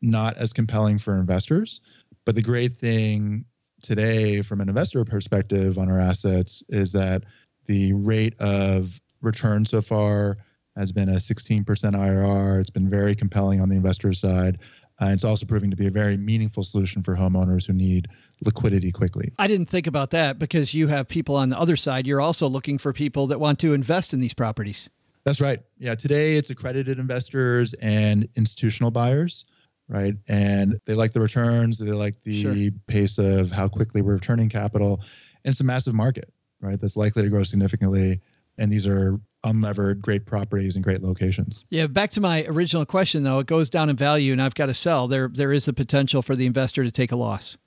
not 0.00 0.36
as 0.36 0.52
compelling 0.52 0.98
for 0.98 1.16
investors. 1.16 1.80
But 2.24 2.34
the 2.34 2.42
great 2.42 2.78
thing 2.78 3.44
today, 3.82 4.42
from 4.42 4.60
an 4.60 4.68
investor 4.68 5.04
perspective 5.04 5.78
on 5.78 5.90
our 5.90 6.00
assets, 6.00 6.62
is 6.68 6.92
that 6.92 7.24
the 7.66 7.92
rate 7.94 8.34
of 8.38 9.00
return 9.22 9.64
so 9.64 9.82
far 9.82 10.36
has 10.76 10.92
been 10.92 11.08
a 11.08 11.16
16% 11.16 11.64
IRR. 11.64 12.60
It's 12.60 12.70
been 12.70 12.88
very 12.88 13.14
compelling 13.14 13.60
on 13.60 13.68
the 13.68 13.76
investor 13.76 14.12
side. 14.12 14.58
Uh, 15.00 15.06
it's 15.06 15.24
also 15.24 15.46
proving 15.46 15.70
to 15.70 15.76
be 15.76 15.86
a 15.86 15.90
very 15.90 16.16
meaningful 16.16 16.62
solution 16.62 17.02
for 17.02 17.14
homeowners 17.14 17.66
who 17.66 17.72
need 17.72 18.08
liquidity 18.44 18.90
quickly. 18.90 19.32
I 19.38 19.46
didn't 19.46 19.66
think 19.66 19.86
about 19.86 20.10
that 20.10 20.38
because 20.38 20.74
you 20.74 20.88
have 20.88 21.08
people 21.08 21.36
on 21.36 21.50
the 21.50 21.58
other 21.58 21.76
side. 21.76 22.06
You're 22.06 22.20
also 22.20 22.48
looking 22.48 22.78
for 22.78 22.92
people 22.92 23.26
that 23.28 23.40
want 23.40 23.58
to 23.60 23.74
invest 23.74 24.12
in 24.12 24.20
these 24.20 24.34
properties. 24.34 24.88
That's 25.28 25.42
right. 25.42 25.60
Yeah. 25.78 25.94
Today 25.94 26.36
it's 26.36 26.48
accredited 26.48 26.98
investors 26.98 27.74
and 27.82 28.26
institutional 28.36 28.90
buyers, 28.90 29.44
right? 29.86 30.14
And 30.26 30.80
they 30.86 30.94
like 30.94 31.12
the 31.12 31.20
returns, 31.20 31.76
they 31.76 31.90
like 31.92 32.14
the 32.22 32.42
Sure. 32.42 32.70
pace 32.86 33.18
of 33.18 33.50
how 33.50 33.68
quickly 33.68 34.00
we're 34.00 34.14
returning 34.14 34.48
capital. 34.48 35.02
And 35.44 35.52
it's 35.52 35.60
a 35.60 35.64
massive 35.64 35.92
market, 35.92 36.32
right? 36.62 36.80
That's 36.80 36.96
likely 36.96 37.24
to 37.24 37.28
grow 37.28 37.42
significantly. 37.42 38.22
And 38.56 38.72
these 38.72 38.86
are 38.86 39.20
unlevered, 39.44 40.00
great 40.00 40.24
properties 40.24 40.76
and 40.76 40.82
great 40.82 41.02
locations. 41.02 41.66
Yeah, 41.68 41.88
back 41.88 42.10
to 42.12 42.22
my 42.22 42.46
original 42.46 42.86
question 42.86 43.22
though, 43.22 43.38
it 43.38 43.46
goes 43.46 43.68
down 43.68 43.90
in 43.90 43.96
value 43.96 44.32
and 44.32 44.40
I've 44.40 44.54
got 44.54 44.66
to 44.66 44.74
sell. 44.74 45.08
There 45.08 45.28
there 45.28 45.52
is 45.52 45.68
a 45.68 45.74
potential 45.74 46.22
for 46.22 46.36
the 46.36 46.46
investor 46.46 46.84
to 46.84 46.90
take 46.90 47.12
a 47.12 47.16
loss. 47.16 47.58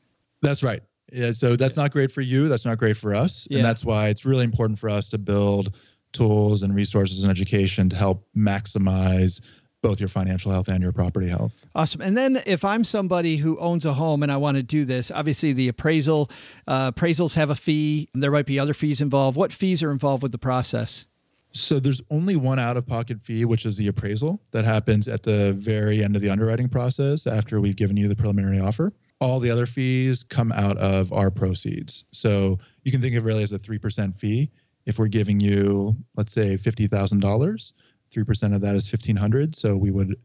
That's 0.42 0.64
right. 0.64 0.82
Yeah, 1.14 1.32
so 1.34 1.56
that's 1.56 1.78
not 1.78 1.92
great 1.92 2.12
for 2.12 2.22
you. 2.22 2.48
That's 2.48 2.66
not 2.66 2.80
great 2.80 2.98
for 2.98 3.14
us. 3.14 3.48
Yeah. 3.52 3.58
And 3.58 3.66
that's 3.66 3.86
why 3.86 4.08
it's 4.08 4.26
really 4.26 4.46
important 4.46 4.80
for 4.80 4.90
us 4.90 5.08
to 5.10 5.20
build 5.20 5.76
tools 6.14 6.64
and 6.64 6.76
resources 6.76 7.24
and 7.24 7.32
education 7.32 7.90
to 7.90 7.96
help 7.96 8.26
maximize 8.36 9.42
both 9.82 10.00
your 10.00 10.10
financial 10.10 10.52
health 10.52 10.68
and 10.68 10.82
your 10.82 10.92
property 10.92 11.28
health. 11.28 11.56
Awesome. 11.74 12.02
And 12.02 12.16
then 12.16 12.42
if 12.46 12.64
I'm 12.64 12.84
somebody 12.84 13.38
who 13.38 13.58
owns 13.58 13.86
a 13.86 13.94
home 13.94 14.24
and 14.24 14.32
I 14.32 14.38
want 14.38 14.58
to 14.58 14.64
do 14.64 14.86
this, 14.86 15.12
obviously 15.12 15.54
the 15.54 15.68
appraisal 15.68 16.30
uh, 16.68 16.92
appraisals 16.92 17.36
have 17.36 17.50
a 17.50 17.56
fee. 17.56 18.10
There 18.14 18.32
might 18.32 18.46
be 18.46 18.60
other 18.60 18.74
fees 18.74 19.02
involved. 19.02 19.38
What 19.38 19.52
fees 19.52 19.82
are 19.82 19.92
involved 19.92 20.24
with 20.24 20.32
the 20.32 20.38
process? 20.38 21.06
So 21.54 21.80
there's 21.80 22.02
only 22.10 22.36
one 22.36 22.60
out 22.60 22.78
of 22.78 22.88
pocket 22.88 23.22
fee, 23.22 23.44
which 23.44 23.66
is 23.66 23.76
the 23.76 23.88
appraisal 23.88 24.42
that 24.52 24.64
happens 24.64 25.08
at 25.08 25.24
the 25.24 25.54
very 25.54 26.04
end 26.04 26.16
of 26.16 26.22
the 26.22 26.30
underwriting 26.30 26.70
process 26.70 27.28
after 27.28 27.60
we've 27.60 27.76
given 27.76 27.98
you 27.98 28.08
the 28.08 28.16
preliminary 28.16 28.60
offer. 28.60 28.94
All 29.20 29.40
the 29.40 29.52
other 29.52 29.66
fees 29.66 30.24
come 30.24 30.52
out 30.52 30.78
of 30.78 31.12
our 31.12 31.30
proceeds. 31.30 32.06
So 32.12 32.58
you 32.84 32.92
can 32.92 33.02
think 33.02 33.16
of 33.16 33.24
it 33.24 33.28
really 33.28 33.44
as 33.44 33.52
a 33.52 33.60
3% 33.60 34.16
fee. 34.18 34.50
If 34.92 35.00
we're 35.00 35.08
giving 35.08 35.40
you, 35.40 35.96
let's 36.18 36.34
say, 36.34 36.58
$50,000, 36.58 37.72
3% 38.14 38.56
of 38.56 38.62
that 38.62 38.76
is 38.76 38.92
1500 38.92 39.56
So 39.56 39.78
we 39.78 39.90
would 39.90 40.18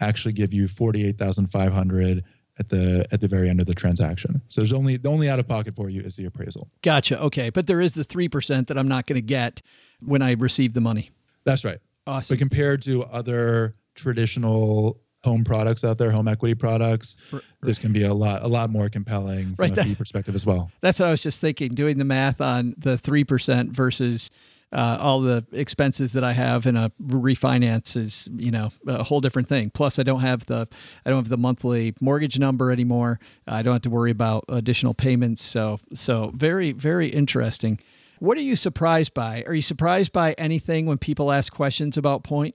actually 0.00 0.32
give 0.32 0.50
you 0.54 0.66
48500 0.66 2.24
at 2.58 2.68
the 2.70 3.06
at 3.10 3.20
the 3.20 3.28
very 3.28 3.50
end 3.50 3.60
of 3.60 3.66
the 3.66 3.74
transaction. 3.74 4.40
So 4.48 4.62
there's 4.62 4.72
only 4.72 4.96
the 4.96 5.10
only 5.10 5.28
out 5.28 5.38
of 5.40 5.46
pocket 5.46 5.76
for 5.76 5.90
you 5.90 6.00
is 6.00 6.16
the 6.16 6.24
appraisal. 6.24 6.70
Gotcha. 6.80 7.20
Okay. 7.20 7.50
But 7.50 7.66
there 7.66 7.82
is 7.82 7.92
the 7.92 8.04
3% 8.04 8.68
that 8.68 8.78
I'm 8.78 8.88
not 8.88 9.06
going 9.06 9.16
to 9.16 9.26
get 9.26 9.60
when 10.00 10.22
I 10.22 10.32
receive 10.32 10.72
the 10.72 10.80
money. 10.80 11.10
That's 11.44 11.66
right. 11.66 11.80
Awesome. 12.06 12.36
So 12.36 12.38
compared 12.38 12.80
to 12.82 13.02
other 13.04 13.76
traditional 13.94 15.02
home 15.24 15.42
products 15.42 15.82
out 15.82 15.98
there, 15.98 16.10
home 16.10 16.28
equity 16.28 16.54
products, 16.54 17.16
this 17.62 17.78
can 17.78 17.92
be 17.92 18.04
a 18.04 18.14
lot 18.14 18.42
a 18.42 18.48
lot 18.48 18.70
more 18.70 18.88
compelling 18.88 19.46
from 19.56 19.56
Right, 19.58 19.70
a 19.72 19.74
that- 19.74 19.86
fee 19.86 19.94
perspective 19.94 20.34
as 20.34 20.46
well. 20.46 20.70
That's 20.82 21.00
what 21.00 21.08
I 21.08 21.10
was 21.10 21.22
just 21.22 21.40
thinking, 21.40 21.70
doing 21.70 21.98
the 21.98 22.04
math 22.04 22.40
on 22.40 22.74
the 22.78 22.96
3% 22.96 23.70
versus 23.70 24.30
uh, 24.72 24.98
all 25.00 25.20
the 25.20 25.44
expenses 25.52 26.14
that 26.14 26.24
I 26.24 26.32
have 26.32 26.66
in 26.66 26.76
a 26.76 26.90
refinance 27.00 27.96
is 27.96 28.28
you 28.36 28.50
know 28.50 28.70
a 28.86 29.04
whole 29.04 29.20
different 29.20 29.48
thing. 29.48 29.70
Plus, 29.70 29.98
I 29.98 30.02
don't 30.02 30.20
have 30.20 30.46
the 30.46 30.68
I 31.06 31.10
don't 31.10 31.18
have 31.20 31.28
the 31.28 31.38
monthly 31.38 31.94
mortgage 32.00 32.38
number 32.38 32.70
anymore. 32.72 33.18
I 33.46 33.62
don't 33.62 33.72
have 33.72 33.82
to 33.82 33.90
worry 33.90 34.10
about 34.10 34.44
additional 34.48 34.92
payments. 34.92 35.42
So 35.42 35.78
so 35.92 36.32
very 36.34 36.72
very 36.72 37.08
interesting. 37.08 37.78
What 38.18 38.36
are 38.36 38.42
you 38.42 38.56
surprised 38.56 39.14
by? 39.14 39.44
Are 39.46 39.54
you 39.54 39.62
surprised 39.62 40.12
by 40.12 40.32
anything 40.38 40.86
when 40.86 40.98
people 40.98 41.30
ask 41.30 41.52
questions 41.52 41.96
about 41.96 42.24
Point? 42.24 42.54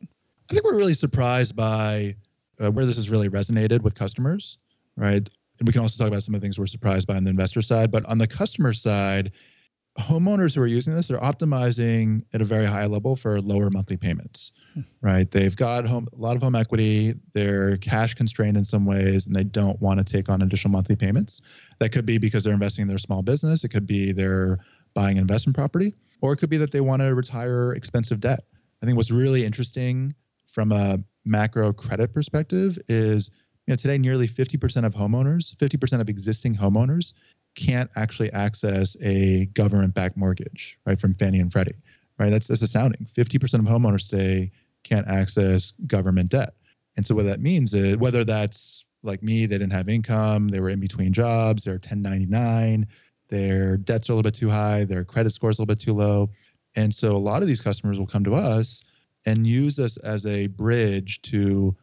I 0.49 0.53
think 0.53 0.65
we're 0.65 0.75
really 0.77 0.95
surprised 0.95 1.55
by 1.55 2.15
uh, 2.59 2.71
where 2.71 2.85
this 2.85 2.95
has 2.95 3.09
really 3.09 3.29
resonated 3.29 3.81
with 3.81 3.95
customers, 3.95 4.57
right? 4.95 5.29
And 5.59 5.67
we 5.67 5.73
can 5.73 5.81
also 5.81 6.01
talk 6.01 6.07
about 6.07 6.23
some 6.23 6.33
of 6.33 6.41
the 6.41 6.45
things 6.45 6.57
we're 6.57 6.67
surprised 6.67 7.07
by 7.07 7.15
on 7.15 7.23
the 7.23 7.29
investor 7.29 7.61
side. 7.61 7.91
But 7.91 8.05
on 8.05 8.17
the 8.17 8.27
customer 8.27 8.73
side, 8.73 9.31
homeowners 9.97 10.55
who 10.55 10.61
are 10.61 10.67
using 10.67 10.95
this, 10.95 11.07
they're 11.07 11.19
optimizing 11.19 12.23
at 12.33 12.41
a 12.41 12.45
very 12.45 12.65
high 12.65 12.85
level 12.85 13.15
for 13.15 13.41
lower 13.41 13.69
monthly 13.69 13.97
payments, 13.97 14.51
hmm. 14.73 14.81
right? 15.01 15.29
They've 15.29 15.55
got 15.55 15.85
home, 15.85 16.07
a 16.13 16.17
lot 16.17 16.35
of 16.35 16.41
home 16.41 16.55
equity, 16.55 17.13
they're 17.33 17.77
cash 17.77 18.13
constrained 18.13 18.55
in 18.55 18.63
some 18.63 18.85
ways, 18.85 19.27
and 19.27 19.35
they 19.35 19.43
don't 19.43 19.79
want 19.81 19.99
to 19.99 20.05
take 20.05 20.29
on 20.29 20.41
additional 20.41 20.71
monthly 20.71 20.95
payments. 20.95 21.41
That 21.79 21.91
could 21.91 22.05
be 22.05 22.17
because 22.17 22.43
they're 22.43 22.53
investing 22.53 22.83
in 22.83 22.87
their 22.87 22.97
small 22.97 23.21
business, 23.21 23.63
it 23.63 23.69
could 23.69 23.87
be 23.87 24.11
they're 24.11 24.59
buying 24.93 25.17
an 25.17 25.21
investment 25.21 25.55
property, 25.55 25.93
or 26.21 26.33
it 26.33 26.37
could 26.37 26.49
be 26.49 26.57
that 26.57 26.71
they 26.71 26.81
want 26.81 27.01
to 27.01 27.13
retire 27.13 27.73
expensive 27.73 28.19
debt. 28.19 28.45
I 28.81 28.85
think 28.85 28.95
what's 28.95 29.11
really 29.11 29.45
interesting 29.45 30.15
from 30.47 30.71
a 30.71 30.99
macro 31.25 31.73
credit 31.73 32.13
perspective 32.13 32.77
is 32.87 33.29
you 33.67 33.71
know 33.71 33.75
today 33.75 33.97
nearly 33.97 34.27
50% 34.27 34.85
of 34.85 34.93
homeowners 34.93 35.55
50% 35.55 36.01
of 36.01 36.09
existing 36.09 36.55
homeowners 36.55 37.13
can't 37.55 37.89
actually 37.95 38.31
access 38.33 38.95
a 39.01 39.47
government-backed 39.47 40.15
mortgage 40.15 40.77
right 40.85 40.99
from 40.99 41.13
fannie 41.15 41.39
and 41.39 41.51
freddie 41.51 41.75
right? 42.19 42.29
That's, 42.29 42.47
that's 42.47 42.61
astounding. 42.61 43.07
50% 43.17 43.53
of 43.55 43.61
homeowners 43.61 44.09
today 44.09 44.51
can't 44.83 45.07
access 45.07 45.73
government 45.87 46.29
debt. 46.29 46.53
And 46.97 47.07
so 47.07 47.15
what 47.15 47.25
that 47.25 47.39
means 47.39 47.73
is 47.73 47.97
whether 47.97 48.23
that's 48.23 48.85
like 49.01 49.23
me 49.23 49.45
they 49.45 49.57
didn't 49.57 49.71
have 49.71 49.87
income 49.87 50.49
they 50.49 50.59
were 50.59 50.69
in 50.69 50.81
between 50.81 51.13
jobs 51.13 51.63
they're 51.63 51.75
1099 51.75 52.85
their 53.29 53.77
debts 53.77 54.09
are 54.09 54.11
a 54.11 54.15
little 54.15 54.29
bit 54.29 54.33
too 54.33 54.49
high 54.49 54.83
their 54.83 55.05
credit 55.05 55.31
score 55.31 55.49
is 55.49 55.57
a 55.57 55.61
little 55.61 55.73
bit 55.73 55.79
too 55.79 55.93
low. 55.93 56.29
And 56.75 56.93
so 56.93 57.15
a 57.15 57.17
lot 57.17 57.41
of 57.41 57.47
these 57.47 57.61
customers 57.61 57.97
will 57.97 58.07
come 58.07 58.25
to 58.25 58.33
us 58.35 58.83
and 59.25 59.45
use 59.45 59.75
this 59.75 59.97
as 59.97 60.25
a 60.25 60.47
bridge 60.47 61.21
to 61.23 61.75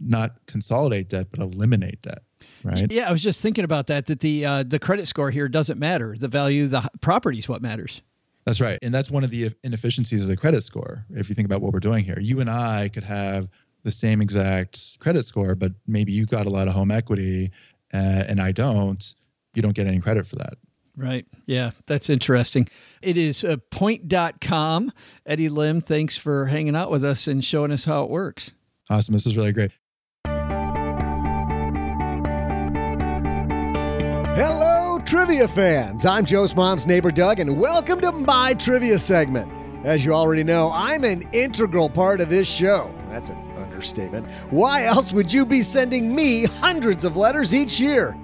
not 0.00 0.36
consolidate 0.46 1.08
debt 1.08 1.26
but 1.30 1.40
eliminate 1.40 2.02
debt 2.02 2.22
right? 2.64 2.90
Yeah 2.90 3.08
i 3.08 3.12
was 3.12 3.22
just 3.22 3.40
thinking 3.40 3.64
about 3.64 3.86
that 3.86 4.06
that 4.06 4.20
the 4.20 4.44
uh, 4.44 4.62
the 4.62 4.78
credit 4.78 5.06
score 5.06 5.30
here 5.30 5.48
doesn't 5.48 5.78
matter. 5.78 6.16
The 6.18 6.28
value 6.28 6.64
of 6.64 6.70
the 6.70 6.88
property 7.00 7.38
is 7.38 7.48
what 7.48 7.62
matters. 7.62 8.02
That's 8.44 8.60
right. 8.60 8.78
And 8.82 8.92
that's 8.92 9.10
one 9.10 9.24
of 9.24 9.30
the 9.30 9.50
inefficiencies 9.62 10.20
of 10.20 10.28
the 10.28 10.36
credit 10.36 10.64
score 10.64 11.06
if 11.10 11.28
you 11.28 11.34
think 11.34 11.46
about 11.46 11.62
what 11.62 11.72
we're 11.72 11.80
doing 11.80 12.04
here. 12.04 12.18
You 12.20 12.40
and 12.40 12.50
i 12.50 12.88
could 12.92 13.04
have 13.04 13.48
the 13.84 13.92
same 13.92 14.20
exact 14.20 14.98
credit 14.98 15.24
score 15.24 15.54
but 15.54 15.72
maybe 15.86 16.12
you've 16.12 16.30
got 16.30 16.46
a 16.46 16.50
lot 16.50 16.68
of 16.68 16.74
home 16.74 16.90
equity 16.90 17.50
uh, 17.92 18.24
and 18.28 18.40
i 18.40 18.50
don't. 18.52 19.14
You 19.54 19.62
don't 19.62 19.74
get 19.74 19.86
any 19.86 20.00
credit 20.00 20.26
for 20.26 20.34
that 20.36 20.54
Right. 20.96 21.26
Yeah, 21.46 21.72
that's 21.86 22.08
interesting. 22.08 22.68
It 23.02 23.16
is 23.16 23.42
uh, 23.42 23.56
point.com. 23.70 24.92
Eddie 25.26 25.48
Lim, 25.48 25.80
thanks 25.80 26.16
for 26.16 26.46
hanging 26.46 26.76
out 26.76 26.90
with 26.90 27.04
us 27.04 27.26
and 27.26 27.44
showing 27.44 27.72
us 27.72 27.84
how 27.84 28.04
it 28.04 28.10
works. 28.10 28.52
Awesome. 28.88 29.12
This 29.14 29.26
is 29.26 29.36
really 29.36 29.52
great. 29.52 29.72
Hello, 34.36 34.98
trivia 35.04 35.48
fans. 35.48 36.06
I'm 36.06 36.24
Joe's 36.26 36.54
mom's 36.54 36.86
neighbor, 36.86 37.10
Doug, 37.10 37.40
and 37.40 37.58
welcome 37.58 38.00
to 38.00 38.12
my 38.12 38.54
trivia 38.54 38.98
segment. 38.98 39.50
As 39.84 40.04
you 40.04 40.14
already 40.14 40.44
know, 40.44 40.70
I'm 40.72 41.04
an 41.04 41.28
integral 41.32 41.90
part 41.90 42.20
of 42.20 42.30
this 42.30 42.48
show. 42.48 42.94
That's 43.10 43.30
an 43.30 43.36
understatement. 43.56 44.28
Why 44.50 44.84
else 44.84 45.12
would 45.12 45.32
you 45.32 45.44
be 45.44 45.62
sending 45.62 46.14
me 46.14 46.44
hundreds 46.44 47.04
of 47.04 47.16
letters 47.16 47.54
each 47.54 47.80
year? 47.80 48.16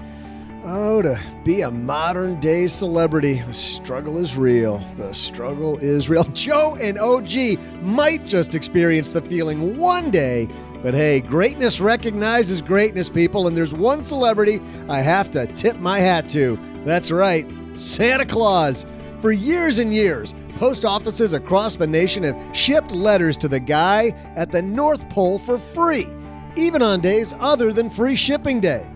Oh, 0.63 1.01
to 1.01 1.19
be 1.43 1.63
a 1.63 1.71
modern 1.71 2.39
day 2.39 2.67
celebrity, 2.67 3.41
the 3.47 3.53
struggle 3.55 4.19
is 4.19 4.37
real. 4.37 4.85
The 4.99 5.15
struggle 5.15 5.79
is 5.79 6.11
real. 6.11 6.25
Joe 6.35 6.77
and 6.79 6.99
OG 6.99 7.59
might 7.81 8.27
just 8.27 8.55
experience 8.55 9.11
the 9.11 9.23
feeling 9.23 9.79
one 9.79 10.11
day, 10.11 10.49
but 10.83 10.93
hey, 10.93 11.21
greatness 11.21 11.81
recognizes 11.81 12.61
greatness, 12.61 13.09
people, 13.09 13.47
and 13.47 13.57
there's 13.57 13.73
one 13.73 14.03
celebrity 14.03 14.61
I 14.87 15.01
have 15.01 15.31
to 15.31 15.47
tip 15.47 15.79
my 15.79 15.99
hat 15.99 16.29
to. 16.31 16.59
That's 16.85 17.11
right, 17.11 17.47
Santa 17.73 18.27
Claus. 18.27 18.85
For 19.23 19.33
years 19.33 19.79
and 19.79 19.95
years, 19.95 20.35
post 20.57 20.85
offices 20.85 21.33
across 21.33 21.75
the 21.75 21.87
nation 21.87 22.23
have 22.23 22.55
shipped 22.55 22.93
letters 22.93 23.39
to 23.39 23.49
the 23.49 23.61
guy 23.61 24.11
at 24.37 24.53
the 24.53 24.61
North 24.61 25.09
Pole 25.09 25.39
for 25.39 25.59
free, 25.59 26.07
even 26.55 26.83
on 26.83 27.01
days 27.01 27.35
other 27.41 27.73
than 27.73 27.89
free 27.89 28.17
shipping 28.17 28.61
day. 28.61 28.87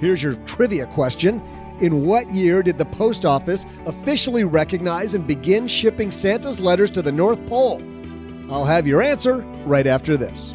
Here's 0.00 0.22
your 0.22 0.34
trivia 0.46 0.86
question 0.86 1.40
In 1.80 2.04
what 2.04 2.30
year 2.30 2.62
did 2.62 2.78
the 2.78 2.84
post 2.84 3.24
office 3.24 3.66
officially 3.86 4.44
recognize 4.44 5.14
and 5.14 5.26
begin 5.26 5.66
shipping 5.66 6.10
Santa's 6.10 6.60
letters 6.60 6.90
to 6.92 7.02
the 7.02 7.12
North 7.12 7.44
Pole? 7.46 7.82
I'll 8.50 8.64
have 8.64 8.86
your 8.86 9.02
answer 9.02 9.38
right 9.64 9.86
after 9.86 10.16
this. 10.16 10.52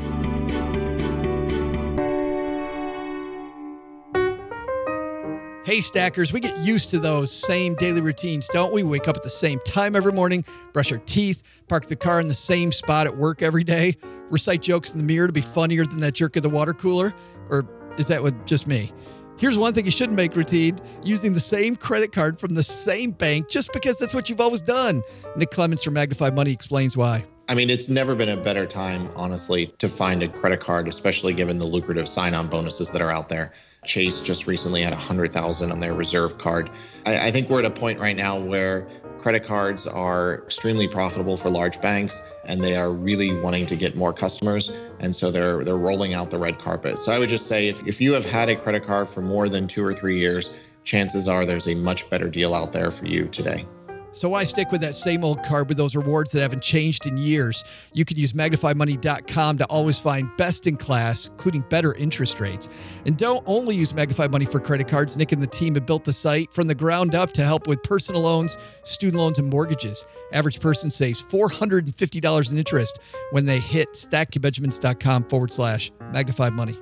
Hey, 5.70 5.82
stackers, 5.82 6.34
we 6.34 6.40
get 6.40 6.58
used 6.58 6.90
to 6.90 7.00
those 7.00 7.32
same 7.32 7.76
daily 7.76 8.02
routines, 8.02 8.48
don't 8.48 8.74
we? 8.74 8.82
Wake 8.82 9.08
up 9.08 9.16
at 9.16 9.22
the 9.22 9.30
same 9.30 9.60
time 9.66 9.96
every 9.96 10.12
morning, 10.12 10.44
brush 10.74 10.92
our 10.92 10.98
teeth, 10.98 11.44
park 11.68 11.86
the 11.86 11.96
car 11.96 12.20
in 12.20 12.28
the 12.28 12.34
same 12.34 12.72
spot 12.72 13.06
at 13.06 13.16
work 13.16 13.44
every 13.44 13.64
day, 13.64 13.96
recite 14.32 14.64
jokes 14.64 14.92
in 14.92 14.98
the 14.98 15.04
mirror 15.04 15.28
to 15.28 15.34
be 15.34 15.42
funnier 15.42 15.86
than 15.86 16.00
that 16.00 16.14
jerk 16.14 16.36
at 16.38 16.42
the 16.42 16.50
water 16.50 16.74
cooler? 16.74 17.14
Or 17.50 17.68
is 18.00 18.08
that 18.08 18.24
what 18.24 18.48
just 18.48 18.66
me? 18.66 18.92
Here's 19.40 19.58
one 19.58 19.74
thing 19.74 19.86
you 19.86 19.92
shouldn't 19.92 20.18
make 20.18 20.36
routine 20.36 20.78
using 21.02 21.32
the 21.32 21.40
same 21.40 21.78
credit 21.78 22.12
card 22.12 22.42
from 22.42 22.56
the 22.56 22.64
same 22.64 23.12
bank 23.12 23.48
just 23.48 23.72
because 23.72 23.98
that's 23.98 24.14
what 24.14 24.30
you've 24.30 24.42
always 24.42 24.62
done. 24.62 25.02
Nick 25.38 25.52
Clements 25.52 25.82
from 25.82 25.94
Magnify 25.94 26.30
Money 26.32 26.52
explains 26.52 26.98
why. 26.98 27.24
I 27.48 27.56
mean, 27.56 27.70
it's 27.70 27.88
never 27.88 28.16
been 28.16 28.28
a 28.28 28.36
better 28.36 28.66
time, 28.66 29.10
honestly, 29.16 29.68
to 29.78 29.88
find 29.88 30.22
a 30.24 30.28
credit 30.28 30.60
card, 30.60 30.90
especially 30.90 31.34
given 31.34 31.58
the 31.58 31.66
lucrative 31.66 32.06
sign 32.06 32.34
on 32.34 32.50
bonuses 32.50 32.92
that 32.92 33.02
are 33.02 33.12
out 33.12 33.30
there. 33.30 33.54
Chase 33.86 34.20
just 34.20 34.46
recently 34.46 34.82
had 34.82 34.92
100,000 34.92 35.72
on 35.72 35.80
their 35.80 35.94
reserve 35.94 36.38
card. 36.38 36.70
I, 37.06 37.28
I 37.28 37.32
think 37.32 37.50
we're 37.50 37.60
at 37.60 37.66
a 37.66 37.72
point 37.72 37.98
right 37.98 38.18
now 38.18 38.38
where 38.42 38.90
credit 39.20 39.44
cards 39.44 39.86
are 39.86 40.36
extremely 40.46 40.88
profitable 40.88 41.38
for 41.38 41.50
large 41.50 41.82
banks 41.82 42.32
and 42.46 42.64
they 42.64 42.76
are 42.76 42.92
really 42.92 43.40
wanting 43.42 43.66
to 43.66 43.76
get 43.76 43.96
more 43.96 44.14
customers 44.14 44.70
and 45.00 45.16
so 45.16 45.32
they're 45.32 45.64
they're 45.64 45.78
rolling 45.78 46.14
out 46.14 46.30
the 46.30 46.38
red 46.38 46.58
carpet. 46.58 47.00
So 47.00 47.12
i 47.12 47.20
would 47.20 47.30
just 47.30 47.48
say 47.48 47.68
if, 47.68 47.86
if 47.88 48.02
you 48.02 48.14
have 48.14 48.26
had 48.26 48.50
a 48.50 48.56
credit 48.56 48.84
card 48.84 49.10
for 49.10 49.22
more 49.22 49.50
than 49.50 49.68
two 49.68 49.86
or 49.86 49.94
three 49.94 50.20
years 50.20 50.54
chances 50.84 51.28
are 51.28 51.46
there's 51.46 51.68
a 51.68 51.76
much 51.76 52.10
better 52.10 52.30
deal 52.30 52.56
out 52.56 52.72
there 52.72 52.92
for 52.92 53.06
you 53.06 53.28
today 53.28 53.66
so 54.12 54.30
why 54.30 54.44
stick 54.44 54.72
with 54.72 54.82
that 54.82 54.96
same 54.96 55.24
old 55.24 55.44
card 55.44 55.68
with 55.68 55.78
those 55.78 55.96
rewards 55.96 56.32
that 56.32 56.42
haven't 56.42 56.64
changed 56.64 57.06
in 57.06 57.18
years? 57.18 57.64
You 57.94 58.06
can 58.06 58.18
use 58.18 58.34
magnifymoney.com 58.34 59.58
to 59.58 59.66
always 59.66 60.00
find 60.00 60.30
best 60.38 60.68
in 60.68 60.78
class, 60.78 61.28
including 61.28 61.62
better 61.70 61.94
interest 61.94 62.40
rates. 62.40 62.70
And 63.06 63.18
don't 63.18 63.44
only 63.46 63.76
use 63.76 63.94
Magnify 63.94 64.28
Money 64.28 64.46
for 64.46 64.60
credit 64.60 64.88
cards. 64.88 65.16
Nick 65.18 65.32
and 65.32 65.42
the 65.42 65.48
team 65.48 65.76
have 65.76 65.86
built 65.86 66.06
the 66.06 66.14
site 66.14 66.54
from 66.54 66.68
the 66.68 66.76
ground 66.76 67.16
up 67.16 67.32
to 67.34 67.44
help 67.44 67.68
with 67.68 67.82
personal 67.84 68.22
loans, 68.22 68.58
student 68.84 69.22
loans, 69.22 69.40
and 69.40 69.50
mortgages. 69.50 70.06
Average 70.34 70.60
person 70.60 70.90
saves 70.90 71.22
$450 71.22 72.52
in 72.52 72.58
interest 72.58 73.00
when 73.32 73.46
they 73.46 73.60
hit 73.60 73.94
stackyourbenjamins.com 73.94 75.26
forward 75.26 75.54
slash 75.54 75.92
magnify 76.12 76.50
money. 76.50 76.78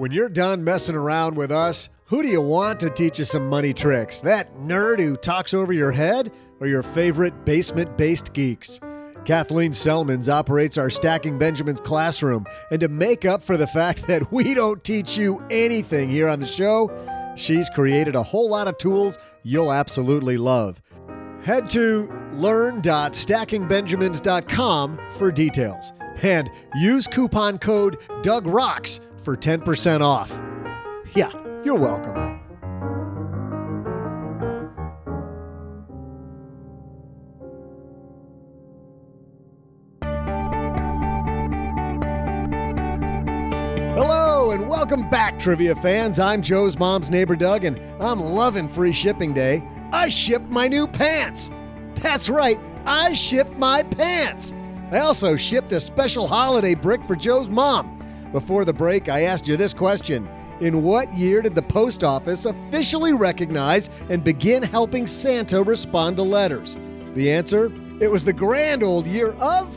When 0.00 0.10
you're 0.12 0.30
done 0.30 0.64
messing 0.64 0.96
around 0.96 1.36
with 1.36 1.52
us, 1.52 1.90
who 2.06 2.22
do 2.22 2.28
you 2.30 2.40
want 2.40 2.80
to 2.80 2.88
teach 2.88 3.18
you 3.18 3.26
some 3.26 3.50
money 3.50 3.74
tricks? 3.74 4.22
That 4.22 4.56
nerd 4.56 4.98
who 4.98 5.14
talks 5.14 5.52
over 5.52 5.74
your 5.74 5.92
head 5.92 6.32
or 6.58 6.66
your 6.66 6.82
favorite 6.82 7.44
basement 7.44 7.98
based 7.98 8.32
geeks? 8.32 8.80
Kathleen 9.26 9.72
Celmins 9.72 10.32
operates 10.32 10.78
our 10.78 10.88
Stacking 10.88 11.38
Benjamins 11.38 11.82
classroom, 11.82 12.46
and 12.70 12.80
to 12.80 12.88
make 12.88 13.26
up 13.26 13.42
for 13.42 13.58
the 13.58 13.66
fact 13.66 14.06
that 14.06 14.32
we 14.32 14.54
don't 14.54 14.82
teach 14.82 15.18
you 15.18 15.44
anything 15.50 16.08
here 16.08 16.30
on 16.30 16.40
the 16.40 16.46
show, 16.46 16.90
she's 17.36 17.68
created 17.68 18.14
a 18.14 18.22
whole 18.22 18.48
lot 18.48 18.68
of 18.68 18.78
tools 18.78 19.18
you'll 19.42 19.70
absolutely 19.70 20.38
love. 20.38 20.80
Head 21.42 21.68
to 21.72 22.10
learn.stackingbenjamins.com 22.32 24.98
for 25.18 25.30
details 25.30 25.92
and 26.22 26.50
use 26.76 27.06
coupon 27.06 27.58
code 27.58 27.98
Doug 28.22 28.46
Rocks 28.46 29.00
for 29.22 29.36
10% 29.36 30.00
off. 30.00 30.30
Yeah, 31.14 31.30
you're 31.64 31.78
welcome. 31.78 32.40
Hello, 43.94 44.52
and 44.52 44.68
welcome 44.68 45.08
back, 45.10 45.38
trivia 45.38 45.74
fans. 45.76 46.18
I'm 46.18 46.42
Joe's 46.42 46.78
mom's 46.78 47.10
neighbor 47.10 47.36
Doug, 47.36 47.64
and 47.64 47.78
I'm 48.02 48.20
loving 48.20 48.68
free 48.68 48.92
shipping 48.92 49.34
day. 49.34 49.62
I 49.92 50.08
shipped 50.08 50.48
my 50.48 50.68
new 50.68 50.86
pants. 50.86 51.50
That's 51.96 52.28
right, 52.28 52.58
I 52.86 53.12
shipped 53.14 53.56
my 53.56 53.82
pants. 53.82 54.54
I 54.90 55.00
also 55.00 55.36
shipped 55.36 55.72
a 55.72 55.80
special 55.80 56.26
holiday 56.26 56.74
brick 56.74 57.04
for 57.04 57.14
Joe's 57.14 57.50
mom. 57.50 57.99
Before 58.32 58.64
the 58.64 58.72
break, 58.72 59.08
I 59.08 59.22
asked 59.22 59.48
you 59.48 59.56
this 59.56 59.74
question 59.74 60.28
In 60.60 60.82
what 60.82 61.12
year 61.14 61.42
did 61.42 61.54
the 61.54 61.62
post 61.62 62.04
office 62.04 62.46
officially 62.46 63.12
recognize 63.12 63.90
and 64.08 64.22
begin 64.22 64.62
helping 64.62 65.06
Santa 65.06 65.62
respond 65.62 66.16
to 66.16 66.22
letters? 66.22 66.76
The 67.14 67.32
answer? 67.32 67.72
It 68.00 68.10
was 68.10 68.24
the 68.24 68.32
grand 68.32 68.82
old 68.82 69.06
year 69.06 69.32
of 69.34 69.76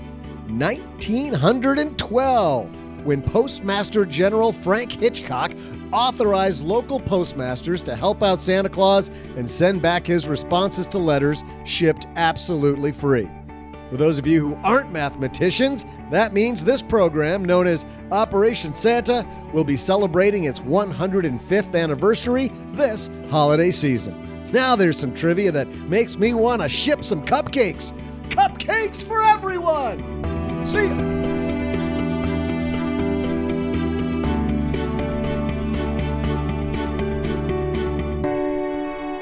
1912 0.50 3.06
when 3.06 3.22
Postmaster 3.22 4.06
General 4.06 4.54
Frank 4.54 4.92
Hitchcock 4.92 5.52
authorized 5.92 6.64
local 6.64 7.00
postmasters 7.00 7.84
to 7.84 7.96
help 7.96 8.24
out 8.24 8.40
Santa 8.40 8.70
Claus 8.70 9.10
and 9.36 9.50
send 9.50 9.82
back 9.82 10.06
his 10.06 10.28
responses 10.28 10.88
to 10.88 10.98
letters 10.98 11.44
shipped 11.66 12.08
absolutely 12.16 12.92
free. 12.92 13.30
For 13.94 13.98
those 13.98 14.18
of 14.18 14.26
you 14.26 14.40
who 14.40 14.56
aren't 14.64 14.92
mathematicians, 14.92 15.86
that 16.10 16.34
means 16.34 16.66
this 16.66 16.82
program, 16.82 17.46
known 17.46 17.68
as 17.68 17.86
Operation 18.12 18.74
Santa, 18.74 19.24
will 19.54 19.64
be 19.64 19.78
celebrating 19.78 20.46
its 20.46 20.62
105th 20.62 21.80
anniversary 21.80 22.52
this 22.72 23.12
holiday 23.30 23.70
season. 23.70 24.52
Now 24.52 24.76
there's 24.76 24.98
some 24.98 25.14
trivia 25.14 25.52
that 25.52 25.68
makes 25.68 26.18
me 26.18 26.34
want 26.34 26.64
to 26.64 26.70
ship 26.70 27.04
some 27.04 27.24
cupcakes. 27.24 27.94
Cupcakes 28.30 29.04
for 29.04 29.22
everyone! 29.22 30.00
See 30.68 30.88
ya! 30.88 30.98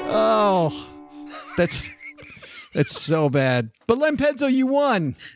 Oh, 0.08 0.88
that's 1.58 1.90
that's 2.74 2.98
so 3.00 3.28
bad. 3.28 3.70
But 3.86 3.98
Len 3.98 4.16
Penzo, 4.16 4.50
you 4.52 4.66
won. 4.66 5.16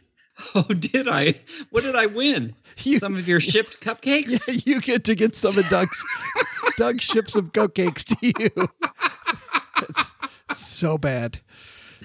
Oh, 0.54 0.64
did 0.64 1.08
I? 1.08 1.32
What 1.70 1.82
did 1.82 1.96
I 1.96 2.04
win? 2.04 2.54
You- 2.84 2.98
Some 2.98 3.16
of 3.16 3.26
your 3.26 3.40
shipped 3.40 3.80
cupcakes? 3.80 4.46
Yeah, 4.46 4.54
you 4.66 4.80
get 4.82 5.02
to 5.04 5.14
get 5.14 5.34
some 5.34 5.56
of 5.56 5.66
Doug's. 5.70 6.04
Doug 6.76 7.00
shipped 7.00 7.30
some 7.30 7.48
cupcakes 7.50 8.04
to 8.04 8.16
you. 8.26 8.68
That's 9.80 10.12
so 10.52 10.98
bad. 10.98 11.38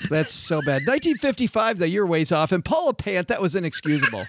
That's 0.09 0.34
so 0.34 0.59
bad. 0.61 0.84
1955, 0.88 1.79
though, 1.79 1.86
you're 1.86 2.07
ways 2.07 2.32
off. 2.32 2.53
And 2.53 2.63
Paula 2.63 2.93
Pant, 2.93 3.27
that 3.27 3.41
was 3.41 3.53
inexcusable. 3.53 4.25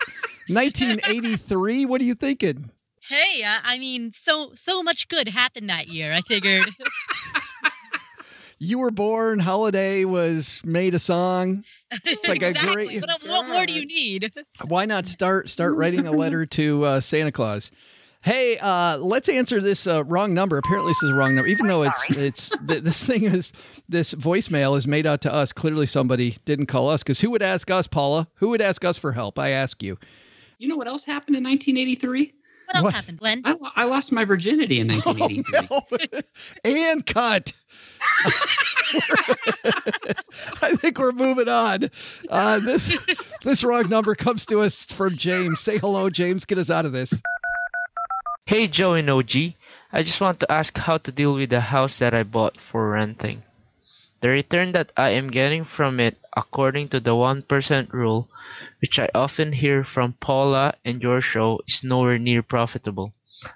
1983, 0.49 1.87
what 1.87 2.01
are 2.01 2.05
you 2.05 2.17
thinking? 2.17 2.71
Hey, 3.09 3.45
uh, 3.45 3.59
I 3.63 3.79
mean, 3.79 4.13
so 4.15 4.51
so 4.55 4.83
much 4.83 5.07
good 5.09 5.29
happened 5.29 5.71
that 5.71 5.87
year. 5.89 6.13
I 6.13 6.23
figured. 6.23 6.65
You 8.65 8.79
were 8.79 8.93
born, 8.93 9.41
Holiday 9.41 10.05
was 10.05 10.61
made 10.65 10.95
a 10.95 11.01
song. 11.01 11.65
It's 12.05 12.29
like 12.29 12.43
a 12.43 12.51
exactly. 12.51 12.75
great- 12.87 13.01
What, 13.03 13.23
what 13.27 13.49
more 13.49 13.67
do 13.67 13.73
you 13.73 13.85
need? 13.85 14.33
Why 14.69 14.85
not 14.85 15.09
start 15.09 15.51
start 15.51 15.75
writing 15.77 16.07
a 16.07 16.13
letter 16.13 16.47
to 16.47 16.85
uh, 16.85 17.01
Santa 17.01 17.33
Claus? 17.33 17.73
Hey, 18.21 18.59
uh, 18.59 18.99
let's 18.99 19.29
answer 19.29 19.61
this 19.61 19.89
uh, 19.89 20.05
wrong 20.05 20.33
number. 20.33 20.59
Apparently, 20.59 20.91
this 20.91 21.03
is 21.03 21.11
a 21.11 21.15
wrong 21.15 21.35
number, 21.35 21.49
even 21.49 21.67
though 21.67 21.83
it's 21.83 22.11
it's 22.11 22.51
th- 22.69 22.85
this 22.85 23.05
thing 23.05 23.25
is 23.25 23.53
this 23.89 24.15
voicemail 24.15 24.79
is 24.79 24.87
made 24.87 25.07
out 25.07 25.23
to 25.23 25.35
us. 25.35 25.53
Clearly, 25.53 25.87
somebody 25.87 26.37
didn't 26.45 26.67
call 26.67 26.89
us 26.89 27.03
because 27.03 27.21
who 27.21 27.31
would 27.33 27.43
ask 27.43 27.69
us, 27.69 27.89
Paula? 27.89 28.29
Who 28.37 28.51
would 28.51 28.61
ask 28.63 28.85
us 28.85 28.97
for 28.97 29.11
help? 29.11 29.41
I 29.41 29.49
ask 29.49 29.83
you. 29.83 29.99
You 30.59 30.69
know 30.69 30.77
what 30.77 30.87
else 30.87 31.05
happened 31.05 31.35
in 31.35 31.43
1983? 31.43 32.33
What 32.73 32.77
else 32.77 32.85
What? 32.85 32.95
happened, 32.95 33.19
Len? 33.23 33.43
I, 33.45 33.55
I 33.77 33.85
lost 33.85 34.13
my 34.13 34.25
virginity 34.25 34.81
in 34.81 34.89
1983. 35.05 36.21
and 36.65 37.05
cut. 37.07 37.53
I 40.63 40.75
think 40.77 40.99
we're 40.99 41.13
moving 41.13 41.49
on. 41.49 41.89
Uh, 42.29 42.59
this 42.61 42.99
this 43.45 43.63
wrong 43.65 43.89
number 43.89 44.15
comes 44.15 44.45
to 44.47 44.61
us 44.61 44.85
from 44.85 45.17
James. 45.17 45.61
Say 45.61 45.79
hello, 45.79 46.11
James. 46.11 46.45
Get 46.45 46.59
us 46.59 46.71
out 46.71 46.85
of 46.85 46.93
this. 46.93 47.15
Hey 48.47 48.67
Joe 48.67 48.95
and 48.95 49.09
OG, 49.09 49.31
I 49.93 50.03
just 50.03 50.21
want 50.21 50.41
to 50.41 50.51
ask 50.51 50.77
how 50.77 50.99
to 50.99 51.13
deal 51.13 51.35
with 51.35 51.51
the 51.51 51.61
house 51.61 51.99
that 52.01 52.13
I 52.13 52.25
bought 52.25 52.59
for 52.61 52.91
renting. 52.91 53.45
The 54.23 54.29
return 54.29 54.71
that 54.71 54.93
I 54.97 55.09
am 55.11 55.33
getting 55.33 55.65
from 55.65 55.99
it, 55.99 56.17
according 56.37 56.91
to 56.91 57.01
the 57.01 57.11
1% 57.11 57.93
rule, 57.93 58.31
which 58.81 59.01
I 59.01 59.11
often 59.13 59.53
hear 59.53 59.83
from 59.83 60.13
Paula 60.13 60.75
and 60.85 61.03
your 61.03 61.21
show, 61.21 61.61
is 61.67 61.83
nowhere 61.83 62.21
near 62.21 62.41
profitable. 62.41 63.13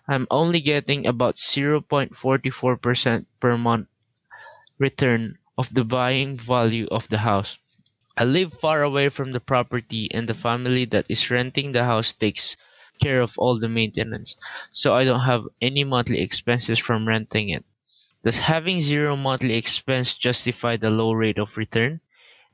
I'm 0.09 0.27
only 0.29 0.61
getting 0.61 1.07
about 1.07 1.37
0.44% 1.37 3.27
per 3.39 3.57
month 3.57 3.87
return 4.77 5.39
of 5.57 5.73
the 5.73 5.85
buying 5.85 6.37
value 6.37 6.89
of 6.91 7.09
the 7.11 7.19
house. 7.19 7.57
I 8.17 8.25
live 8.25 8.53
far 8.55 8.83
away 8.83 9.09
from 9.09 9.31
the 9.31 9.39
property 9.39 10.11
and 10.13 10.29
the 10.29 10.35
family 10.35 10.85
that 10.87 11.07
is 11.09 11.31
renting 11.31 11.71
the 11.71 11.85
house 11.85 12.13
takes 12.13 12.57
care 13.01 13.21
of 13.21 13.39
all 13.39 13.61
the 13.61 13.69
maintenance, 13.69 14.37
so 14.73 14.95
I 14.95 15.05
don't 15.05 15.21
have 15.21 15.45
any 15.61 15.85
monthly 15.85 16.21
expenses 16.21 16.81
from 16.81 17.07
renting 17.07 17.51
it. 17.51 17.65
Does 18.27 18.39
having 18.39 18.81
zero 18.81 19.15
monthly 19.15 19.55
expense 19.55 20.13
justify 20.13 20.77
the 20.77 20.91
low 20.91 21.13
rate 21.13 21.39
of 21.39 21.57
return? 21.57 22.01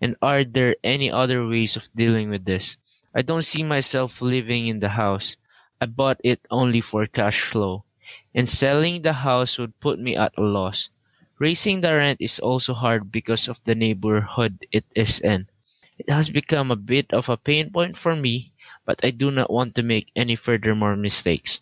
And 0.02 0.16
are 0.20 0.44
there 0.44 0.76
any 0.84 1.10
other 1.10 1.48
ways 1.48 1.76
of 1.76 1.88
dealing 1.96 2.28
with 2.28 2.44
this? 2.44 2.76
I 3.14 3.22
don't 3.22 3.40
see 3.40 3.62
myself 3.62 4.20
living 4.20 4.66
in 4.66 4.80
the 4.80 4.90
house. 4.90 5.36
I 5.80 5.86
bought 5.86 6.20
it 6.22 6.46
only 6.50 6.82
for 6.82 7.06
cash 7.06 7.40
flow, 7.40 7.86
and 8.34 8.46
selling 8.46 9.00
the 9.00 9.14
house 9.14 9.56
would 9.56 9.80
put 9.80 9.98
me 9.98 10.14
at 10.14 10.36
a 10.36 10.42
loss. 10.42 10.90
Raising 11.38 11.80
the 11.80 11.94
rent 11.94 12.20
is 12.20 12.38
also 12.38 12.74
hard 12.74 13.10
because 13.10 13.48
of 13.48 13.58
the 13.64 13.74
neighborhood 13.74 14.66
it 14.72 14.84
is 14.94 15.20
in. 15.20 15.48
It 15.96 16.10
has 16.10 16.28
become 16.28 16.70
a 16.70 16.76
bit 16.76 17.10
of 17.14 17.30
a 17.30 17.38
pain 17.38 17.70
point 17.70 17.96
for 17.96 18.14
me, 18.14 18.52
but 18.84 19.02
I 19.02 19.10
do 19.10 19.30
not 19.30 19.50
want 19.50 19.74
to 19.76 19.82
make 19.82 20.12
any 20.14 20.36
further 20.36 20.74
more 20.74 20.96
mistakes. 20.96 21.60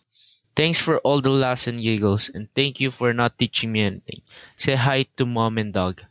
Thanks 0.61 0.77
for 0.77 0.99
all 0.99 1.21
the 1.23 1.31
laughs 1.31 1.65
and 1.65 1.81
giggles, 1.81 2.29
and 2.31 2.47
thank 2.53 2.79
you 2.79 2.91
for 2.91 3.13
not 3.13 3.39
teaching 3.39 3.71
me 3.71 3.81
anything. 3.81 4.21
Say 4.57 4.75
hi 4.75 5.07
to 5.17 5.25
mom 5.25 5.57
and 5.57 5.73
dog. 5.73 6.03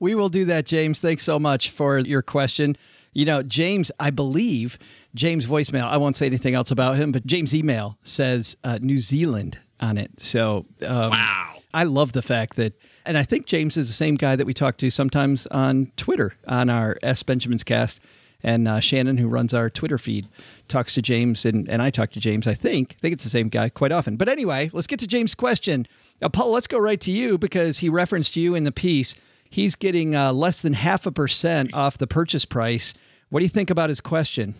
We 0.00 0.16
will 0.16 0.28
do 0.28 0.44
that, 0.46 0.66
James. 0.66 0.98
Thanks 0.98 1.22
so 1.22 1.38
much 1.38 1.70
for 1.70 2.00
your 2.00 2.22
question. 2.22 2.76
You 3.12 3.24
know, 3.24 3.44
James, 3.44 3.92
I 4.00 4.10
believe 4.10 4.80
James' 5.14 5.46
voicemail, 5.46 5.84
I 5.84 5.96
won't 5.96 6.16
say 6.16 6.26
anything 6.26 6.54
else 6.56 6.72
about 6.72 6.96
him, 6.96 7.12
but 7.12 7.24
James' 7.24 7.54
email 7.54 7.98
says 8.02 8.56
uh, 8.64 8.80
New 8.82 8.98
Zealand 8.98 9.60
on 9.78 9.96
it. 9.96 10.10
So, 10.20 10.66
um, 10.84 11.10
wow. 11.10 11.54
I 11.72 11.84
love 11.84 12.10
the 12.14 12.22
fact 12.22 12.56
that, 12.56 12.72
and 13.06 13.16
I 13.16 13.22
think 13.22 13.46
James 13.46 13.76
is 13.76 13.86
the 13.86 13.94
same 13.94 14.16
guy 14.16 14.34
that 14.34 14.44
we 14.44 14.54
talk 14.54 14.76
to 14.78 14.90
sometimes 14.90 15.46
on 15.52 15.92
Twitter 15.96 16.34
on 16.48 16.68
our 16.68 16.98
S. 17.00 17.22
Benjamin's 17.22 17.62
cast. 17.62 18.00
And 18.42 18.66
uh, 18.66 18.80
Shannon, 18.80 19.18
who 19.18 19.28
runs 19.28 19.54
our 19.54 19.70
Twitter 19.70 19.98
feed, 19.98 20.28
talks 20.66 20.94
to 20.94 21.02
James, 21.02 21.44
and, 21.44 21.68
and 21.68 21.80
I 21.80 21.90
talk 21.90 22.10
to 22.12 22.20
James. 22.20 22.46
I 22.46 22.54
think 22.54 22.94
I 22.96 23.00
think 23.00 23.12
it's 23.12 23.24
the 23.24 23.30
same 23.30 23.48
guy 23.48 23.68
quite 23.68 23.92
often. 23.92 24.16
But 24.16 24.28
anyway, 24.28 24.70
let's 24.72 24.86
get 24.86 24.98
to 25.00 25.06
James' 25.06 25.34
question. 25.34 25.86
Uh, 26.20 26.28
Paul, 26.28 26.50
let's 26.50 26.66
go 26.66 26.78
right 26.78 27.00
to 27.00 27.10
you 27.10 27.38
because 27.38 27.78
he 27.78 27.88
referenced 27.88 28.36
you 28.36 28.54
in 28.54 28.64
the 28.64 28.72
piece. 28.72 29.14
He's 29.48 29.74
getting 29.74 30.16
uh, 30.16 30.32
less 30.32 30.60
than 30.60 30.72
half 30.72 31.06
a 31.06 31.12
percent 31.12 31.74
off 31.74 31.98
the 31.98 32.06
purchase 32.06 32.44
price. 32.44 32.94
What 33.28 33.40
do 33.40 33.44
you 33.44 33.50
think 33.50 33.70
about 33.70 33.90
his 33.90 34.00
question? 34.00 34.54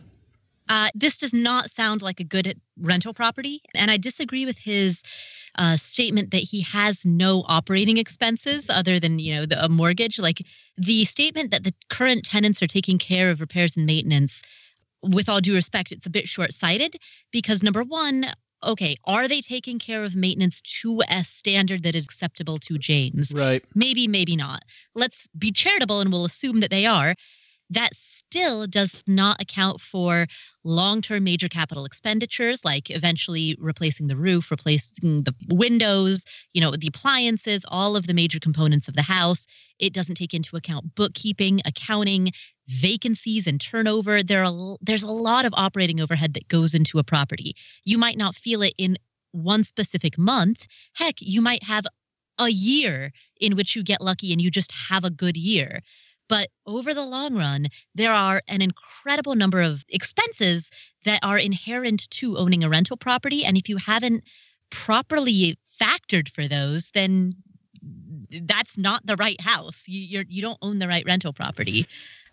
Uh, 0.68 0.88
this 0.94 1.18
does 1.18 1.32
not 1.32 1.70
sound 1.70 2.02
like 2.02 2.20
a 2.20 2.24
good 2.24 2.60
rental 2.80 3.12
property, 3.12 3.62
and 3.74 3.90
I 3.90 3.96
disagree 3.96 4.46
with 4.46 4.58
his 4.58 5.02
uh, 5.58 5.76
statement 5.76 6.30
that 6.30 6.38
he 6.38 6.60
has 6.62 7.04
no 7.04 7.44
operating 7.46 7.98
expenses 7.98 8.68
other 8.70 8.98
than 8.98 9.18
you 9.18 9.34
know 9.34 9.46
the, 9.46 9.62
a 9.64 9.68
mortgage. 9.68 10.18
Like 10.18 10.42
the 10.76 11.04
statement 11.04 11.50
that 11.50 11.64
the 11.64 11.74
current 11.90 12.24
tenants 12.24 12.62
are 12.62 12.66
taking 12.66 12.98
care 12.98 13.30
of 13.30 13.40
repairs 13.40 13.76
and 13.76 13.86
maintenance. 13.86 14.42
With 15.02 15.28
all 15.28 15.40
due 15.40 15.54
respect, 15.54 15.90
it's 15.90 16.06
a 16.06 16.10
bit 16.10 16.28
short-sighted 16.28 16.94
because 17.32 17.60
number 17.60 17.82
one, 17.82 18.26
okay, 18.62 18.94
are 19.04 19.26
they 19.26 19.40
taking 19.40 19.80
care 19.80 20.04
of 20.04 20.14
maintenance 20.14 20.60
to 20.82 21.02
a 21.08 21.24
standard 21.24 21.82
that 21.82 21.96
is 21.96 22.04
acceptable 22.04 22.58
to 22.58 22.78
James? 22.78 23.32
Right. 23.34 23.64
Maybe, 23.74 24.06
maybe 24.06 24.36
not. 24.36 24.62
Let's 24.94 25.26
be 25.36 25.50
charitable 25.50 26.00
and 26.00 26.12
we'll 26.12 26.24
assume 26.24 26.60
that 26.60 26.70
they 26.70 26.86
are. 26.86 27.16
That 27.72 27.94
still 27.94 28.66
does 28.66 29.02
not 29.06 29.40
account 29.42 29.80
for 29.80 30.26
long 30.64 31.02
term 31.02 31.24
major 31.24 31.48
capital 31.48 31.84
expenditures, 31.84 32.64
like 32.64 32.90
eventually 32.90 33.56
replacing 33.58 34.06
the 34.06 34.16
roof, 34.16 34.50
replacing 34.50 35.24
the 35.24 35.34
windows, 35.48 36.24
you 36.54 36.60
know, 36.60 36.70
the 36.70 36.86
appliances, 36.86 37.62
all 37.68 37.96
of 37.96 38.06
the 38.06 38.14
major 38.14 38.38
components 38.38 38.88
of 38.88 38.94
the 38.94 39.02
house. 39.02 39.46
It 39.78 39.92
doesn't 39.92 40.14
take 40.14 40.34
into 40.34 40.56
account 40.56 40.94
bookkeeping, 40.94 41.60
accounting, 41.64 42.32
vacancies, 42.68 43.46
and 43.46 43.60
turnover. 43.60 44.22
There 44.22 44.44
are, 44.44 44.76
there's 44.80 45.02
a 45.02 45.10
lot 45.10 45.44
of 45.44 45.52
operating 45.56 46.00
overhead 46.00 46.34
that 46.34 46.48
goes 46.48 46.74
into 46.74 46.98
a 46.98 47.04
property. 47.04 47.54
You 47.84 47.98
might 47.98 48.16
not 48.16 48.34
feel 48.34 48.62
it 48.62 48.74
in 48.78 48.96
one 49.32 49.64
specific 49.64 50.16
month. 50.16 50.66
Heck, 50.94 51.16
you 51.18 51.42
might 51.42 51.62
have 51.64 51.84
a 52.38 52.48
year 52.48 53.12
in 53.40 53.56
which 53.56 53.76
you 53.76 53.82
get 53.82 54.00
lucky 54.00 54.32
and 54.32 54.40
you 54.40 54.50
just 54.50 54.72
have 54.72 55.04
a 55.04 55.10
good 55.10 55.36
year. 55.36 55.82
But 56.32 56.48
over 56.64 56.94
the 56.94 57.04
long 57.04 57.34
run, 57.34 57.66
there 57.94 58.14
are 58.14 58.40
an 58.48 58.62
incredible 58.62 59.34
number 59.34 59.60
of 59.60 59.84
expenses 59.90 60.70
that 61.04 61.20
are 61.22 61.36
inherent 61.36 62.08
to 62.12 62.38
owning 62.38 62.64
a 62.64 62.70
rental 62.70 62.96
property. 62.96 63.44
And 63.44 63.58
if 63.58 63.68
you 63.68 63.76
haven't 63.76 64.24
properly 64.70 65.58
factored 65.78 66.30
for 66.30 66.48
those, 66.48 66.90
then 66.94 67.34
that's 68.30 68.78
not 68.78 69.04
the 69.04 69.16
right 69.16 69.38
house. 69.42 69.82
You 69.86 70.00
you're, 70.00 70.24
you 70.26 70.40
don't 70.40 70.56
own 70.62 70.78
the 70.78 70.88
right 70.88 71.04
rental 71.06 71.34
property, 71.34 71.86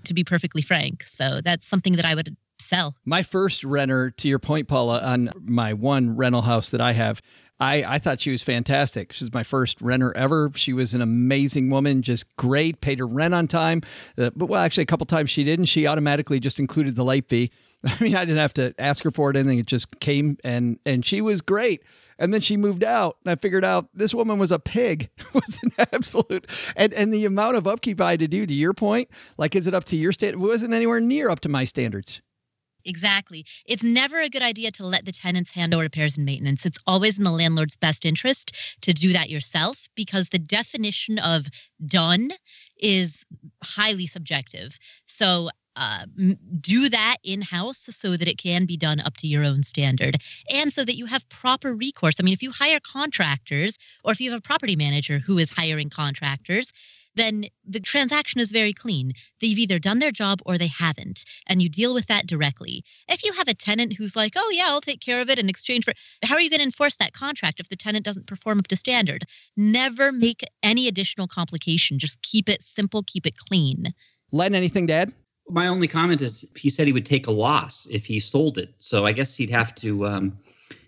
to 0.05 0.13
be 0.13 0.23
perfectly 0.23 0.61
frank. 0.61 1.03
So 1.03 1.41
that's 1.43 1.67
something 1.67 1.97
that 1.97 2.05
I 2.05 2.15
would 2.15 2.37
sell. 2.61 2.95
My 3.03 3.21
first 3.21 3.65
renter, 3.65 4.11
to 4.11 4.29
your 4.29 4.39
point, 4.39 4.69
Paula, 4.69 5.01
on 5.01 5.29
my 5.41 5.73
one 5.73 6.15
rental 6.15 6.43
house 6.43 6.69
that 6.69 6.79
I 6.79 6.93
have, 6.93 7.21
I, 7.59 7.83
I 7.83 7.99
thought 7.99 8.21
she 8.21 8.31
was 8.31 8.41
fantastic. 8.41 9.11
She 9.11 9.23
was 9.25 9.33
my 9.33 9.43
first 9.43 9.81
renter 9.81 10.15
ever. 10.15 10.49
She 10.55 10.71
was 10.71 10.93
an 10.93 11.01
amazing 11.01 11.69
woman, 11.69 12.01
just 12.01 12.35
great, 12.37 12.79
paid 12.79 12.99
her 12.99 13.07
rent 13.07 13.33
on 13.33 13.47
time. 13.47 13.81
Uh, 14.17 14.29
but 14.35 14.45
well, 14.45 14.63
actually, 14.63 14.83
a 14.83 14.87
couple 14.87 15.05
times 15.05 15.29
she 15.29 15.43
didn't. 15.43 15.65
She 15.65 15.85
automatically 15.85 16.39
just 16.39 16.59
included 16.59 16.95
the 16.95 17.03
late 17.03 17.27
fee. 17.27 17.51
I 17.85 18.01
mean, 18.01 18.15
I 18.15 18.25
didn't 18.25 18.39
have 18.39 18.53
to 18.55 18.73
ask 18.79 19.03
her 19.03 19.11
for 19.11 19.29
it. 19.29 19.35
Anything. 19.35 19.59
It 19.59 19.65
just 19.65 19.99
came 19.99 20.37
and 20.43 20.79
and 20.85 21.03
she 21.05 21.21
was 21.21 21.41
great. 21.41 21.83
And 22.21 22.33
then 22.33 22.41
she 22.41 22.57
moved 22.57 22.83
out, 22.83 23.15
and 23.23 23.31
I 23.31 23.35
figured 23.35 23.63
out 23.63 23.87
this 23.93 24.13
woman 24.13 24.39
was 24.39 24.51
a 24.51 24.59
pig. 24.59 25.09
Was 25.33 25.59
an 25.63 25.71
absolute 25.93 26.49
and 26.75 26.93
and 26.93 27.13
the 27.13 27.23
amount 27.23 27.55
of 27.55 27.65
upkeep 27.65 28.01
I 28.01 28.11
had 28.11 28.19
to 28.19 28.27
do. 28.27 28.45
To 28.45 28.53
your 28.53 28.73
point, 28.73 29.09
like, 29.37 29.55
is 29.55 29.67
it 29.67 29.73
up 29.73 29.85
to 29.85 29.95
your 29.95 30.11
standard? 30.11 30.41
It 30.41 30.45
wasn't 30.45 30.73
anywhere 30.73 30.99
near 30.99 31.29
up 31.29 31.39
to 31.41 31.49
my 31.49 31.63
standards. 31.65 32.21
Exactly. 32.85 33.45
It's 33.65 33.83
never 33.83 34.19
a 34.19 34.29
good 34.29 34.41
idea 34.41 34.71
to 34.71 34.85
let 34.85 35.05
the 35.05 35.11
tenants 35.11 35.51
handle 35.51 35.81
repairs 35.81 36.17
and 36.17 36.25
maintenance. 36.25 36.65
It's 36.65 36.77
always 36.87 37.17
in 37.17 37.23
the 37.23 37.31
landlord's 37.31 37.75
best 37.75 38.05
interest 38.05 38.77
to 38.81 38.93
do 38.93 39.11
that 39.13 39.29
yourself 39.29 39.87
because 39.95 40.29
the 40.29 40.39
definition 40.39 41.19
of 41.19 41.47
done 41.85 42.31
is 42.77 43.25
highly 43.63 44.07
subjective. 44.07 44.77
So 45.07 45.49
uh, 45.75 46.05
do 46.59 46.89
that 46.89 47.17
in 47.23 47.41
house 47.41 47.87
so 47.91 48.17
that 48.17 48.27
it 48.27 48.37
can 48.37 48.65
be 48.65 48.75
done 48.75 48.99
up 49.01 49.15
to 49.17 49.27
your 49.27 49.43
own 49.45 49.63
standard 49.63 50.17
and 50.51 50.73
so 50.73 50.83
that 50.83 50.97
you 50.97 51.05
have 51.05 51.27
proper 51.29 51.73
recourse. 51.73 52.15
I 52.19 52.23
mean, 52.23 52.33
if 52.33 52.43
you 52.43 52.51
hire 52.51 52.79
contractors 52.81 53.77
or 54.03 54.11
if 54.11 54.19
you 54.19 54.31
have 54.31 54.39
a 54.39 54.41
property 54.41 54.75
manager 54.75 55.19
who 55.19 55.37
is 55.37 55.51
hiring 55.51 55.89
contractors, 55.89 56.71
then 57.15 57.45
the 57.65 57.79
transaction 57.79 58.39
is 58.39 58.51
very 58.51 58.73
clean. 58.73 59.13
They've 59.41 59.57
either 59.57 59.79
done 59.79 59.99
their 59.99 60.11
job 60.11 60.41
or 60.45 60.57
they 60.57 60.67
haven't, 60.67 61.25
and 61.47 61.61
you 61.61 61.69
deal 61.69 61.93
with 61.93 62.07
that 62.07 62.27
directly. 62.27 62.83
If 63.07 63.23
you 63.23 63.33
have 63.33 63.47
a 63.47 63.53
tenant 63.53 63.93
who's 63.93 64.15
like, 64.15 64.33
oh, 64.35 64.51
yeah, 64.53 64.67
I'll 64.67 64.81
take 64.81 65.01
care 65.01 65.21
of 65.21 65.29
it 65.29 65.39
in 65.39 65.49
exchange 65.49 65.85
for, 65.85 65.93
how 66.23 66.35
are 66.35 66.41
you 66.41 66.49
going 66.49 66.59
to 66.59 66.65
enforce 66.65 66.97
that 66.97 67.13
contract 67.13 67.59
if 67.59 67.69
the 67.69 67.75
tenant 67.75 68.05
doesn't 68.05 68.27
perform 68.27 68.59
up 68.59 68.67
to 68.67 68.75
standard? 68.75 69.23
Never 69.57 70.11
make 70.11 70.43
any 70.63 70.87
additional 70.87 71.27
complication. 71.27 71.99
Just 71.99 72.21
keep 72.21 72.47
it 72.47 72.61
simple, 72.61 73.03
keep 73.05 73.25
it 73.25 73.37
clean. 73.37 73.87
Len, 74.31 74.55
anything 74.55 74.87
to 74.87 74.93
add? 74.93 75.13
My 75.49 75.67
only 75.67 75.87
comment 75.87 76.21
is 76.21 76.49
he 76.55 76.69
said 76.69 76.85
he 76.85 76.93
would 76.93 77.05
take 77.05 77.25
a 77.25 77.31
loss 77.31 77.87
if 77.87 78.05
he 78.05 78.19
sold 78.19 78.57
it. 78.59 78.73
So 78.77 79.05
I 79.05 79.11
guess 79.11 79.35
he'd 79.35 79.49
have 79.49 79.73
to, 79.75 80.05
um, 80.05 80.37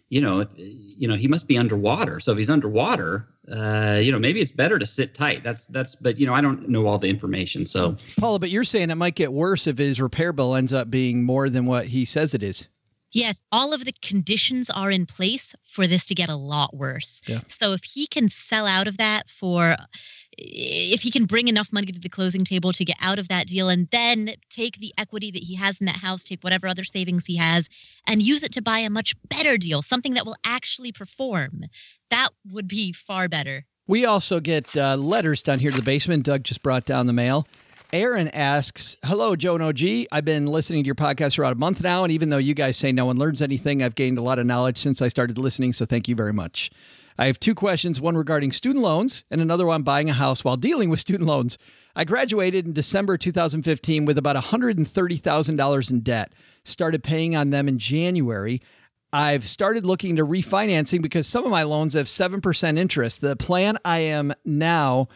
you 0.10 0.22
know, 0.22 0.46
you 0.56 1.08
know, 1.08 1.16
he 1.16 1.28
must 1.28 1.48
be 1.48 1.58
underwater. 1.58 2.20
So 2.20 2.32
if 2.32 2.38
he's 2.38 2.50
underwater, 2.50 3.28
uh, 3.52 3.99
you 4.02 4.12
know, 4.12 4.20
maybe 4.20 4.39
it's 4.39 4.52
better 4.52 4.80
to 4.80 4.86
sit 4.86 5.14
tight. 5.14 5.43
That's 5.43 5.68
that's. 5.68 5.95
But 5.95 6.18
you 6.18 6.26
know, 6.26 6.34
I 6.34 6.41
don't 6.41 6.70
know 6.70 6.88
all 6.88 6.97
the 6.97 7.10
information. 7.10 7.66
So 7.66 7.97
Paula, 8.18 8.39
but 8.39 8.49
you're 8.49 8.64
saying 8.64 8.89
it 8.89 8.95
might 8.95 9.16
get 9.16 9.34
worse 9.34 9.68
if 9.68 9.78
his 9.78 9.99
repair 9.99 10.34
bill 10.34 10.56
ends 10.56 10.74
up 10.74 10.89
being 10.89 11.24
more 11.24 11.49
than 11.49 11.66
what 11.66 11.88
he 11.88 12.06
says 12.06 12.34
it 12.34 12.43
is. 12.43 12.68
Yeah, 13.14 13.34
all 13.52 13.74
of 13.74 13.84
the 13.84 13.93
conditions 14.02 14.70
are 14.70 14.89
in 14.89 15.06
place 15.06 15.54
for 15.68 15.86
this 15.86 16.06
to 16.06 16.16
get 16.16 16.30
a 16.30 16.36
lot 16.36 16.74
worse. 16.74 17.22
Yeah. 17.28 17.41
So 17.49 17.74
if 17.74 17.84
he 17.84 18.08
can 18.08 18.30
sell 18.30 18.66
out 18.66 18.88
of 18.88 18.97
that 18.97 19.30
for 19.30 19.76
if 20.38 21.02
he 21.02 21.12
can 21.12 21.26
bring 21.26 21.48
enough 21.48 21.72
money 21.72 21.88
to 21.88 22.00
the 22.00 22.10
closing 22.10 22.44
table 22.44 22.72
to 22.74 22.86
get 22.86 22.98
out 23.02 23.20
of 23.20 23.28
that 23.28 23.48
deal 23.48 23.70
and 23.70 23.88
then 23.92 24.34
take 24.50 24.78
the 24.78 24.94
equity 24.98 25.32
that 25.32 25.44
he 25.44 25.56
has 25.56 25.80
in 25.80 25.86
that 25.86 25.98
house, 25.98 26.24
take 26.24 26.42
whatever 26.42 26.68
other 26.68 26.84
savings 26.84 27.26
he 27.26 27.36
has, 27.36 27.70
and 28.08 28.22
use 28.22 28.44
it 28.44 28.52
to 28.54 28.62
buy 28.62 28.80
a 28.80 28.90
much 28.90 29.16
better 29.30 29.58
deal, 29.58 29.82
something 29.82 30.14
that 30.14 30.26
will 30.26 30.38
actually 30.46 30.92
perform, 30.92 31.64
that 32.10 32.30
would 32.52 32.68
be 32.68 32.94
far 32.94 33.28
better. 33.28 33.66
We 33.88 34.06
also 34.06 34.40
get 34.40 34.76
uh, 34.78 34.96
letters 34.96 35.44
down 35.44 35.60
here 35.60 35.72
to 35.72 35.78
the 35.78 35.84
basement. 35.84 36.24
Doug 36.24 36.44
just 36.44 36.64
brought 36.64 36.86
down 36.86 37.08
the 37.08 37.14
mail. 37.14 37.48
Aaron 37.94 38.30
asks, 38.30 38.96
Hello, 39.04 39.36
Joe 39.36 39.56
and 39.56 39.64
OG. 39.64 40.08
I've 40.14 40.24
been 40.24 40.46
listening 40.46 40.84
to 40.84 40.86
your 40.86 40.96
podcast 40.96 41.36
for 41.36 41.44
about 41.44 41.58
a 41.58 41.60
month 41.60 41.84
now. 41.84 42.06
And 42.06 42.14
even 42.14 42.30
though 42.30 42.38
you 42.38 42.54
guys 42.54 42.78
say 42.78 42.94
no 42.94 43.06
one 43.06 43.18
learns 43.18 43.42
anything, 43.42 43.84
I've 43.84 43.96
gained 43.96 44.18
a 44.18 44.22
lot 44.22 44.40
of 44.40 44.46
knowledge 44.46 44.78
since 44.78 45.02
I 45.02 45.10
started 45.10 45.38
listening. 45.38 45.74
So 45.74 45.84
thank 45.84 46.08
you 46.08 46.16
very 46.16 46.32
much. 46.32 46.72
I 47.22 47.28
have 47.28 47.40
two 47.40 47.54
questions 47.54 48.02
one 48.02 48.18
regarding 48.18 48.52
student 48.52 48.84
loans 48.84 49.26
and 49.30 49.40
another 49.40 49.68
one 49.68 49.84
buying 49.84 50.10
a 50.10 50.14
house 50.14 50.44
while 50.44 50.58
dealing 50.58 50.90
with 50.90 51.00
student 51.00 51.28
loans. 51.28 51.60
I 51.96 52.04
graduated 52.04 52.66
in 52.66 52.74
December 52.74 53.16
2015 53.16 54.06
with 54.06 54.18
about 54.18 54.36
$130,000 54.36 55.92
in 55.92 56.00
debt, 56.00 56.34
started 56.64 57.04
paying 57.04 57.36
on 57.36 57.52
them 57.52 57.68
in 57.68 57.78
January. 57.78 58.60
I've 59.14 59.46
started 59.46 59.86
looking 59.86 60.16
to 60.16 60.26
refinancing 60.26 61.04
because 61.04 61.28
some 61.28 61.46
of 61.46 61.52
my 61.52 61.62
loans 61.62 61.94
have 61.94 62.08
7% 62.08 62.80
interest. 62.80 63.22
The 63.22 63.36
plan 63.36 63.78
I 63.86 64.00
am 64.00 64.34
now 64.44 65.08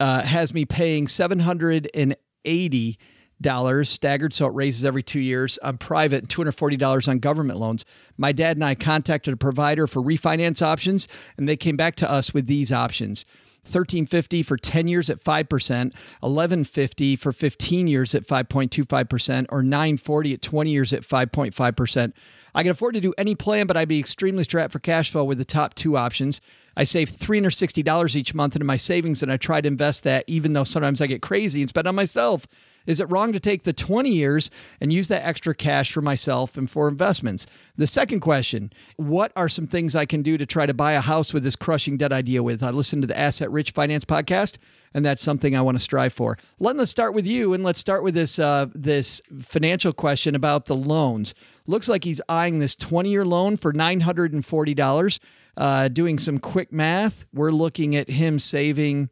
uh, 0.00 0.20
has 0.20 0.52
me 0.52 0.66
paying 0.66 1.08
780 1.08 2.98
dollars 3.42 3.88
staggered 3.88 4.32
so 4.32 4.46
it 4.46 4.54
raises 4.54 4.84
every 4.84 5.02
two 5.02 5.20
years 5.20 5.58
on 5.58 5.76
private 5.78 6.20
and 6.20 6.28
$240 6.28 7.08
on 7.08 7.18
government 7.18 7.58
loans 7.58 7.84
my 8.16 8.32
dad 8.32 8.56
and 8.56 8.64
i 8.64 8.74
contacted 8.74 9.34
a 9.34 9.36
provider 9.36 9.86
for 9.86 10.02
refinance 10.02 10.62
options 10.62 11.06
and 11.36 11.48
they 11.48 11.56
came 11.56 11.76
back 11.76 11.96
to 11.96 12.10
us 12.10 12.32
with 12.32 12.46
these 12.46 12.72
options 12.72 13.26
1350 13.64 14.42
for 14.42 14.56
10 14.56 14.88
years 14.88 15.08
at 15.08 15.22
5%, 15.22 15.48
1150 15.48 17.14
for 17.14 17.32
15 17.32 17.86
years 17.86 18.12
at 18.12 18.26
5.25%, 18.26 19.46
or 19.50 19.62
940 19.62 20.34
at 20.34 20.42
20 20.42 20.70
years 20.70 20.92
at 20.92 21.02
5.5%. 21.02 22.12
I 22.56 22.62
can 22.62 22.72
afford 22.72 22.94
to 22.94 23.00
do 23.00 23.14
any 23.16 23.36
plan, 23.36 23.68
but 23.68 23.76
I'd 23.76 23.86
be 23.86 24.00
extremely 24.00 24.42
strapped 24.42 24.72
for 24.72 24.80
cash 24.80 25.12
flow 25.12 25.22
with 25.22 25.38
the 25.38 25.44
top 25.44 25.74
two 25.74 25.96
options. 25.96 26.40
I 26.76 26.82
save 26.82 27.12
$360 27.12 28.16
each 28.16 28.34
month 28.34 28.56
into 28.56 28.66
my 28.66 28.76
savings 28.76 29.22
and 29.22 29.30
I 29.30 29.36
try 29.36 29.60
to 29.60 29.68
invest 29.68 30.02
that 30.02 30.24
even 30.26 30.54
though 30.54 30.64
sometimes 30.64 31.00
I 31.00 31.06
get 31.06 31.22
crazy 31.22 31.60
and 31.60 31.68
spend 31.68 31.86
on 31.86 31.94
myself. 31.94 32.48
Is 32.86 33.00
it 33.00 33.10
wrong 33.10 33.32
to 33.32 33.40
take 33.40 33.62
the 33.62 33.72
20 33.72 34.10
years 34.10 34.50
and 34.80 34.92
use 34.92 35.08
that 35.08 35.24
extra 35.24 35.54
cash 35.54 35.92
for 35.92 36.02
myself 36.02 36.56
and 36.56 36.70
for 36.70 36.88
investments? 36.88 37.46
The 37.76 37.86
second 37.86 38.20
question 38.20 38.72
What 38.96 39.32
are 39.36 39.48
some 39.48 39.66
things 39.66 39.96
I 39.96 40.06
can 40.06 40.22
do 40.22 40.36
to 40.38 40.46
try 40.46 40.66
to 40.66 40.74
buy 40.74 40.92
a 40.92 41.00
house 41.00 41.32
with 41.32 41.42
this 41.42 41.56
crushing 41.56 41.96
debt 41.96 42.12
idea 42.12 42.42
with? 42.42 42.62
I 42.62 42.70
listened 42.70 43.02
to 43.02 43.08
the 43.08 43.18
Asset 43.18 43.50
Rich 43.50 43.70
Finance 43.72 44.04
podcast, 44.04 44.58
and 44.92 45.04
that's 45.04 45.22
something 45.22 45.56
I 45.56 45.62
want 45.62 45.76
to 45.76 45.82
strive 45.82 46.12
for. 46.12 46.36
Let, 46.58 46.76
us 46.76 46.90
start 46.90 47.14
with 47.14 47.26
you, 47.26 47.54
and 47.54 47.64
let's 47.64 47.80
start 47.80 48.02
with 48.02 48.14
this, 48.14 48.38
uh, 48.38 48.66
this 48.74 49.22
financial 49.40 49.92
question 49.92 50.34
about 50.34 50.66
the 50.66 50.76
loans. 50.76 51.34
Looks 51.66 51.88
like 51.88 52.04
he's 52.04 52.20
eyeing 52.28 52.58
this 52.58 52.74
20 52.74 53.10
year 53.10 53.24
loan 53.24 53.56
for 53.56 53.72
$940. 53.72 55.18
Uh, 55.54 55.88
doing 55.88 56.18
some 56.18 56.38
quick 56.38 56.72
math, 56.72 57.26
we're 57.32 57.50
looking 57.50 57.94
at 57.94 58.08
him 58.08 58.38
saving 58.38 59.10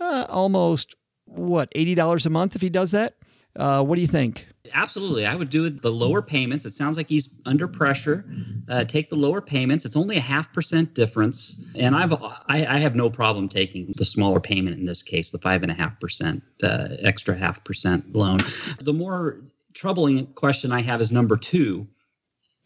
uh, 0.00 0.26
almost 0.28 0.96
what 1.34 1.68
eighty 1.72 1.94
dollars 1.94 2.26
a 2.26 2.30
month 2.30 2.54
if 2.54 2.62
he 2.62 2.70
does 2.70 2.90
that. 2.92 3.14
Uh, 3.56 3.82
what 3.82 3.96
do 3.96 4.00
you 4.00 4.08
think? 4.08 4.46
Absolutely, 4.72 5.26
I 5.26 5.34
would 5.34 5.50
do. 5.50 5.68
The 5.68 5.90
lower 5.90 6.22
payments. 6.22 6.64
It 6.64 6.72
sounds 6.72 6.96
like 6.96 7.08
he's 7.08 7.34
under 7.44 7.68
pressure. 7.68 8.24
Uh, 8.68 8.84
take 8.84 9.10
the 9.10 9.16
lower 9.16 9.42
payments. 9.42 9.84
It's 9.84 9.96
only 9.96 10.16
a 10.16 10.20
half 10.20 10.52
percent 10.52 10.94
difference, 10.94 11.62
and 11.74 11.94
I've 11.94 12.12
I, 12.12 12.36
I, 12.48 12.78
have 12.78 12.94
no 12.94 13.10
problem 13.10 13.48
taking 13.48 13.92
the 13.96 14.04
smaller 14.04 14.40
payment 14.40 14.78
in 14.78 14.86
this 14.86 15.02
case, 15.02 15.30
the 15.30 15.38
five 15.38 15.62
and 15.62 15.70
a 15.70 15.74
half 15.74 15.98
percent 16.00 16.42
uh, 16.62 16.88
extra 17.00 17.36
half 17.36 17.62
percent 17.64 18.14
loan. 18.14 18.40
The 18.80 18.94
more 18.94 19.42
troubling 19.74 20.26
question 20.28 20.72
I 20.72 20.80
have 20.80 21.00
is 21.00 21.12
number 21.12 21.36
two, 21.36 21.86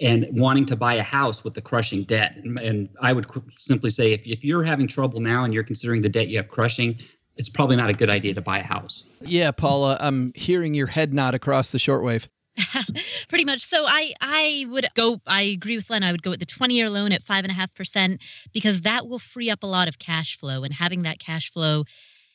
and 0.01 0.27
wanting 0.33 0.67
to 0.67 0.77
buy 0.77 0.95
a 0.95 1.03
house 1.03 1.43
with 1.43 1.55
the 1.55 1.63
crushing 1.63 2.05
debt. 2.05 2.37
And, 2.37 2.59
and 2.61 2.89
I 3.01 3.13
would 3.13 3.27
simply 3.59 3.91
say 3.91 4.13
if, 4.13 4.27
if 4.27 4.45
you're 4.45 4.63
having 4.63 4.87
trouble 4.87 5.21
now 5.21 5.45
and 5.45 5.55
you're 5.55 5.65
considering 5.65 6.03
the 6.03 6.09
debt 6.09 6.29
you 6.29 6.37
have 6.37 6.49
crushing, 6.49 6.99
it's 7.37 7.51
probably 7.51 7.77
not 7.77 7.91
a 7.91 7.93
good 7.93 8.11
idea 8.11 8.35
to 8.35 8.41
buy 8.41 8.59
a 8.59 8.63
house. 8.63 9.05
Yeah, 9.21 9.51
Paula, 9.51 9.97
I'm 10.01 10.33
hearing 10.35 10.75
your 10.75 10.87
head 10.87 11.13
nod 11.13 11.35
across 11.35 11.73
the 11.73 11.79
shortwave. 11.79 12.29
Pretty 13.29 13.45
much. 13.45 13.65
So 13.65 13.85
I 13.87 14.15
I 14.21 14.67
would 14.71 14.87
go. 14.95 15.21
I 15.27 15.43
agree 15.43 15.77
with 15.77 15.91
Len. 15.91 16.03
I 16.03 16.11
would 16.11 16.23
go 16.23 16.31
with 16.31 16.41
the 16.41 16.47
20 16.47 16.75
year 16.75 16.89
loan 16.89 17.13
at 17.13 17.23
five 17.23 17.45
and 17.45 17.51
a 17.51 17.55
half 17.55 17.75
percent 17.75 18.23
because 18.55 18.83
that 18.83 19.07
will 19.07 19.19
free 19.19 19.51
up 19.51 19.63
a 19.63 19.67
lot 19.67 19.89
of 19.89 19.99
cash 19.99 20.39
flow, 20.39 20.63
and 20.63 20.73
having 20.73 21.03
that 21.03 21.19
cash 21.19 21.53
flow 21.53 21.85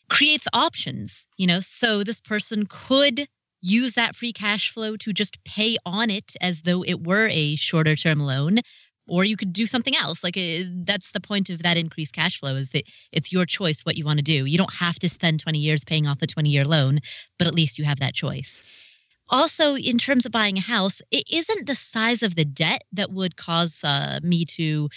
creates 0.09 0.47
options. 0.53 1.27
You 1.37 1.47
know, 1.47 1.59
so 1.59 2.03
this 2.03 2.19
person 2.19 2.67
could 2.69 3.27
use 3.61 3.93
that 3.93 4.15
free 4.15 4.33
cash 4.33 4.71
flow 4.71 4.95
to 4.97 5.13
just 5.13 5.43
pay 5.43 5.77
on 5.85 6.09
it 6.09 6.35
as 6.41 6.61
though 6.61 6.83
it 6.83 7.03
were 7.05 7.27
a 7.31 7.55
shorter 7.55 7.95
term 7.95 8.19
loan 8.19 8.59
or 9.07 9.23
you 9.23 9.37
could 9.37 9.53
do 9.53 9.67
something 9.67 9.95
else. 9.95 10.23
Like 10.23 10.37
uh, 10.37 10.63
that's 10.85 11.11
the 11.11 11.19
point 11.19 11.49
of 11.49 11.63
that 11.63 11.77
increased 11.77 12.13
cash 12.13 12.39
flow 12.39 12.55
is 12.55 12.69
that 12.69 12.83
it's 13.11 13.31
your 13.31 13.45
choice 13.45 13.81
what 13.81 13.97
you 13.97 14.05
want 14.05 14.19
to 14.19 14.23
do. 14.23 14.45
You 14.45 14.57
don't 14.57 14.73
have 14.73 14.99
to 14.99 15.09
spend 15.09 15.39
20 15.39 15.59
years 15.59 15.83
paying 15.83 16.07
off 16.07 16.19
the 16.19 16.27
20 16.27 16.49
year 16.49 16.65
loan 16.65 16.99
but 17.37 17.47
at 17.47 17.55
least 17.55 17.77
you 17.77 17.85
have 17.85 17.99
that 17.99 18.13
choice. 18.13 18.63
Also 19.29 19.75
in 19.75 19.97
terms 19.97 20.25
of 20.25 20.31
buying 20.31 20.57
a 20.57 20.61
house 20.61 21.01
it 21.11 21.23
isn't 21.31 21.67
the 21.67 21.75
size 21.75 22.23
of 22.23 22.35
the 22.35 22.45
debt 22.45 22.83
that 22.93 23.11
would 23.11 23.37
cause 23.37 23.83
uh, 23.83 24.19
me 24.23 24.45
to 24.45 24.89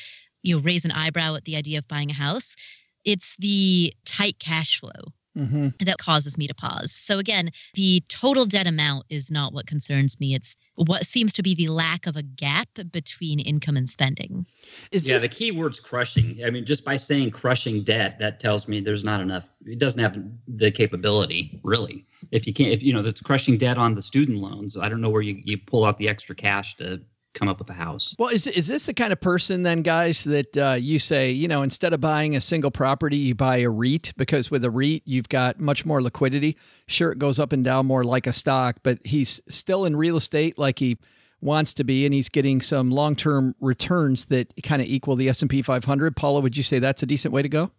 you 0.42 0.56
know 0.56 0.62
raise 0.62 0.84
an 0.84 0.92
eyebrow 0.92 1.34
at 1.34 1.44
the 1.44 1.56
idea 1.56 1.78
of 1.78 1.88
buying 1.88 2.10
a 2.10 2.14
house. 2.14 2.56
It's 3.04 3.36
the 3.38 3.92
tight 4.04 4.38
cash 4.38 4.80
flow 4.80 5.12
Mm-hmm. 5.36 5.68
that 5.80 5.98
causes 5.98 6.38
me 6.38 6.46
to 6.46 6.54
pause. 6.54 6.92
So 6.92 7.18
again, 7.18 7.50
the 7.74 8.04
total 8.08 8.46
debt 8.46 8.68
amount 8.68 9.06
is 9.08 9.32
not 9.32 9.52
what 9.52 9.66
concerns 9.66 10.20
me. 10.20 10.34
It's 10.34 10.54
what 10.76 11.06
seems 11.06 11.32
to 11.32 11.42
be 11.42 11.56
the 11.56 11.68
lack 11.68 12.06
of 12.06 12.16
a 12.16 12.22
gap 12.22 12.68
between 12.92 13.40
income 13.40 13.76
and 13.76 13.88
spending. 13.88 14.46
Is 14.92 15.08
yeah, 15.08 15.14
this, 15.14 15.22
the 15.22 15.28
key 15.28 15.50
word's 15.50 15.80
crushing. 15.80 16.40
I 16.44 16.50
mean, 16.50 16.64
just 16.64 16.84
by 16.84 16.96
saying 16.96 17.32
crushing 17.32 17.82
debt, 17.82 18.18
that 18.20 18.38
tells 18.38 18.68
me 18.68 18.80
there's 18.80 19.04
not 19.04 19.20
enough. 19.20 19.48
It 19.66 19.78
doesn't 19.78 20.00
have 20.00 20.22
the 20.46 20.70
capability, 20.70 21.58
really. 21.64 22.06
If 22.30 22.46
you 22.46 22.52
can't, 22.52 22.70
if 22.70 22.82
you 22.82 22.92
know, 22.92 23.02
that's 23.02 23.20
crushing 23.20 23.58
debt 23.58 23.76
on 23.76 23.94
the 23.94 24.02
student 24.02 24.38
loans. 24.38 24.76
I 24.76 24.88
don't 24.88 25.00
know 25.00 25.10
where 25.10 25.22
you, 25.22 25.40
you 25.44 25.58
pull 25.58 25.84
out 25.84 25.98
the 25.98 26.08
extra 26.08 26.34
cash 26.34 26.76
to 26.76 27.00
come 27.34 27.48
up 27.48 27.58
with 27.58 27.68
a 27.70 27.74
house. 27.74 28.14
well, 28.18 28.30
is 28.30 28.46
is 28.46 28.66
this 28.66 28.86
the 28.86 28.94
kind 28.94 29.12
of 29.12 29.20
person 29.20 29.62
then, 29.62 29.82
guys, 29.82 30.24
that 30.24 30.56
uh, 30.56 30.76
you 30.78 30.98
say, 30.98 31.30
you 31.30 31.48
know, 31.48 31.62
instead 31.62 31.92
of 31.92 32.00
buying 32.00 32.34
a 32.34 32.40
single 32.40 32.70
property, 32.70 33.16
you 33.16 33.34
buy 33.34 33.58
a 33.58 33.70
REIT 33.70 34.14
because 34.16 34.50
with 34.50 34.64
a 34.64 34.70
REIT 34.70 35.02
you've 35.04 35.28
got 35.28 35.60
much 35.60 35.84
more 35.84 36.02
liquidity. 36.02 36.56
Sure, 36.86 37.12
it 37.12 37.18
goes 37.18 37.38
up 37.38 37.52
and 37.52 37.64
down 37.64 37.86
more 37.86 38.04
like 38.04 38.26
a 38.26 38.32
stock, 38.32 38.78
but 38.82 38.98
he's 39.04 39.40
still 39.48 39.84
in 39.84 39.96
real 39.96 40.16
estate 40.16 40.58
like 40.58 40.78
he 40.78 40.96
wants 41.40 41.74
to 41.74 41.84
be, 41.84 42.04
and 42.04 42.14
he's 42.14 42.28
getting 42.28 42.60
some 42.60 42.90
long 42.90 43.14
term 43.14 43.54
returns 43.60 44.26
that 44.26 44.52
kind 44.62 44.80
of 44.80 44.88
equal 44.88 45.16
the 45.16 45.28
S 45.28 45.42
and 45.42 45.50
P 45.50 45.62
500. 45.62 46.16
Paula, 46.16 46.40
would 46.40 46.56
you 46.56 46.62
say 46.62 46.78
that's 46.78 47.02
a 47.02 47.06
decent 47.06 47.32
way 47.32 47.42
to 47.42 47.48
go? 47.48 47.70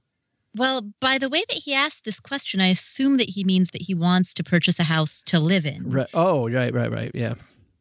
Well, 0.55 0.89
by 1.01 1.17
the 1.17 1.27
way 1.27 1.43
that 1.49 1.57
he 1.57 1.73
asked 1.73 2.05
this 2.05 2.19
question, 2.19 2.61
I 2.61 2.67
assume 2.67 3.17
that 3.17 3.27
he 3.27 3.43
means 3.43 3.71
that 3.71 3.81
he 3.81 3.93
wants 3.93 4.33
to 4.35 4.43
purchase 4.43 4.79
a 4.79 4.83
house 4.83 5.21
to 5.23 5.39
live 5.39 5.65
in. 5.65 5.89
Right. 5.89 6.07
Oh, 6.13 6.49
right, 6.49 6.73
right, 6.73 6.89
right. 6.89 7.11
Yeah. 7.13 7.33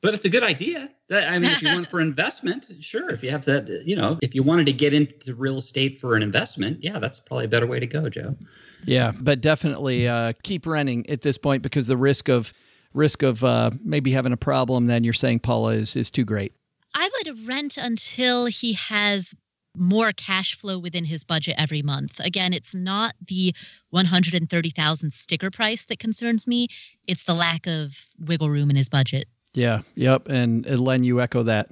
But 0.05 0.13
it's 0.13 0.27
a 0.27 0.29
good 0.29 0.43
idea. 0.43 0.91
That, 1.09 1.31
I 1.31 1.39
mean, 1.39 1.51
if 1.51 1.63
you 1.63 1.73
want 1.73 1.89
for 1.89 1.99
investment, 2.13 2.71
sure. 2.81 3.09
If 3.09 3.23
you 3.23 3.31
have 3.31 3.47
that, 3.47 3.85
you 3.87 3.97
know, 3.97 4.19
if 4.21 4.35
you 4.35 4.43
wanted 4.43 4.67
to 4.67 4.73
get 4.75 4.93
into 4.93 5.35
real 5.35 5.57
estate 5.57 5.99
for 5.99 6.15
an 6.15 6.23
investment, 6.23 6.85
yeah, 6.85 6.99
that's 6.99 7.19
probably 7.19 7.47
a 7.47 7.49
better 7.49 7.67
way 7.67 7.81
to 7.81 7.87
go, 7.87 8.11
Joe. 8.11 8.37
Yeah, 8.85 9.13
but 9.19 9.41
definitely 9.41 10.07
uh, 10.07 10.35
keep 10.43 10.67
renting 10.67 11.09
at 11.09 11.23
this 11.23 11.39
point 11.39 11.63
because 11.63 11.87
the 11.87 11.97
risk 11.97 12.29
of 12.29 12.53
risk 12.93 13.23
of 13.23 13.43
uh, 13.43 13.71
maybe 13.83 14.11
having 14.11 14.35
a 14.35 14.37
problem, 14.37 14.89
then 14.89 15.05
you're 15.05 15.15
saying 15.15 15.39
Paula 15.39 15.73
is 15.73 15.97
is 15.97 16.11
too 16.11 16.27
great. 16.27 16.53
I 16.95 17.09
would 17.25 17.49
rent 17.49 17.79
until 17.79 18.45
he 18.45 18.75
has 18.75 19.35
more 19.75 20.13
cash 20.13 20.55
flow 20.59 20.79
within 20.79 21.07
his 21.07 21.25
budget 21.25 21.55
every 21.57 21.81
month. 21.81 22.21
Again, 22.21 22.53
it's 22.53 22.75
not 22.75 23.15
the 23.27 23.55
130,000 23.91 25.13
sticker 25.13 25.51
price 25.51 25.87
that 25.87 25.99
concerns 25.99 26.47
me. 26.47 26.69
It's 27.09 27.25
the 27.25 27.35
lack 27.35 27.67
of 27.67 27.97
wiggle 28.21 28.51
room 28.51 28.69
in 28.69 28.77
his 28.77 28.91
budget. 28.91 29.29
Yeah. 29.55 29.81
Yep. 29.95 30.29
And, 30.29 30.67
Len, 30.67 31.05
you 31.05 31.21
echo 31.21 31.45
that. 31.45 31.71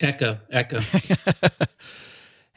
Echo, 0.00 0.38
echo. 0.50 0.80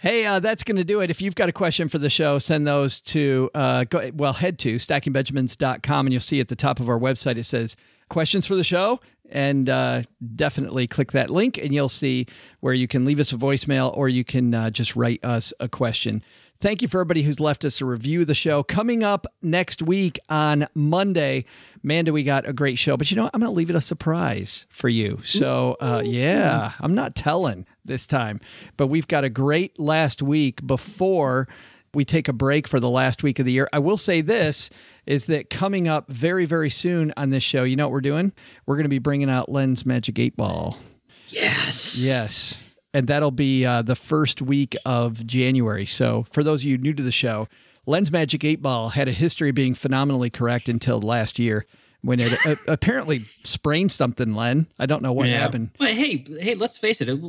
Hey, 0.02 0.26
uh, 0.26 0.40
that's 0.40 0.64
going 0.64 0.78
to 0.78 0.84
do 0.84 1.02
it. 1.02 1.12
If 1.12 1.22
you've 1.22 1.36
got 1.36 1.48
a 1.48 1.52
question 1.52 1.88
for 1.88 2.00
the 2.00 2.10
show, 2.10 2.40
send 2.40 2.66
those 2.66 3.00
to, 3.02 3.52
uh, 3.54 3.84
go, 3.84 4.10
well, 4.16 4.34
head 4.34 4.58
to 4.60 4.78
stackingbenjamins.com 4.78 6.08
and 6.08 6.12
you'll 6.12 6.22
see 6.22 6.40
at 6.40 6.48
the 6.48 6.56
top 6.56 6.80
of 6.80 6.90
our 6.90 6.98
website 6.98 7.38
it 7.38 7.44
says 7.44 7.76
questions 8.10 8.48
for 8.48 8.56
the 8.56 8.64
show. 8.64 9.00
And 9.30 9.70
uh, 9.70 10.02
definitely 10.36 10.88
click 10.88 11.12
that 11.12 11.30
link 11.30 11.60
and 11.60 11.72
you'll 11.72 11.88
see 11.88 12.26
where 12.62 12.74
you 12.74 12.88
can 12.88 13.06
leave 13.06 13.20
us 13.20 13.32
a 13.32 13.38
voicemail 13.38 13.96
or 13.96 14.10
you 14.10 14.24
can 14.24 14.56
uh, 14.56 14.72
just 14.72 14.96
write 14.96 15.24
us 15.24 15.54
a 15.60 15.70
question. 15.70 16.24
Thank 16.62 16.84
you 16.84 16.88
for 16.88 17.00
everybody 17.00 17.24
who's 17.24 17.40
left 17.40 17.66
us 17.66 17.82
a 17.82 17.86
review 17.86 18.22
of 18.22 18.28
the 18.28 18.36
show. 18.36 18.62
Coming 18.62 19.04
up 19.04 19.26
next 19.42 19.82
week 19.82 20.20
on 20.30 20.68
Monday, 20.76 21.46
man, 21.82 22.06
do 22.06 22.14
we 22.14 22.22
got 22.22 22.48
a 22.48 22.54
great 22.54 22.78
show. 22.78 22.96
But 22.96 23.10
you 23.10 23.18
know 23.18 23.24
what? 23.24 23.32
I'm 23.34 23.42
going 23.42 23.52
to 23.52 23.56
leave 23.56 23.72
it 23.72 23.76
a 23.76 23.82
surprise 23.82 24.68
for 24.70 24.88
you. 24.88 25.20
So, 25.26 25.76
uh, 25.82 26.04
yeah, 26.06 26.74
I'm 26.80 26.94
not 26.94 27.16
telling 27.16 27.66
this 27.84 28.06
time. 28.06 28.40
But 28.78 28.88
we've 28.88 29.08
got 29.08 29.24
a 29.24 29.30
great 29.30 29.80
last 29.80 30.22
week 30.22 30.66
before 30.68 31.48
we 31.96 32.06
take 32.06 32.28
a 32.28 32.34
break 32.34 32.68
for 32.68 32.80
the 32.80 32.92
last 32.92 33.24
week 33.24 33.40
of 33.40 33.46
the 33.46 33.54
year. 33.54 33.68
I 33.74 33.80
will 33.80 33.98
say 33.98 34.22
this 34.22 34.70
is 35.08 35.26
that 35.26 35.50
coming 35.50 35.88
up 35.88 36.12
very, 36.12 36.46
very 36.46 36.70
soon 36.70 37.12
on 37.18 37.32
this 37.32 37.42
show, 37.44 37.64
you 37.64 37.76
know 37.76 37.88
what 37.88 37.94
we're 37.94 38.02
doing? 38.02 38.34
We're 38.68 38.76
going 38.76 38.86
to 38.86 38.90
be 38.90 39.00
bringing 39.00 39.32
out 39.32 39.50
Len's 39.50 39.84
Magic 39.84 40.20
8 40.20 40.38
Ball. 40.38 40.78
yes. 41.26 42.06
Yes. 42.06 42.56
And 42.94 43.08
that'll 43.08 43.32
be 43.32 43.66
uh, 43.66 43.82
the 43.82 43.96
first 43.96 44.42
week 44.42 44.76
of 44.86 45.26
January. 45.26 45.86
So, 45.86 46.26
for 46.32 46.44
those 46.44 46.62
of 46.62 46.68
you 46.68 46.78
new 46.78 46.94
to 46.94 47.04
the 47.04 47.12
show, 47.12 47.48
Len's 47.86 48.12
Magic 48.12 48.44
8 48.44 48.62
Ball 48.62 48.90
had 48.90 49.08
a 49.08 49.14
history 49.14 49.50
of 49.50 49.56
being 49.56 49.74
phenomenally 49.74 50.30
correct 50.30 50.70
until 50.70 51.00
last 51.00 51.40
year 51.40 51.66
when 52.04 52.20
it 52.20 52.34
uh, 52.46 52.56
apparently 52.68 53.26
sprained 53.44 53.92
something, 53.92 54.34
Len. 54.34 54.66
I 54.80 54.86
don't 54.86 55.02
know 55.04 55.14
what 55.14 55.28
Yeah. 55.30 55.40
happened. 55.40 55.70
But 55.78 55.90
hey, 55.90 56.26
hey, 56.40 56.56
let's 56.56 56.78
face 56.78 57.00
it. 57.02 57.10
It 57.10 57.20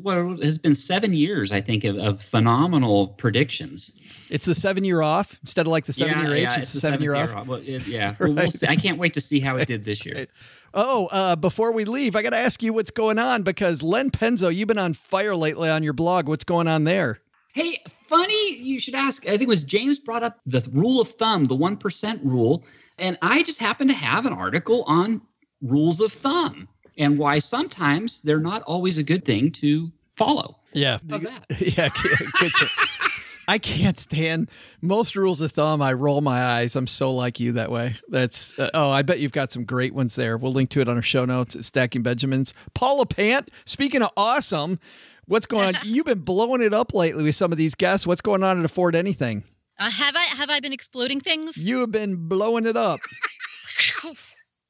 has 0.45 0.57
been 0.59 0.75
seven 0.75 1.13
years, 1.13 1.53
I 1.53 1.61
think, 1.61 1.85
of, 1.85 1.97
of 1.99 2.23
phenomenal 2.23 3.09
predictions. 3.09 3.99
It's 4.31 4.47
the 4.47 4.55
seven 4.55 4.83
year 4.85 5.03
off 5.03 5.39
instead 5.43 5.67
of 5.67 5.73
like 5.73 5.85
the 5.85 5.93
seven 5.93 6.19
Yeah, 6.19 6.27
year 6.29 6.35
H, 6.37 6.43
yeah, 6.43 6.59
it's, 6.59 6.73
the 6.73 6.81
seven 6.81 7.03
year 7.03 7.15
seventh 7.15 7.35
off. 7.35 7.47
Well, 7.47 7.61
it- 7.63 7.87
yeah, 7.87 8.15
Well, 8.21 8.33
we'll. 8.33 8.51
I 8.69 8.77
can't 8.77 8.99
wait 8.99 9.13
to 9.15 9.21
see 9.21 9.41
how 9.41 9.57
it 9.57 9.67
did 9.69 9.85
this 9.85 10.05
year. 10.07 10.27
Oh, 10.75 11.07
uh, 11.13 11.37
before 11.37 11.71
we 11.73 11.85
leave, 11.85 12.17
I 12.17 12.23
got 12.23 12.31
to 12.31 12.39
ask 12.39 12.63
you 12.63 12.73
what's 12.73 12.91
going 12.91 13.19
on 13.19 13.43
because 13.43 13.83
Len 13.83 14.11
Penzo, 14.11 14.49
you've 14.55 14.69
been 14.69 14.79
on 14.79 14.95
fire 14.95 15.37
lately 15.37 15.69
on 15.69 15.83
your 15.83 15.93
blog. 15.93 16.29
What's 16.31 16.45
going 16.45 16.67
on 16.67 16.85
there? 16.85 17.21
Hey, 17.53 17.79
funny, 18.09 18.57
you 18.59 18.81
should 18.81 18.95
ask. 18.95 19.27
I 19.27 19.31
think 19.31 19.43
it 19.43 19.49
was 19.49 19.65
James 19.65 20.01
brought 20.01 20.23
up 20.23 20.41
the 20.47 20.67
rule 20.73 21.01
of 21.01 21.09
thumb, 21.09 21.45
the 21.45 21.57
1% 21.57 22.21
rule. 22.25 22.65
And 22.99 23.19
I 23.21 23.43
just 23.43 23.59
happen 23.59 23.89
to 23.89 23.95
have 23.95 24.27
an 24.27 24.33
article 24.33 24.85
on 24.87 25.21
rules 25.61 26.01
of 26.01 26.13
thumb 26.13 26.69
and 26.99 27.19
why 27.19 27.39
sometimes 27.39 28.23
they're 28.23 28.41
not 28.41 28.63
always 28.63 28.99
a 28.99 29.03
good 29.03 29.25
thing 29.25 29.51
to 29.53 29.91
follow. 30.17 30.59
Yeah. 30.73 30.99
How's 31.11 31.23
that? 31.23 31.45
yeah. 31.61 31.89
I 33.49 33.59
can't 33.59 33.99
stand 33.99 34.51
most 34.81 35.17
rules 35.17 35.41
of 35.41 35.51
thumb. 35.51 35.83
I 35.83 35.93
roll 35.93 36.21
my 36.21 36.43
eyes. 36.43 36.77
I'm 36.77 36.87
so 36.87 37.13
like 37.13 37.41
you 37.41 37.53
that 37.53 37.71
way. 37.71 37.97
That's 38.09 38.57
uh, 38.59 38.71
oh, 38.73 38.91
I 38.91 39.03
bet 39.03 39.19
you've 39.19 39.33
got 39.33 39.51
some 39.51 39.65
great 39.65 39.95
ones 39.95 40.15
there. 40.15 40.37
We'll 40.37 40.53
link 40.53 40.71
to 40.71 40.81
it 40.81 40.89
on 40.89 40.97
our 40.97 41.03
show 41.03 41.25
notes 41.25 41.57
at 41.57 41.65
Stacking 41.65 42.03
Benjamins. 42.03 42.55
Paula 42.73 43.05
Pant. 43.05 43.51
Speaking 43.65 44.01
of 44.03 44.11
awesome, 44.17 44.79
what's 45.27 45.47
going 45.47 45.69
on? 45.69 45.75
You've 45.85 46.07
been 46.07 46.21
blowing 46.21 46.63
it 46.63 46.75
up 46.75 46.95
lately 46.95 47.25
with 47.25 47.37
some 47.37 47.53
of 47.53 47.59
these 47.59 47.75
guests. 47.75 48.07
What's 48.07 48.21
going 48.21 48.43
on 48.43 48.59
at 48.59 48.65
Afford 48.65 48.95
Anything? 48.95 49.45
Uh, 49.79 49.91
have 49.91 50.15
I 50.17 50.23
have 50.23 50.51
I 50.51 50.61
been 50.61 50.73
exploding 50.73 51.21
things? 51.21 51.57
You 51.57 51.81
have 51.81 51.91
been 51.91 52.29
blowing 52.29 52.67
it 52.67 52.77
up. 52.77 53.01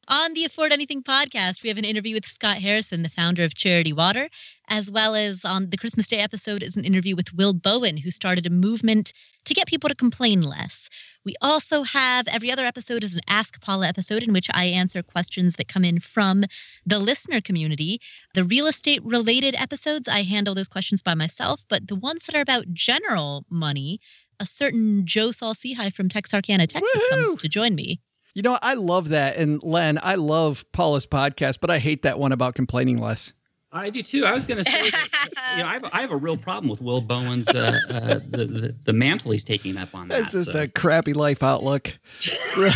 On 0.08 0.34
the 0.34 0.44
Afford 0.44 0.72
Anything 0.72 1.02
podcast, 1.02 1.62
we 1.62 1.68
have 1.68 1.78
an 1.78 1.84
interview 1.84 2.14
with 2.14 2.26
Scott 2.26 2.58
Harrison, 2.58 3.02
the 3.02 3.08
founder 3.08 3.44
of 3.44 3.54
Charity 3.54 3.92
Water, 3.92 4.28
as 4.68 4.90
well 4.90 5.14
as 5.14 5.44
on 5.44 5.70
the 5.70 5.76
Christmas 5.76 6.08
Day 6.08 6.18
episode 6.18 6.62
is 6.62 6.76
an 6.76 6.84
interview 6.84 7.14
with 7.14 7.32
Will 7.32 7.52
Bowen, 7.52 7.96
who 7.96 8.10
started 8.10 8.44
a 8.44 8.50
movement 8.50 9.12
to 9.44 9.54
get 9.54 9.68
people 9.68 9.88
to 9.88 9.94
complain 9.94 10.42
less. 10.42 10.90
We 11.24 11.36
also 11.40 11.84
have 11.84 12.26
every 12.28 12.50
other 12.50 12.64
episode 12.64 13.04
is 13.04 13.14
an 13.14 13.20
Ask 13.28 13.60
Paula 13.60 13.86
episode 13.86 14.24
in 14.24 14.32
which 14.32 14.48
I 14.52 14.64
answer 14.64 15.02
questions 15.02 15.54
that 15.56 15.68
come 15.68 15.84
in 15.84 16.00
from 16.00 16.44
the 16.84 16.98
listener 16.98 17.40
community. 17.40 18.00
The 18.34 18.42
real 18.42 18.66
estate 18.66 19.04
related 19.04 19.54
episodes, 19.54 20.08
I 20.08 20.22
handle 20.22 20.54
those 20.54 20.68
questions 20.68 21.00
by 21.00 21.14
myself, 21.14 21.60
but 21.68 21.86
the 21.86 21.94
ones 21.94 22.26
that 22.26 22.34
are 22.34 22.40
about 22.40 22.72
general 22.72 23.44
money, 23.50 24.00
a 24.40 24.46
certain 24.46 25.06
Joe 25.06 25.30
Saul-Sehy 25.30 25.94
from 25.94 26.08
Texarkana, 26.08 26.66
Texas 26.66 26.90
Woohoo! 26.96 27.24
comes 27.24 27.42
to 27.42 27.48
join 27.48 27.76
me. 27.76 28.00
You 28.34 28.42
know, 28.42 28.58
I 28.60 28.74
love 28.74 29.10
that. 29.10 29.36
And 29.36 29.62
Len, 29.62 30.00
I 30.02 30.16
love 30.16 30.64
Paula's 30.72 31.06
podcast, 31.06 31.58
but 31.60 31.70
I 31.70 31.78
hate 31.78 32.02
that 32.02 32.18
one 32.18 32.32
about 32.32 32.54
complaining 32.54 32.98
less. 32.98 33.32
I 33.74 33.88
do 33.88 34.02
too. 34.02 34.26
I 34.26 34.34
was 34.34 34.44
going 34.44 34.62
to 34.62 34.70
say, 34.70 34.90
that, 34.90 35.28
you 35.56 35.62
know, 35.62 35.68
I 35.68 35.72
have, 35.72 35.84
I 35.92 36.00
have 36.02 36.10
a 36.10 36.16
real 36.16 36.36
problem 36.36 36.68
with 36.68 36.82
Will 36.82 37.00
Bowen's 37.00 37.48
uh, 37.48 37.80
uh, 37.88 38.20
the, 38.28 38.44
the 38.44 38.74
the 38.84 38.92
mantle 38.92 39.30
he's 39.30 39.44
taking 39.44 39.78
up 39.78 39.94
on 39.94 40.08
that. 40.08 40.18
That's 40.18 40.32
just 40.32 40.52
so. 40.52 40.62
a 40.62 40.68
crappy 40.68 41.14
life 41.14 41.42
outlook. 41.42 41.94
right. 42.58 42.74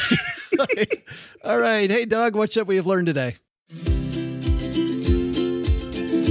right. 0.59 1.05
All 1.45 1.59
right. 1.59 1.91
Hey, 1.91 2.07
Doug, 2.07 2.35
what 2.35 2.51
should 2.51 2.67
we 2.67 2.77
have 2.77 2.87
learned 2.87 3.09
today? 3.09 3.37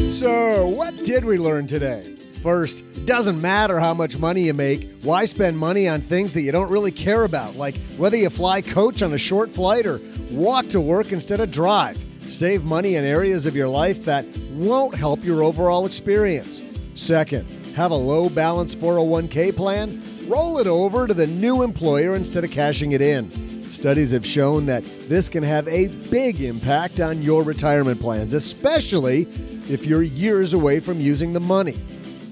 So, 0.09 0.67
what 0.67 0.97
did 1.03 1.25
we 1.25 1.37
learn 1.37 1.67
today? 1.67 2.15
First, 2.41 2.83
doesn't 3.05 3.39
matter 3.39 3.79
how 3.79 3.93
much 3.93 4.17
money 4.17 4.43
you 4.43 4.53
make. 4.55 4.89
Why 5.03 5.25
spend 5.25 5.59
money 5.59 5.87
on 5.87 6.01
things 6.01 6.33
that 6.33 6.41
you 6.41 6.51
don't 6.51 6.71
really 6.71 6.91
care 6.91 7.23
about, 7.23 7.55
like 7.55 7.75
whether 7.97 8.17
you 8.17 8.31
fly 8.31 8.61
coach 8.61 9.03
on 9.03 9.13
a 9.13 9.17
short 9.19 9.51
flight 9.51 9.85
or 9.85 9.99
walk 10.31 10.69
to 10.69 10.81
work 10.81 11.11
instead 11.11 11.39
of 11.39 11.51
drive? 11.51 12.03
Save 12.21 12.63
money 12.63 12.95
in 12.95 13.03
areas 13.03 13.45
of 13.45 13.55
your 13.55 13.67
life 13.67 14.05
that 14.05 14.25
won't 14.55 14.95
help 14.95 15.23
your 15.23 15.43
overall 15.43 15.85
experience. 15.85 16.61
Second, 16.95 17.45
have 17.75 17.91
a 17.91 17.95
low 17.95 18.29
balance 18.29 18.73
401k 18.73 19.55
plan? 19.55 20.01
Roll 20.27 20.59
it 20.59 20.67
over 20.67 21.07
to 21.07 21.13
the 21.13 21.27
new 21.27 21.61
employer 21.61 22.15
instead 22.15 22.43
of 22.43 22.51
cashing 22.51 22.93
it 22.93 23.01
in. 23.01 23.29
Studies 23.65 24.11
have 24.11 24.25
shown 24.25 24.65
that 24.67 24.83
this 25.07 25.27
can 25.27 25.43
have 25.43 25.67
a 25.67 25.87
big 26.09 26.41
impact 26.41 27.01
on 27.01 27.21
your 27.21 27.43
retirement 27.43 27.99
plans, 27.99 28.33
especially 28.33 29.23
if 29.69 29.85
you're 29.85 30.01
years 30.01 30.53
away 30.53 30.79
from 30.79 30.99
using 30.99 31.33
the 31.33 31.39
money. 31.39 31.77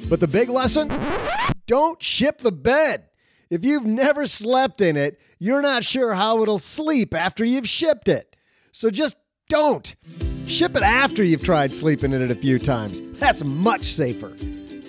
But 0.10 0.20
the 0.20 0.28
big 0.28 0.50
lesson 0.50 0.92
don't 1.68 2.02
ship 2.02 2.40
the 2.40 2.52
bed. 2.52 3.10
If 3.50 3.66
you've 3.66 3.86
never 3.86 4.26
slept 4.26 4.82
in 4.82 4.96
it, 4.96 5.20
you're 5.38 5.62
not 5.62 5.84
sure 5.84 6.14
how 6.14 6.42
it'll 6.42 6.60
sleep 6.60 7.14
after 7.14 7.44
you've 7.44 7.70
shipped 7.70 8.08
it. 8.08 8.36
So 8.72 8.90
just 8.90 9.18
don't. 9.50 9.96
Ship 10.54 10.76
it 10.76 10.84
after 10.84 11.24
you've 11.24 11.42
tried 11.42 11.74
sleeping 11.74 12.14
in 12.14 12.22
it 12.22 12.30
a 12.30 12.36
few 12.36 12.60
times. 12.60 13.02
That's 13.14 13.44
much 13.44 13.82
safer. 13.86 14.36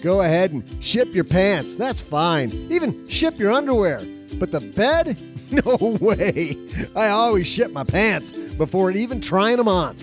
Go 0.02 0.20
ahead 0.20 0.52
and 0.52 0.62
ship 0.84 1.14
your 1.14 1.24
pants. 1.24 1.74
That's 1.74 2.02
fine. 2.02 2.50
Even 2.70 3.08
ship 3.08 3.38
your 3.38 3.50
underwear. 3.50 4.02
But 4.38 4.52
the 4.52 4.60
bed? 4.60 5.16
No 5.50 5.98
way. 6.00 6.56
I 6.96 7.08
always 7.08 7.46
ship 7.46 7.70
my 7.70 7.84
pants 7.84 8.32
before 8.32 8.90
even 8.90 9.20
trying 9.20 9.58
them 9.58 9.68
on. 9.68 9.94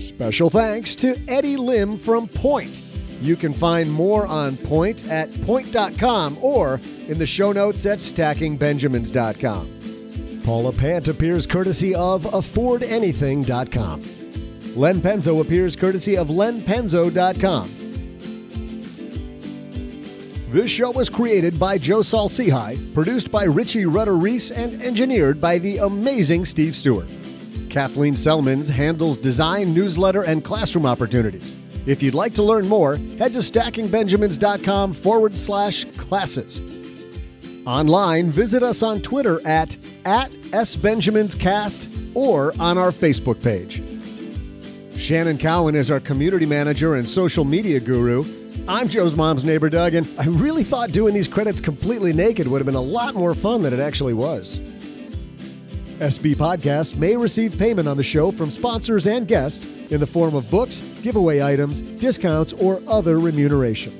Special 0.00 0.48
thanks 0.48 0.94
to 0.96 1.14
Eddie 1.28 1.58
Lim 1.58 1.98
from 1.98 2.26
Point. 2.26 2.80
You 3.20 3.36
can 3.36 3.52
find 3.52 3.92
more 3.92 4.26
on 4.26 4.56
Point 4.56 5.06
at 5.08 5.30
point.com 5.42 6.38
or 6.40 6.80
in 7.06 7.18
the 7.18 7.26
show 7.26 7.52
notes 7.52 7.84
at 7.84 7.98
stackingbenjamins.com. 7.98 9.77
Paula 10.48 10.72
Pant 10.72 11.06
appears 11.08 11.46
courtesy 11.46 11.94
of 11.94 12.22
affordanything.com. 12.22 14.02
Len 14.80 14.96
Penzo 14.96 15.42
appears 15.42 15.76
courtesy 15.76 16.16
of 16.16 16.28
lenpenzo.com. 16.28 17.68
This 20.50 20.70
show 20.70 20.90
was 20.90 21.10
created 21.10 21.58
by 21.58 21.76
Joe 21.76 22.00
Saul-Sehy, 22.00 22.94
produced 22.94 23.30
by 23.30 23.44
Richie 23.44 23.84
Rudder 23.84 24.16
Reese, 24.16 24.50
and 24.50 24.80
engineered 24.80 25.38
by 25.38 25.58
the 25.58 25.76
amazing 25.76 26.46
Steve 26.46 26.74
Stewart. 26.74 27.08
Kathleen 27.68 28.14
Celmins 28.14 28.70
handles 28.70 29.18
design, 29.18 29.74
newsletter, 29.74 30.22
and 30.22 30.42
classroom 30.42 30.86
opportunities. 30.86 31.54
If 31.86 32.02
you'd 32.02 32.14
like 32.14 32.32
to 32.36 32.42
learn 32.42 32.66
more, 32.66 32.96
head 33.18 33.34
to 33.34 33.40
stackingbenjamins.com 33.40 34.94
forward 34.94 35.36
slash 35.36 35.84
classes. 35.98 36.77
Online, 37.68 38.30
visit 38.30 38.62
us 38.62 38.82
on 38.82 39.02
Twitter 39.02 39.46
at, 39.46 39.76
at 40.06 40.30
SBenjaminsCast 40.30 42.16
or 42.16 42.54
on 42.58 42.78
our 42.78 42.90
Facebook 42.90 43.42
page. 43.44 43.82
Shannon 44.98 45.36
Cowan 45.36 45.74
is 45.74 45.90
our 45.90 46.00
community 46.00 46.46
manager 46.46 46.94
and 46.94 47.06
social 47.06 47.44
media 47.44 47.78
guru. 47.78 48.24
I'm 48.66 48.88
Joe's 48.88 49.14
mom's 49.14 49.44
neighbor, 49.44 49.68
Doug, 49.68 49.92
and 49.92 50.08
I 50.18 50.24
really 50.28 50.64
thought 50.64 50.92
doing 50.92 51.12
these 51.12 51.28
credits 51.28 51.60
completely 51.60 52.14
naked 52.14 52.48
would 52.48 52.56
have 52.56 52.64
been 52.64 52.74
a 52.74 52.80
lot 52.80 53.14
more 53.14 53.34
fun 53.34 53.60
than 53.60 53.74
it 53.74 53.80
actually 53.80 54.14
was. 54.14 54.58
SB 55.98 56.36
Podcasts 56.36 56.96
may 56.96 57.18
receive 57.18 57.58
payment 57.58 57.86
on 57.86 57.98
the 57.98 58.02
show 58.02 58.32
from 58.32 58.50
sponsors 58.50 59.06
and 59.06 59.28
guests 59.28 59.92
in 59.92 60.00
the 60.00 60.06
form 60.06 60.34
of 60.34 60.50
books, 60.50 60.78
giveaway 61.02 61.42
items, 61.42 61.82
discounts, 61.82 62.54
or 62.54 62.80
other 62.88 63.18
remuneration. 63.18 63.92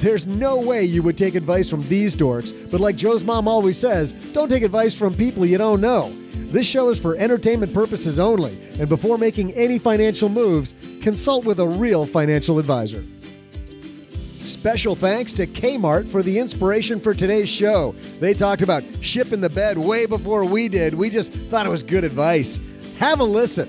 There's 0.00 0.26
no 0.26 0.58
way 0.58 0.84
you 0.84 1.02
would 1.02 1.18
take 1.18 1.34
advice 1.34 1.68
from 1.68 1.86
these 1.86 2.16
dorks, 2.16 2.70
but 2.70 2.80
like 2.80 2.96
Joe's 2.96 3.22
mom 3.22 3.46
always 3.46 3.76
says, 3.76 4.12
don't 4.32 4.48
take 4.48 4.62
advice 4.62 4.94
from 4.94 5.12
people 5.12 5.44
you 5.44 5.58
don't 5.58 5.82
know. 5.82 6.10
This 6.32 6.66
show 6.66 6.88
is 6.88 6.98
for 6.98 7.16
entertainment 7.16 7.74
purposes 7.74 8.18
only, 8.18 8.56
and 8.78 8.88
before 8.88 9.18
making 9.18 9.52
any 9.52 9.78
financial 9.78 10.30
moves, 10.30 10.72
consult 11.02 11.44
with 11.44 11.60
a 11.60 11.66
real 11.66 12.06
financial 12.06 12.58
advisor. 12.58 13.04
Special 14.38 14.96
thanks 14.96 15.34
to 15.34 15.46
Kmart 15.46 16.08
for 16.08 16.22
the 16.22 16.38
inspiration 16.38 16.98
for 16.98 17.12
today's 17.12 17.50
show. 17.50 17.92
They 18.20 18.32
talked 18.32 18.62
about 18.62 18.82
shipping 19.02 19.42
the 19.42 19.50
bed 19.50 19.76
way 19.76 20.06
before 20.06 20.46
we 20.46 20.68
did. 20.68 20.94
We 20.94 21.10
just 21.10 21.30
thought 21.30 21.66
it 21.66 21.70
was 21.70 21.82
good 21.82 22.04
advice. 22.04 22.58
Have 22.98 23.20
a 23.20 23.24
listen. 23.24 23.68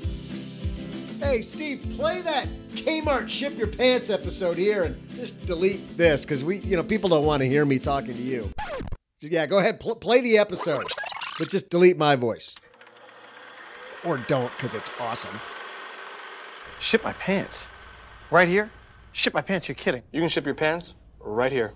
Hey, 1.20 1.42
Steve, 1.42 1.86
play 1.98 2.22
that 2.22 2.48
Kmart 2.72 3.30
ship 3.30 3.58
your 3.58 3.68
pants 3.68 4.10
episode 4.10 4.58
here 4.58 4.84
and 4.84 5.10
just 5.16 5.46
delete 5.46 5.98
this 5.98 6.26
because 6.26 6.44
we, 6.44 6.58
you 6.60 6.76
know, 6.76 6.84
people 6.84 7.10
don't 7.10 7.26
want 7.26 7.42
to 7.42 7.48
hear 7.48 7.66
me 7.66 7.80
talking 7.80 8.14
to 8.14 8.22
you. 8.22 8.50
Yeah, 9.22 9.46
go 9.46 9.60
ahead, 9.60 9.80
pl- 9.80 9.98
play 9.98 10.22
the 10.22 10.38
episode, 10.38 10.86
but 11.38 11.50
just 11.50 11.70
delete 11.70 11.98
my 11.98 12.16
voice. 12.16 12.56
Or 14.04 14.18
don't 14.18 14.52
because 14.58 14.74
it's 14.74 14.90
awesome. 15.00 15.38
Ship 16.80 17.04
my 17.04 17.14
pants. 17.14 17.68
Right 18.32 18.48
here? 18.48 18.72
Ship 19.12 19.34
my 19.34 19.42
pants, 19.42 19.68
you're 19.68 19.76
kidding. 19.76 20.04
You 20.12 20.22
can 20.22 20.30
ship 20.30 20.46
your 20.46 20.56
pants 20.56 20.96
right 21.20 21.52
here. 21.52 21.74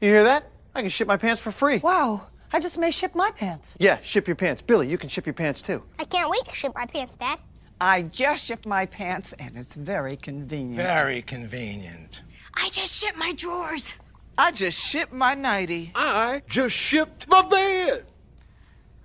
You 0.00 0.10
hear 0.10 0.24
that? 0.24 0.46
I 0.74 0.82
can 0.82 0.90
ship 0.90 1.08
my 1.08 1.16
pants 1.16 1.40
for 1.40 1.50
free. 1.50 1.78
Wow, 1.78 2.28
I 2.52 2.60
just 2.60 2.78
may 2.78 2.90
ship 2.90 3.14
my 3.14 3.30
pants. 3.30 3.76
Yeah, 3.80 3.98
ship 4.02 4.28
your 4.28 4.36
pants. 4.36 4.62
Billy, 4.62 4.86
you 4.88 4.98
can 4.98 5.08
ship 5.08 5.26
your 5.26 5.34
pants 5.34 5.62
too. 5.62 5.82
I 5.98 6.04
can't 6.04 6.30
wait 6.30 6.44
to 6.44 6.54
ship 6.54 6.72
my 6.74 6.86
pants, 6.86 7.16
Dad. 7.16 7.40
I 7.84 8.02
just 8.02 8.44
shipped 8.46 8.64
my 8.64 8.86
pants 8.86 9.32
and 9.40 9.56
it's 9.56 9.74
very 9.74 10.14
convenient. 10.14 10.76
Very 10.76 11.20
convenient. 11.20 12.22
I 12.54 12.68
just 12.68 12.94
shipped 12.94 13.18
my 13.18 13.32
drawers. 13.32 13.96
I 14.38 14.52
just 14.52 14.78
shipped 14.78 15.12
my 15.12 15.34
nightie. 15.34 15.90
I 15.96 16.42
just 16.48 16.76
shipped 16.76 17.26
my 17.26 17.42
bed. 17.42 18.04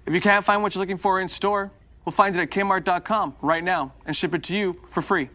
If 0.06 0.14
you 0.14 0.22
can't 0.22 0.46
find 0.46 0.62
what 0.62 0.76
you're 0.76 0.82
looking 0.84 0.98
for 0.98 1.20
in 1.20 1.28
store, 1.28 1.72
we'll 2.06 2.14
find 2.14 2.36
it 2.36 2.40
at 2.40 2.52
kmart.com 2.52 3.38
right 3.42 3.64
now 3.64 3.94
and 4.06 4.16
ship 4.16 4.36
it 4.36 4.44
to 4.44 4.56
you 4.56 4.80
for 4.86 5.02
free. 5.02 5.32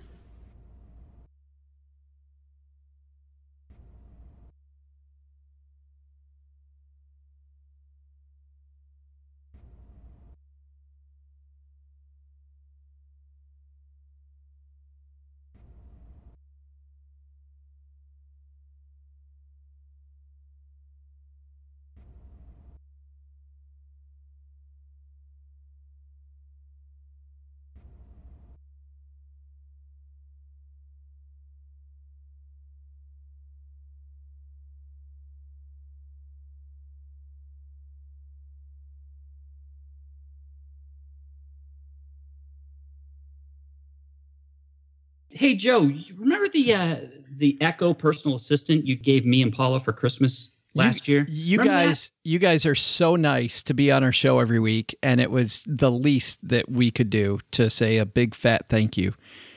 Hey 45.43 45.57
Joe, 45.57 45.91
remember 46.17 46.47
the 46.53 46.73
uh, 46.73 46.97
the 47.33 47.61
Echo 47.61 47.93
personal 47.93 48.37
assistant 48.37 48.87
you 48.87 48.95
gave 48.95 49.27
me 49.27 49.43
and 49.43 49.53
Paula 49.53 49.81
for 49.81 49.93
Christmas 49.93 50.57
last 50.75 51.09
you, 51.09 51.15
year? 51.15 51.27
You 51.29 51.59
Remember 51.59 51.89
guys, 51.89 52.13
you 52.23 52.39
guys 52.39 52.65
are 52.65 52.77
so 52.77 53.17
nice 53.17 53.61
to 53.63 53.75
be 53.75 53.91
on 53.91 54.05
our 54.05 54.13
show 54.13 54.39
every 54.39 54.61
week, 54.61 54.97
and 55.03 55.21
it 55.21 55.33
was 55.33 55.65
the 55.67 55.91
least 55.91 56.39
that 56.49 56.71
we 56.71 56.93
could 56.93 57.11
do 57.11 57.41
to 57.51 57.71
say 57.71 57.99
a 57.99 58.07
big 58.07 58.37
fat 58.37 58.69
thank 58.69 58.97
you. 58.97 59.15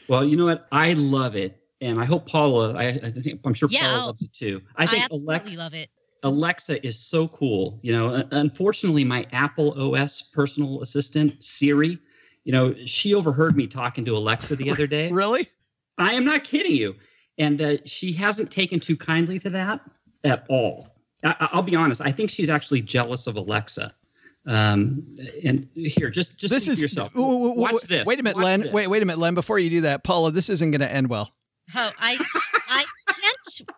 Well, 0.08 0.26
you 0.26 0.36
know 0.36 0.46
what? 0.46 0.68
I 0.72 0.94
love 0.94 1.36
it, 1.36 1.62
and 1.82 2.02
I 2.02 2.06
hope 2.06 2.28
Paula. 2.28 2.74
I, 2.74 3.00
I 3.04 3.12
think 3.12 3.42
I'm 3.46 3.54
sure 3.54 3.70
Yeah, 3.72 3.82
Paula 3.82 4.00
I'll- 4.00 4.06
loves 4.08 4.24
it 4.24 4.34
too. 4.34 4.64
I 4.78 4.88
think 4.88 5.04
absolutely 5.04 5.34
Alexa, 5.36 5.58
love 5.60 5.74
it. 5.76 5.90
Alexa 6.24 6.84
is 6.84 7.00
so 7.00 7.28
cool. 7.28 7.80
You 7.84 7.94
know, 7.94 8.24
unfortunately, 8.32 9.04
my 9.04 9.28
Apple 9.34 9.80
OS 9.80 10.20
personal 10.20 10.82
assistant 10.82 11.44
Siri, 11.44 12.00
you 12.44 12.52
know, 12.52 12.74
she 12.88 13.14
overheard 13.14 13.56
me 13.56 13.68
talking 13.68 14.04
to 14.06 14.18
Alexa 14.18 14.56
the 14.56 14.72
other 14.72 14.88
day. 14.88 15.12
Really? 15.12 15.48
I 15.98 16.14
am 16.14 16.26
not 16.26 16.44
kidding 16.44 16.76
you. 16.76 16.96
And 17.38 17.62
uh, 17.62 17.78
she 17.86 18.14
hasn't 18.14 18.52
taken 18.52 18.80
too 18.80 18.96
kindly 18.96 19.40
to 19.40 19.50
that 19.50 19.82
at 20.24 20.46
all. 20.50 20.96
I, 21.24 21.50
I'll 21.52 21.62
be 21.62 21.76
honest. 21.76 22.02
I 22.02 22.12
think 22.12 22.30
she's 22.30 22.50
actually 22.50 22.82
jealous 22.82 23.28
of 23.28 23.36
Alexa. 23.36 23.94
Um, 24.48 25.04
and 25.44 25.68
here, 25.74 26.10
just 26.10 26.38
just 26.38 26.54
this 26.54 26.68
is 26.68 26.82
yourself. 26.82 27.16
Ooh, 27.16 27.22
ooh, 27.22 27.46
ooh, 27.48 27.54
Watch 27.56 27.82
this. 27.84 28.06
Wait 28.06 28.20
a 28.20 28.24
minute, 28.24 28.38
Watch 28.38 28.46
Len. 28.46 28.62
this. 28.62 28.72
Wait, 28.72 28.88
wait 28.88 29.02
a 29.02 29.06
minute, 29.06 29.20
Len. 29.20 29.34
Before 29.34 29.58
you 29.58 29.70
do 29.70 29.82
that, 29.82 30.04
Paula, 30.04 30.32
this 30.32 30.50
isn't 30.50 30.72
going 30.72 30.82
to 30.82 30.92
end 30.92 31.10
well. 31.10 31.32
Oh, 31.76 31.92
I, 32.00 32.18
I 32.70 32.86
can't. 33.08 33.70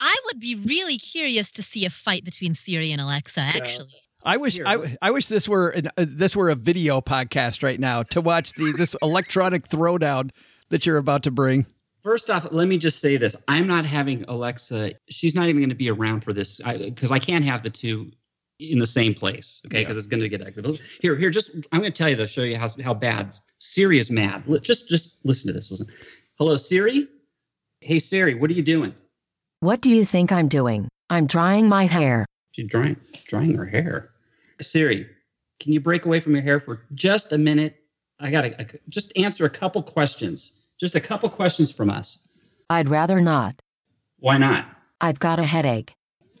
I 0.00 0.16
would 0.26 0.40
be 0.40 0.56
really 0.56 0.98
curious 0.98 1.52
to 1.52 1.62
see 1.62 1.84
a 1.84 1.90
fight 1.90 2.24
between 2.24 2.54
Siri 2.54 2.90
and 2.90 3.00
Alexa. 3.00 3.40
Actually, 3.40 3.94
I 4.24 4.36
wish 4.36 4.58
I. 4.58 4.96
I 5.00 5.12
wish 5.12 5.28
this 5.28 5.48
were 5.48 5.68
an, 5.70 5.86
uh, 5.96 6.06
this 6.08 6.34
were 6.34 6.50
a 6.50 6.56
video 6.56 7.00
podcast 7.00 7.62
right 7.62 7.78
now 7.78 8.02
to 8.02 8.20
watch 8.20 8.54
the 8.54 8.72
this 8.76 8.96
electronic 9.02 9.68
throwdown 9.68 10.30
that 10.70 10.86
you're 10.86 10.96
about 10.96 11.22
to 11.24 11.30
bring. 11.30 11.66
First 12.02 12.30
off, 12.30 12.46
let 12.50 12.66
me 12.66 12.78
just 12.78 13.00
say 13.00 13.16
this: 13.16 13.36
I'm 13.46 13.66
not 13.66 13.84
having 13.84 14.24
Alexa. 14.24 14.92
She's 15.10 15.34
not 15.34 15.48
even 15.48 15.58
going 15.58 15.68
to 15.68 15.74
be 15.74 15.90
around 15.90 16.24
for 16.24 16.32
this 16.32 16.60
because 16.60 17.10
I, 17.10 17.18
can't 17.18 17.44
have 17.44 17.62
the 17.62 17.70
two 17.70 18.10
in 18.58 18.78
the 18.78 18.86
same 18.86 19.14
place. 19.14 19.60
Okay, 19.66 19.82
because 19.82 19.96
it's 19.96 20.06
going 20.06 20.22
to 20.22 20.28
get 20.28 20.40
active. 20.40 20.80
Here, 21.00 21.16
here, 21.16 21.30
just 21.30 21.54
I'm 21.72 21.80
going 21.80 21.92
to 21.92 21.96
tell 21.96 22.08
you. 22.08 22.16
Though, 22.16 22.26
show 22.26 22.42
you 22.42 22.56
how 22.56 22.68
how 22.82 22.94
bad 22.94 23.34
Siri 23.58 23.98
is 23.98 24.10
mad. 24.10 24.44
Just 24.62 24.88
just 24.88 25.24
listen 25.26 25.48
to 25.48 25.52
this. 25.52 25.70
Listen. 25.70 25.86
Hello, 26.38 26.56
Siri. 26.56 27.06
Hey, 27.82 27.98
Siri. 27.98 28.34
What 28.34 28.50
are 28.50 28.54
you 28.54 28.62
doing? 28.62 28.94
What 29.60 29.82
do 29.82 29.90
you 29.90 30.06
think 30.06 30.32
I'm 30.32 30.48
doing? 30.48 30.88
I'm 31.10 31.26
drying 31.26 31.68
my 31.68 31.84
hair. 31.84 32.24
She's 32.52 32.66
drying 32.66 32.96
drying 33.26 33.54
her 33.56 33.66
hair. 33.66 34.10
Siri, 34.62 35.06
can 35.58 35.72
you 35.72 35.80
break 35.80 36.06
away 36.06 36.20
from 36.20 36.32
your 36.32 36.42
hair 36.42 36.60
for 36.60 36.82
just 36.94 37.32
a 37.32 37.38
minute? 37.38 37.76
I 38.18 38.30
got 38.30 38.42
to 38.42 38.78
just 38.88 39.12
answer 39.16 39.44
a 39.44 39.50
couple 39.50 39.82
questions. 39.82 40.59
Just 40.80 40.94
a 40.94 41.00
couple 41.00 41.28
questions 41.28 41.70
from 41.70 41.90
us. 41.90 42.26
I'd 42.70 42.88
rather 42.88 43.20
not. 43.20 43.60
Why 44.18 44.38
not? 44.38 44.66
I've 45.00 45.18
got 45.18 45.38
a 45.38 45.44
headache. 45.44 45.92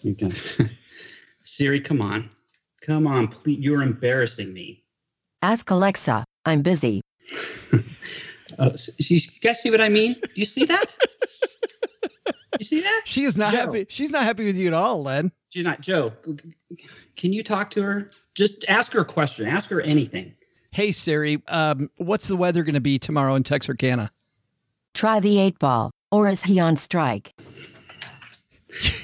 Okay. 0.06 0.32
Siri, 1.44 1.80
come 1.80 2.00
on. 2.00 2.30
Come 2.82 3.06
on, 3.06 3.28
please. 3.28 3.58
You're 3.60 3.82
embarrassing 3.82 4.52
me. 4.54 4.82
Ask 5.42 5.70
Alexa. 5.70 6.24
I'm 6.46 6.62
busy. 6.62 7.02
Uh, 7.72 7.78
s- 8.72 9.10
you 9.10 9.20
guys 9.42 9.60
see 9.60 9.70
what 9.70 9.80
I 9.80 9.88
mean? 9.90 10.14
Do 10.14 10.28
you 10.34 10.44
see 10.46 10.64
that? 10.64 10.96
you 12.58 12.64
see 12.64 12.80
that? 12.80 13.02
She 13.04 13.24
is 13.24 13.36
not 13.36 13.52
Joe. 13.52 13.58
happy. 13.58 13.86
She's 13.90 14.10
not 14.10 14.22
happy 14.22 14.46
with 14.46 14.56
you 14.56 14.68
at 14.68 14.74
all, 14.74 15.02
Len. 15.02 15.32
She's 15.50 15.64
not. 15.64 15.80
Joe, 15.82 16.12
can 17.16 17.32
you 17.32 17.42
talk 17.42 17.70
to 17.72 17.82
her? 17.82 18.10
Just 18.34 18.64
ask 18.68 18.92
her 18.92 19.00
a 19.00 19.04
question. 19.04 19.46
Ask 19.46 19.68
her 19.70 19.80
anything. 19.82 20.34
Hey 20.72 20.92
Siri, 20.92 21.42
um, 21.48 21.90
what's 21.96 22.28
the 22.28 22.36
weather 22.36 22.62
going 22.62 22.76
to 22.76 22.80
be 22.80 22.98
tomorrow 22.98 23.34
in 23.34 23.42
Texarkana? 23.42 24.10
Try 24.94 25.20
the 25.20 25.38
eight 25.38 25.58
ball, 25.58 25.90
or 26.10 26.28
is 26.28 26.42
he 26.42 26.60
on 26.60 26.76
strike? 26.76 27.32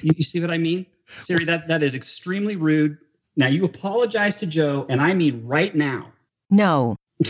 You, 0.03 0.12
you 0.16 0.22
see 0.22 0.41
what 0.41 0.51
I 0.51 0.59
mean? 0.59 0.87
Siri, 1.09 1.45
that, 1.45 1.68
that 1.68 1.82
is 1.82 1.95
extremely 1.95 2.57
rude. 2.57 2.99
Now 3.37 3.47
you 3.49 3.64
apologize 3.64 4.37
to 4.37 4.47
Joe, 4.47 4.87
and 4.89 5.01
I 5.01 5.14
mean 5.14 5.47
right 5.47 5.74
now. 5.74 6.12
No. 6.51 6.97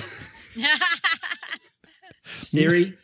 Siri, 2.25 2.97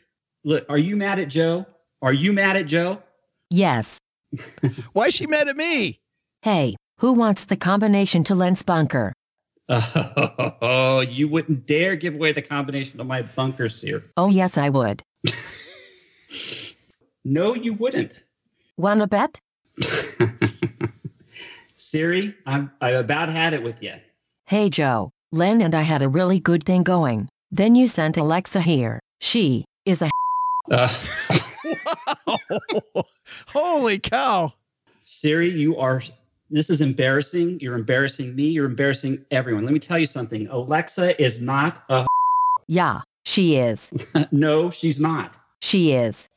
look, 0.44 0.64
are 0.68 0.78
you 0.78 0.96
mad 0.96 1.18
at 1.18 1.28
Joe? 1.28 1.66
Are 2.00 2.12
you 2.12 2.32
mad 2.32 2.56
at 2.56 2.66
Joe? 2.66 3.02
Yes. 3.50 3.98
Why 4.92 5.06
is 5.06 5.14
she 5.14 5.26
mad 5.26 5.48
at 5.48 5.56
me? 5.56 6.00
Hey, 6.42 6.76
who 6.98 7.12
wants 7.12 7.44
the 7.44 7.56
combination 7.56 8.24
to 8.24 8.34
Lens 8.34 8.62
bunker? 8.62 9.12
Oh, 10.64 11.00
you 11.00 11.28
wouldn't 11.28 11.66
dare 11.66 11.96
give 11.96 12.14
away 12.14 12.32
the 12.32 12.42
combination 12.42 12.98
to 12.98 13.04
my 13.04 13.22
bunker, 13.22 13.68
Siri. 13.68 14.02
Oh, 14.16 14.28
yes, 14.28 14.58
I 14.58 14.68
would. 14.68 15.02
No, 17.24 17.54
you 17.54 17.74
wouldn't. 17.74 18.24
Wanna 18.76 19.06
bet? 19.06 19.38
Siri, 21.76 22.34
I'm, 22.46 22.70
I 22.80 22.90
about 22.90 23.28
had 23.28 23.54
it 23.54 23.62
with 23.62 23.82
you. 23.82 23.94
Hey, 24.46 24.68
Joe. 24.68 25.10
Len 25.30 25.62
and 25.62 25.74
I 25.74 25.82
had 25.82 26.02
a 26.02 26.08
really 26.08 26.40
good 26.40 26.64
thing 26.64 26.82
going. 26.82 27.28
Then 27.50 27.74
you 27.74 27.86
sent 27.86 28.16
Alexa 28.16 28.60
here. 28.60 29.00
She 29.20 29.64
is 29.86 30.02
a. 30.02 30.10
Uh, 30.70 30.92
Holy 33.48 33.98
cow. 33.98 34.52
Siri, 35.00 35.50
you 35.50 35.76
are. 35.76 36.02
This 36.50 36.70
is 36.70 36.80
embarrassing. 36.80 37.60
You're 37.60 37.76
embarrassing 37.76 38.34
me. 38.34 38.48
You're 38.48 38.66
embarrassing 38.66 39.24
everyone. 39.30 39.64
Let 39.64 39.72
me 39.72 39.78
tell 39.78 39.98
you 39.98 40.06
something. 40.06 40.48
Alexa 40.48 41.20
is 41.22 41.40
not 41.40 41.82
a. 41.88 42.06
Yeah, 42.66 43.02
she 43.24 43.56
is. 43.56 43.92
no, 44.32 44.70
she's 44.70 45.00
not. 45.00 45.38
She 45.60 45.92
is. 45.92 46.28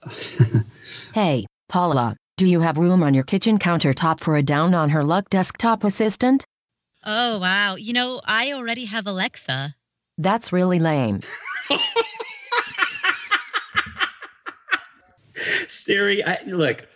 hey, 1.13 1.45
Paula, 1.67 2.15
do 2.37 2.49
you 2.49 2.61
have 2.61 2.77
room 2.77 3.01
on 3.03 3.13
your 3.13 3.23
kitchen 3.23 3.57
countertop 3.57 4.19
for 4.19 4.35
a 4.35 4.43
down 4.43 4.73
on 4.73 4.89
her 4.89 5.03
luck 5.03 5.29
desktop 5.29 5.83
assistant? 5.83 6.45
Oh, 7.03 7.39
wow. 7.39 7.75
You 7.75 7.93
know, 7.93 8.21
I 8.25 8.53
already 8.53 8.85
have 8.85 9.07
Alexa. 9.07 9.75
That's 10.17 10.53
really 10.53 10.79
lame. 10.79 11.19
Siri, 15.67 16.23
I, 16.23 16.39
look, 16.45 16.87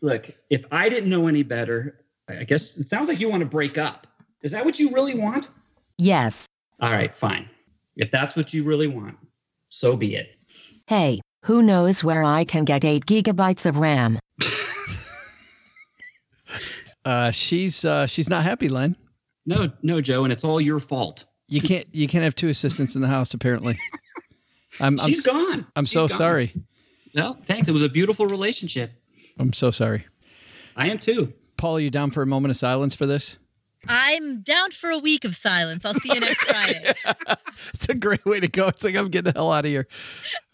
look. 0.00 0.30
If 0.50 0.66
I 0.70 0.88
didn't 0.88 1.10
know 1.10 1.26
any 1.26 1.42
better, 1.42 2.00
I 2.28 2.44
guess 2.44 2.76
it 2.76 2.88
sounds 2.88 3.08
like 3.08 3.20
you 3.20 3.28
want 3.28 3.40
to 3.40 3.48
break 3.48 3.78
up. 3.78 4.06
Is 4.42 4.52
that 4.52 4.64
what 4.64 4.78
you 4.78 4.90
really 4.90 5.14
want? 5.14 5.50
Yes. 5.98 6.46
All 6.80 6.90
right, 6.90 7.14
fine. 7.14 7.48
If 8.00 8.10
that's 8.10 8.34
what 8.34 8.52
you 8.54 8.64
really 8.64 8.86
want, 8.86 9.16
so 9.68 9.96
be 9.96 10.14
it. 10.16 10.34
Hey, 10.86 11.20
who 11.44 11.62
knows 11.62 12.02
where 12.02 12.22
I 12.24 12.44
can 12.44 12.64
get 12.64 12.84
8 12.84 13.06
gigabytes 13.06 13.66
of 13.66 13.78
RAM? 13.78 14.18
Uh, 17.04 17.30
she's 17.30 17.84
uh, 17.84 18.06
she's 18.06 18.28
not 18.28 18.42
happy, 18.42 18.68
Len. 18.68 18.94
No, 19.46 19.68
no, 19.82 20.00
Joe, 20.00 20.24
and 20.24 20.32
it's 20.32 20.44
all 20.44 20.60
your 20.60 20.78
fault. 20.78 21.24
You 21.48 21.60
can't 21.60 21.86
you 21.92 22.06
can't 22.06 22.24
have 22.24 22.34
two 22.34 22.48
assistants 22.48 22.94
in 22.94 23.00
the 23.00 23.08
house. 23.08 23.32
Apparently, 23.32 23.78
I'm 24.80 25.00
I'm, 25.00 25.08
She's 25.08 25.26
s- 25.26 25.32
gone. 25.32 25.66
I'm 25.76 25.84
She's 25.84 25.92
so 25.92 26.00
gone. 26.08 26.18
sorry. 26.18 26.54
Well, 27.14 27.38
thanks. 27.46 27.68
It 27.68 27.72
was 27.72 27.82
a 27.82 27.88
beautiful 27.88 28.26
relationship. 28.26 28.92
I'm 29.38 29.52
so 29.54 29.70
sorry. 29.70 30.04
I 30.76 30.88
am 30.90 30.98
too. 30.98 31.32
Paul, 31.56 31.76
are 31.78 31.80
you 31.80 31.90
down 31.90 32.10
for 32.10 32.22
a 32.22 32.26
moment 32.26 32.50
of 32.50 32.56
silence 32.58 32.94
for 32.94 33.06
this? 33.06 33.38
I'm 33.88 34.42
down 34.42 34.70
for 34.70 34.90
a 34.90 34.98
week 34.98 35.24
of 35.24 35.34
silence. 35.34 35.84
I'll 35.84 35.94
see 35.94 36.12
you 36.12 36.20
next 36.20 36.42
Friday. 36.44 36.94
It's 37.74 37.88
a 37.88 37.94
great 37.94 38.24
way 38.24 38.40
to 38.40 38.48
go. 38.48 38.68
It's 38.68 38.84
like 38.84 38.94
I'm 38.94 39.08
getting 39.08 39.32
the 39.32 39.38
hell 39.38 39.52
out 39.52 39.64
of 39.64 39.70
here. 39.70 39.86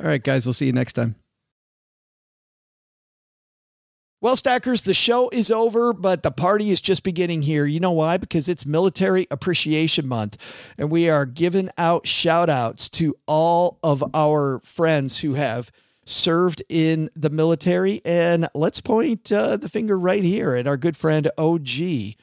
All 0.01 0.07
right, 0.07 0.23
guys, 0.23 0.47
we'll 0.47 0.53
see 0.53 0.67
you 0.67 0.73
next 0.73 0.95
time. 0.95 1.17
Well, 4.23 4.35
Stackers, 4.35 4.83
the 4.83 4.95
show 4.95 5.29
is 5.29 5.51
over, 5.51 5.93
but 5.93 6.23
the 6.23 6.31
party 6.31 6.71
is 6.71 6.81
just 6.81 7.03
beginning 7.03 7.43
here. 7.43 7.67
You 7.67 7.81
know 7.81 7.93
why? 7.93 8.17
Because 8.17 8.49
it's 8.49 8.65
Military 8.65 9.27
Appreciation 9.31 10.09
Month, 10.09 10.39
and 10.79 10.91
we 10.91 11.11
are 11.11 11.27
giving 11.27 11.69
out 11.77 12.07
shout 12.07 12.49
outs 12.49 12.89
to 12.91 13.15
all 13.27 13.79
of 13.83 14.03
our 14.15 14.61
friends 14.65 15.19
who 15.19 15.35
have 15.35 15.71
served 16.07 16.63
in 16.69 17.11
the 17.15 17.29
military. 17.31 18.01
And 18.05 18.49
let's 18.55 18.81
point 18.81 19.31
uh, 19.31 19.59
the 19.59 19.69
finger 19.69 19.99
right 19.99 20.25
here 20.25 20.55
at 20.55 20.67
our 20.67 20.79
good 20.79 20.97
friend 20.97 21.31
OG, 21.37 22.15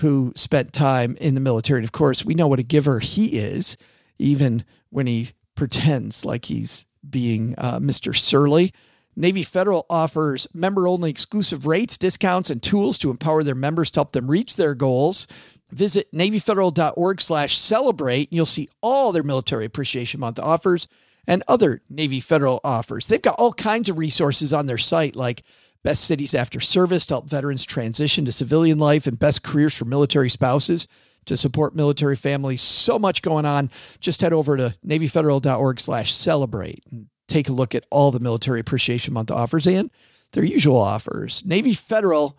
who 0.00 0.32
spent 0.34 0.72
time 0.72 1.16
in 1.20 1.34
the 1.34 1.40
military. 1.40 1.78
And 1.78 1.84
of 1.84 1.92
course, 1.92 2.24
we 2.24 2.34
know 2.34 2.48
what 2.48 2.58
a 2.58 2.64
giver 2.64 3.00
he 3.00 3.38
is, 3.38 3.76
even 4.18 4.64
when 4.88 5.06
he 5.06 5.30
pretends 5.54 6.24
like 6.24 6.46
he's 6.46 6.86
being 7.08 7.54
uh, 7.58 7.78
Mr. 7.78 8.16
Surly. 8.16 8.72
Navy 9.14 9.42
Federal 9.42 9.84
offers 9.90 10.46
member 10.54 10.88
only 10.88 11.10
exclusive 11.10 11.66
rates, 11.66 11.98
discounts, 11.98 12.48
and 12.48 12.62
tools 12.62 12.96
to 12.98 13.10
empower 13.10 13.42
their 13.42 13.54
members 13.54 13.90
to 13.90 13.98
help 13.98 14.12
them 14.12 14.30
reach 14.30 14.56
their 14.56 14.74
goals. 14.74 15.26
Visit 15.70 16.10
NavyFederal.org 16.12 17.20
slash 17.20 17.58
celebrate. 17.58 18.30
and 18.30 18.36
You'll 18.36 18.46
see 18.46 18.68
all 18.80 19.12
their 19.12 19.22
Military 19.22 19.66
Appreciation 19.66 20.20
Month 20.20 20.38
offers 20.38 20.88
and 21.26 21.44
other 21.46 21.82
Navy 21.90 22.20
Federal 22.20 22.60
offers. 22.64 23.06
They've 23.06 23.20
got 23.20 23.38
all 23.38 23.52
kinds 23.52 23.90
of 23.90 23.98
resources 23.98 24.54
on 24.54 24.64
their 24.64 24.78
site, 24.78 25.14
like 25.14 25.42
best 25.82 26.04
cities 26.04 26.34
after 26.34 26.60
service 26.60 27.06
to 27.06 27.14
help 27.14 27.28
veterans 27.28 27.64
transition 27.64 28.24
to 28.24 28.32
civilian 28.32 28.78
life 28.78 29.06
and 29.06 29.18
best 29.18 29.42
careers 29.42 29.76
for 29.76 29.84
military 29.84 30.28
spouses 30.28 30.86
to 31.26 31.36
support 31.36 31.74
military 31.74 32.16
families. 32.16 32.62
So 32.62 32.98
much 32.98 33.22
going 33.22 33.46
on. 33.46 33.70
Just 34.00 34.20
head 34.20 34.32
over 34.32 34.56
to 34.56 34.74
NavyFederal.org 34.86 35.80
slash 35.80 36.12
celebrate 36.12 36.82
and 36.90 37.06
take 37.28 37.48
a 37.48 37.52
look 37.52 37.74
at 37.74 37.86
all 37.90 38.10
the 38.10 38.20
Military 38.20 38.60
Appreciation 38.60 39.14
Month 39.14 39.30
offers 39.30 39.66
and 39.66 39.90
their 40.32 40.44
usual 40.44 40.78
offers. 40.78 41.44
Navy 41.44 41.74
Federal, 41.74 42.36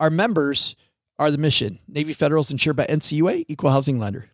our 0.00 0.10
members 0.10 0.76
are 1.18 1.30
the 1.30 1.38
mission. 1.38 1.78
Navy 1.88 2.12
Federal 2.12 2.40
is 2.40 2.50
insured 2.50 2.76
by 2.76 2.86
NCUA, 2.86 3.46
equal 3.48 3.70
housing 3.70 3.98
lender. 3.98 4.28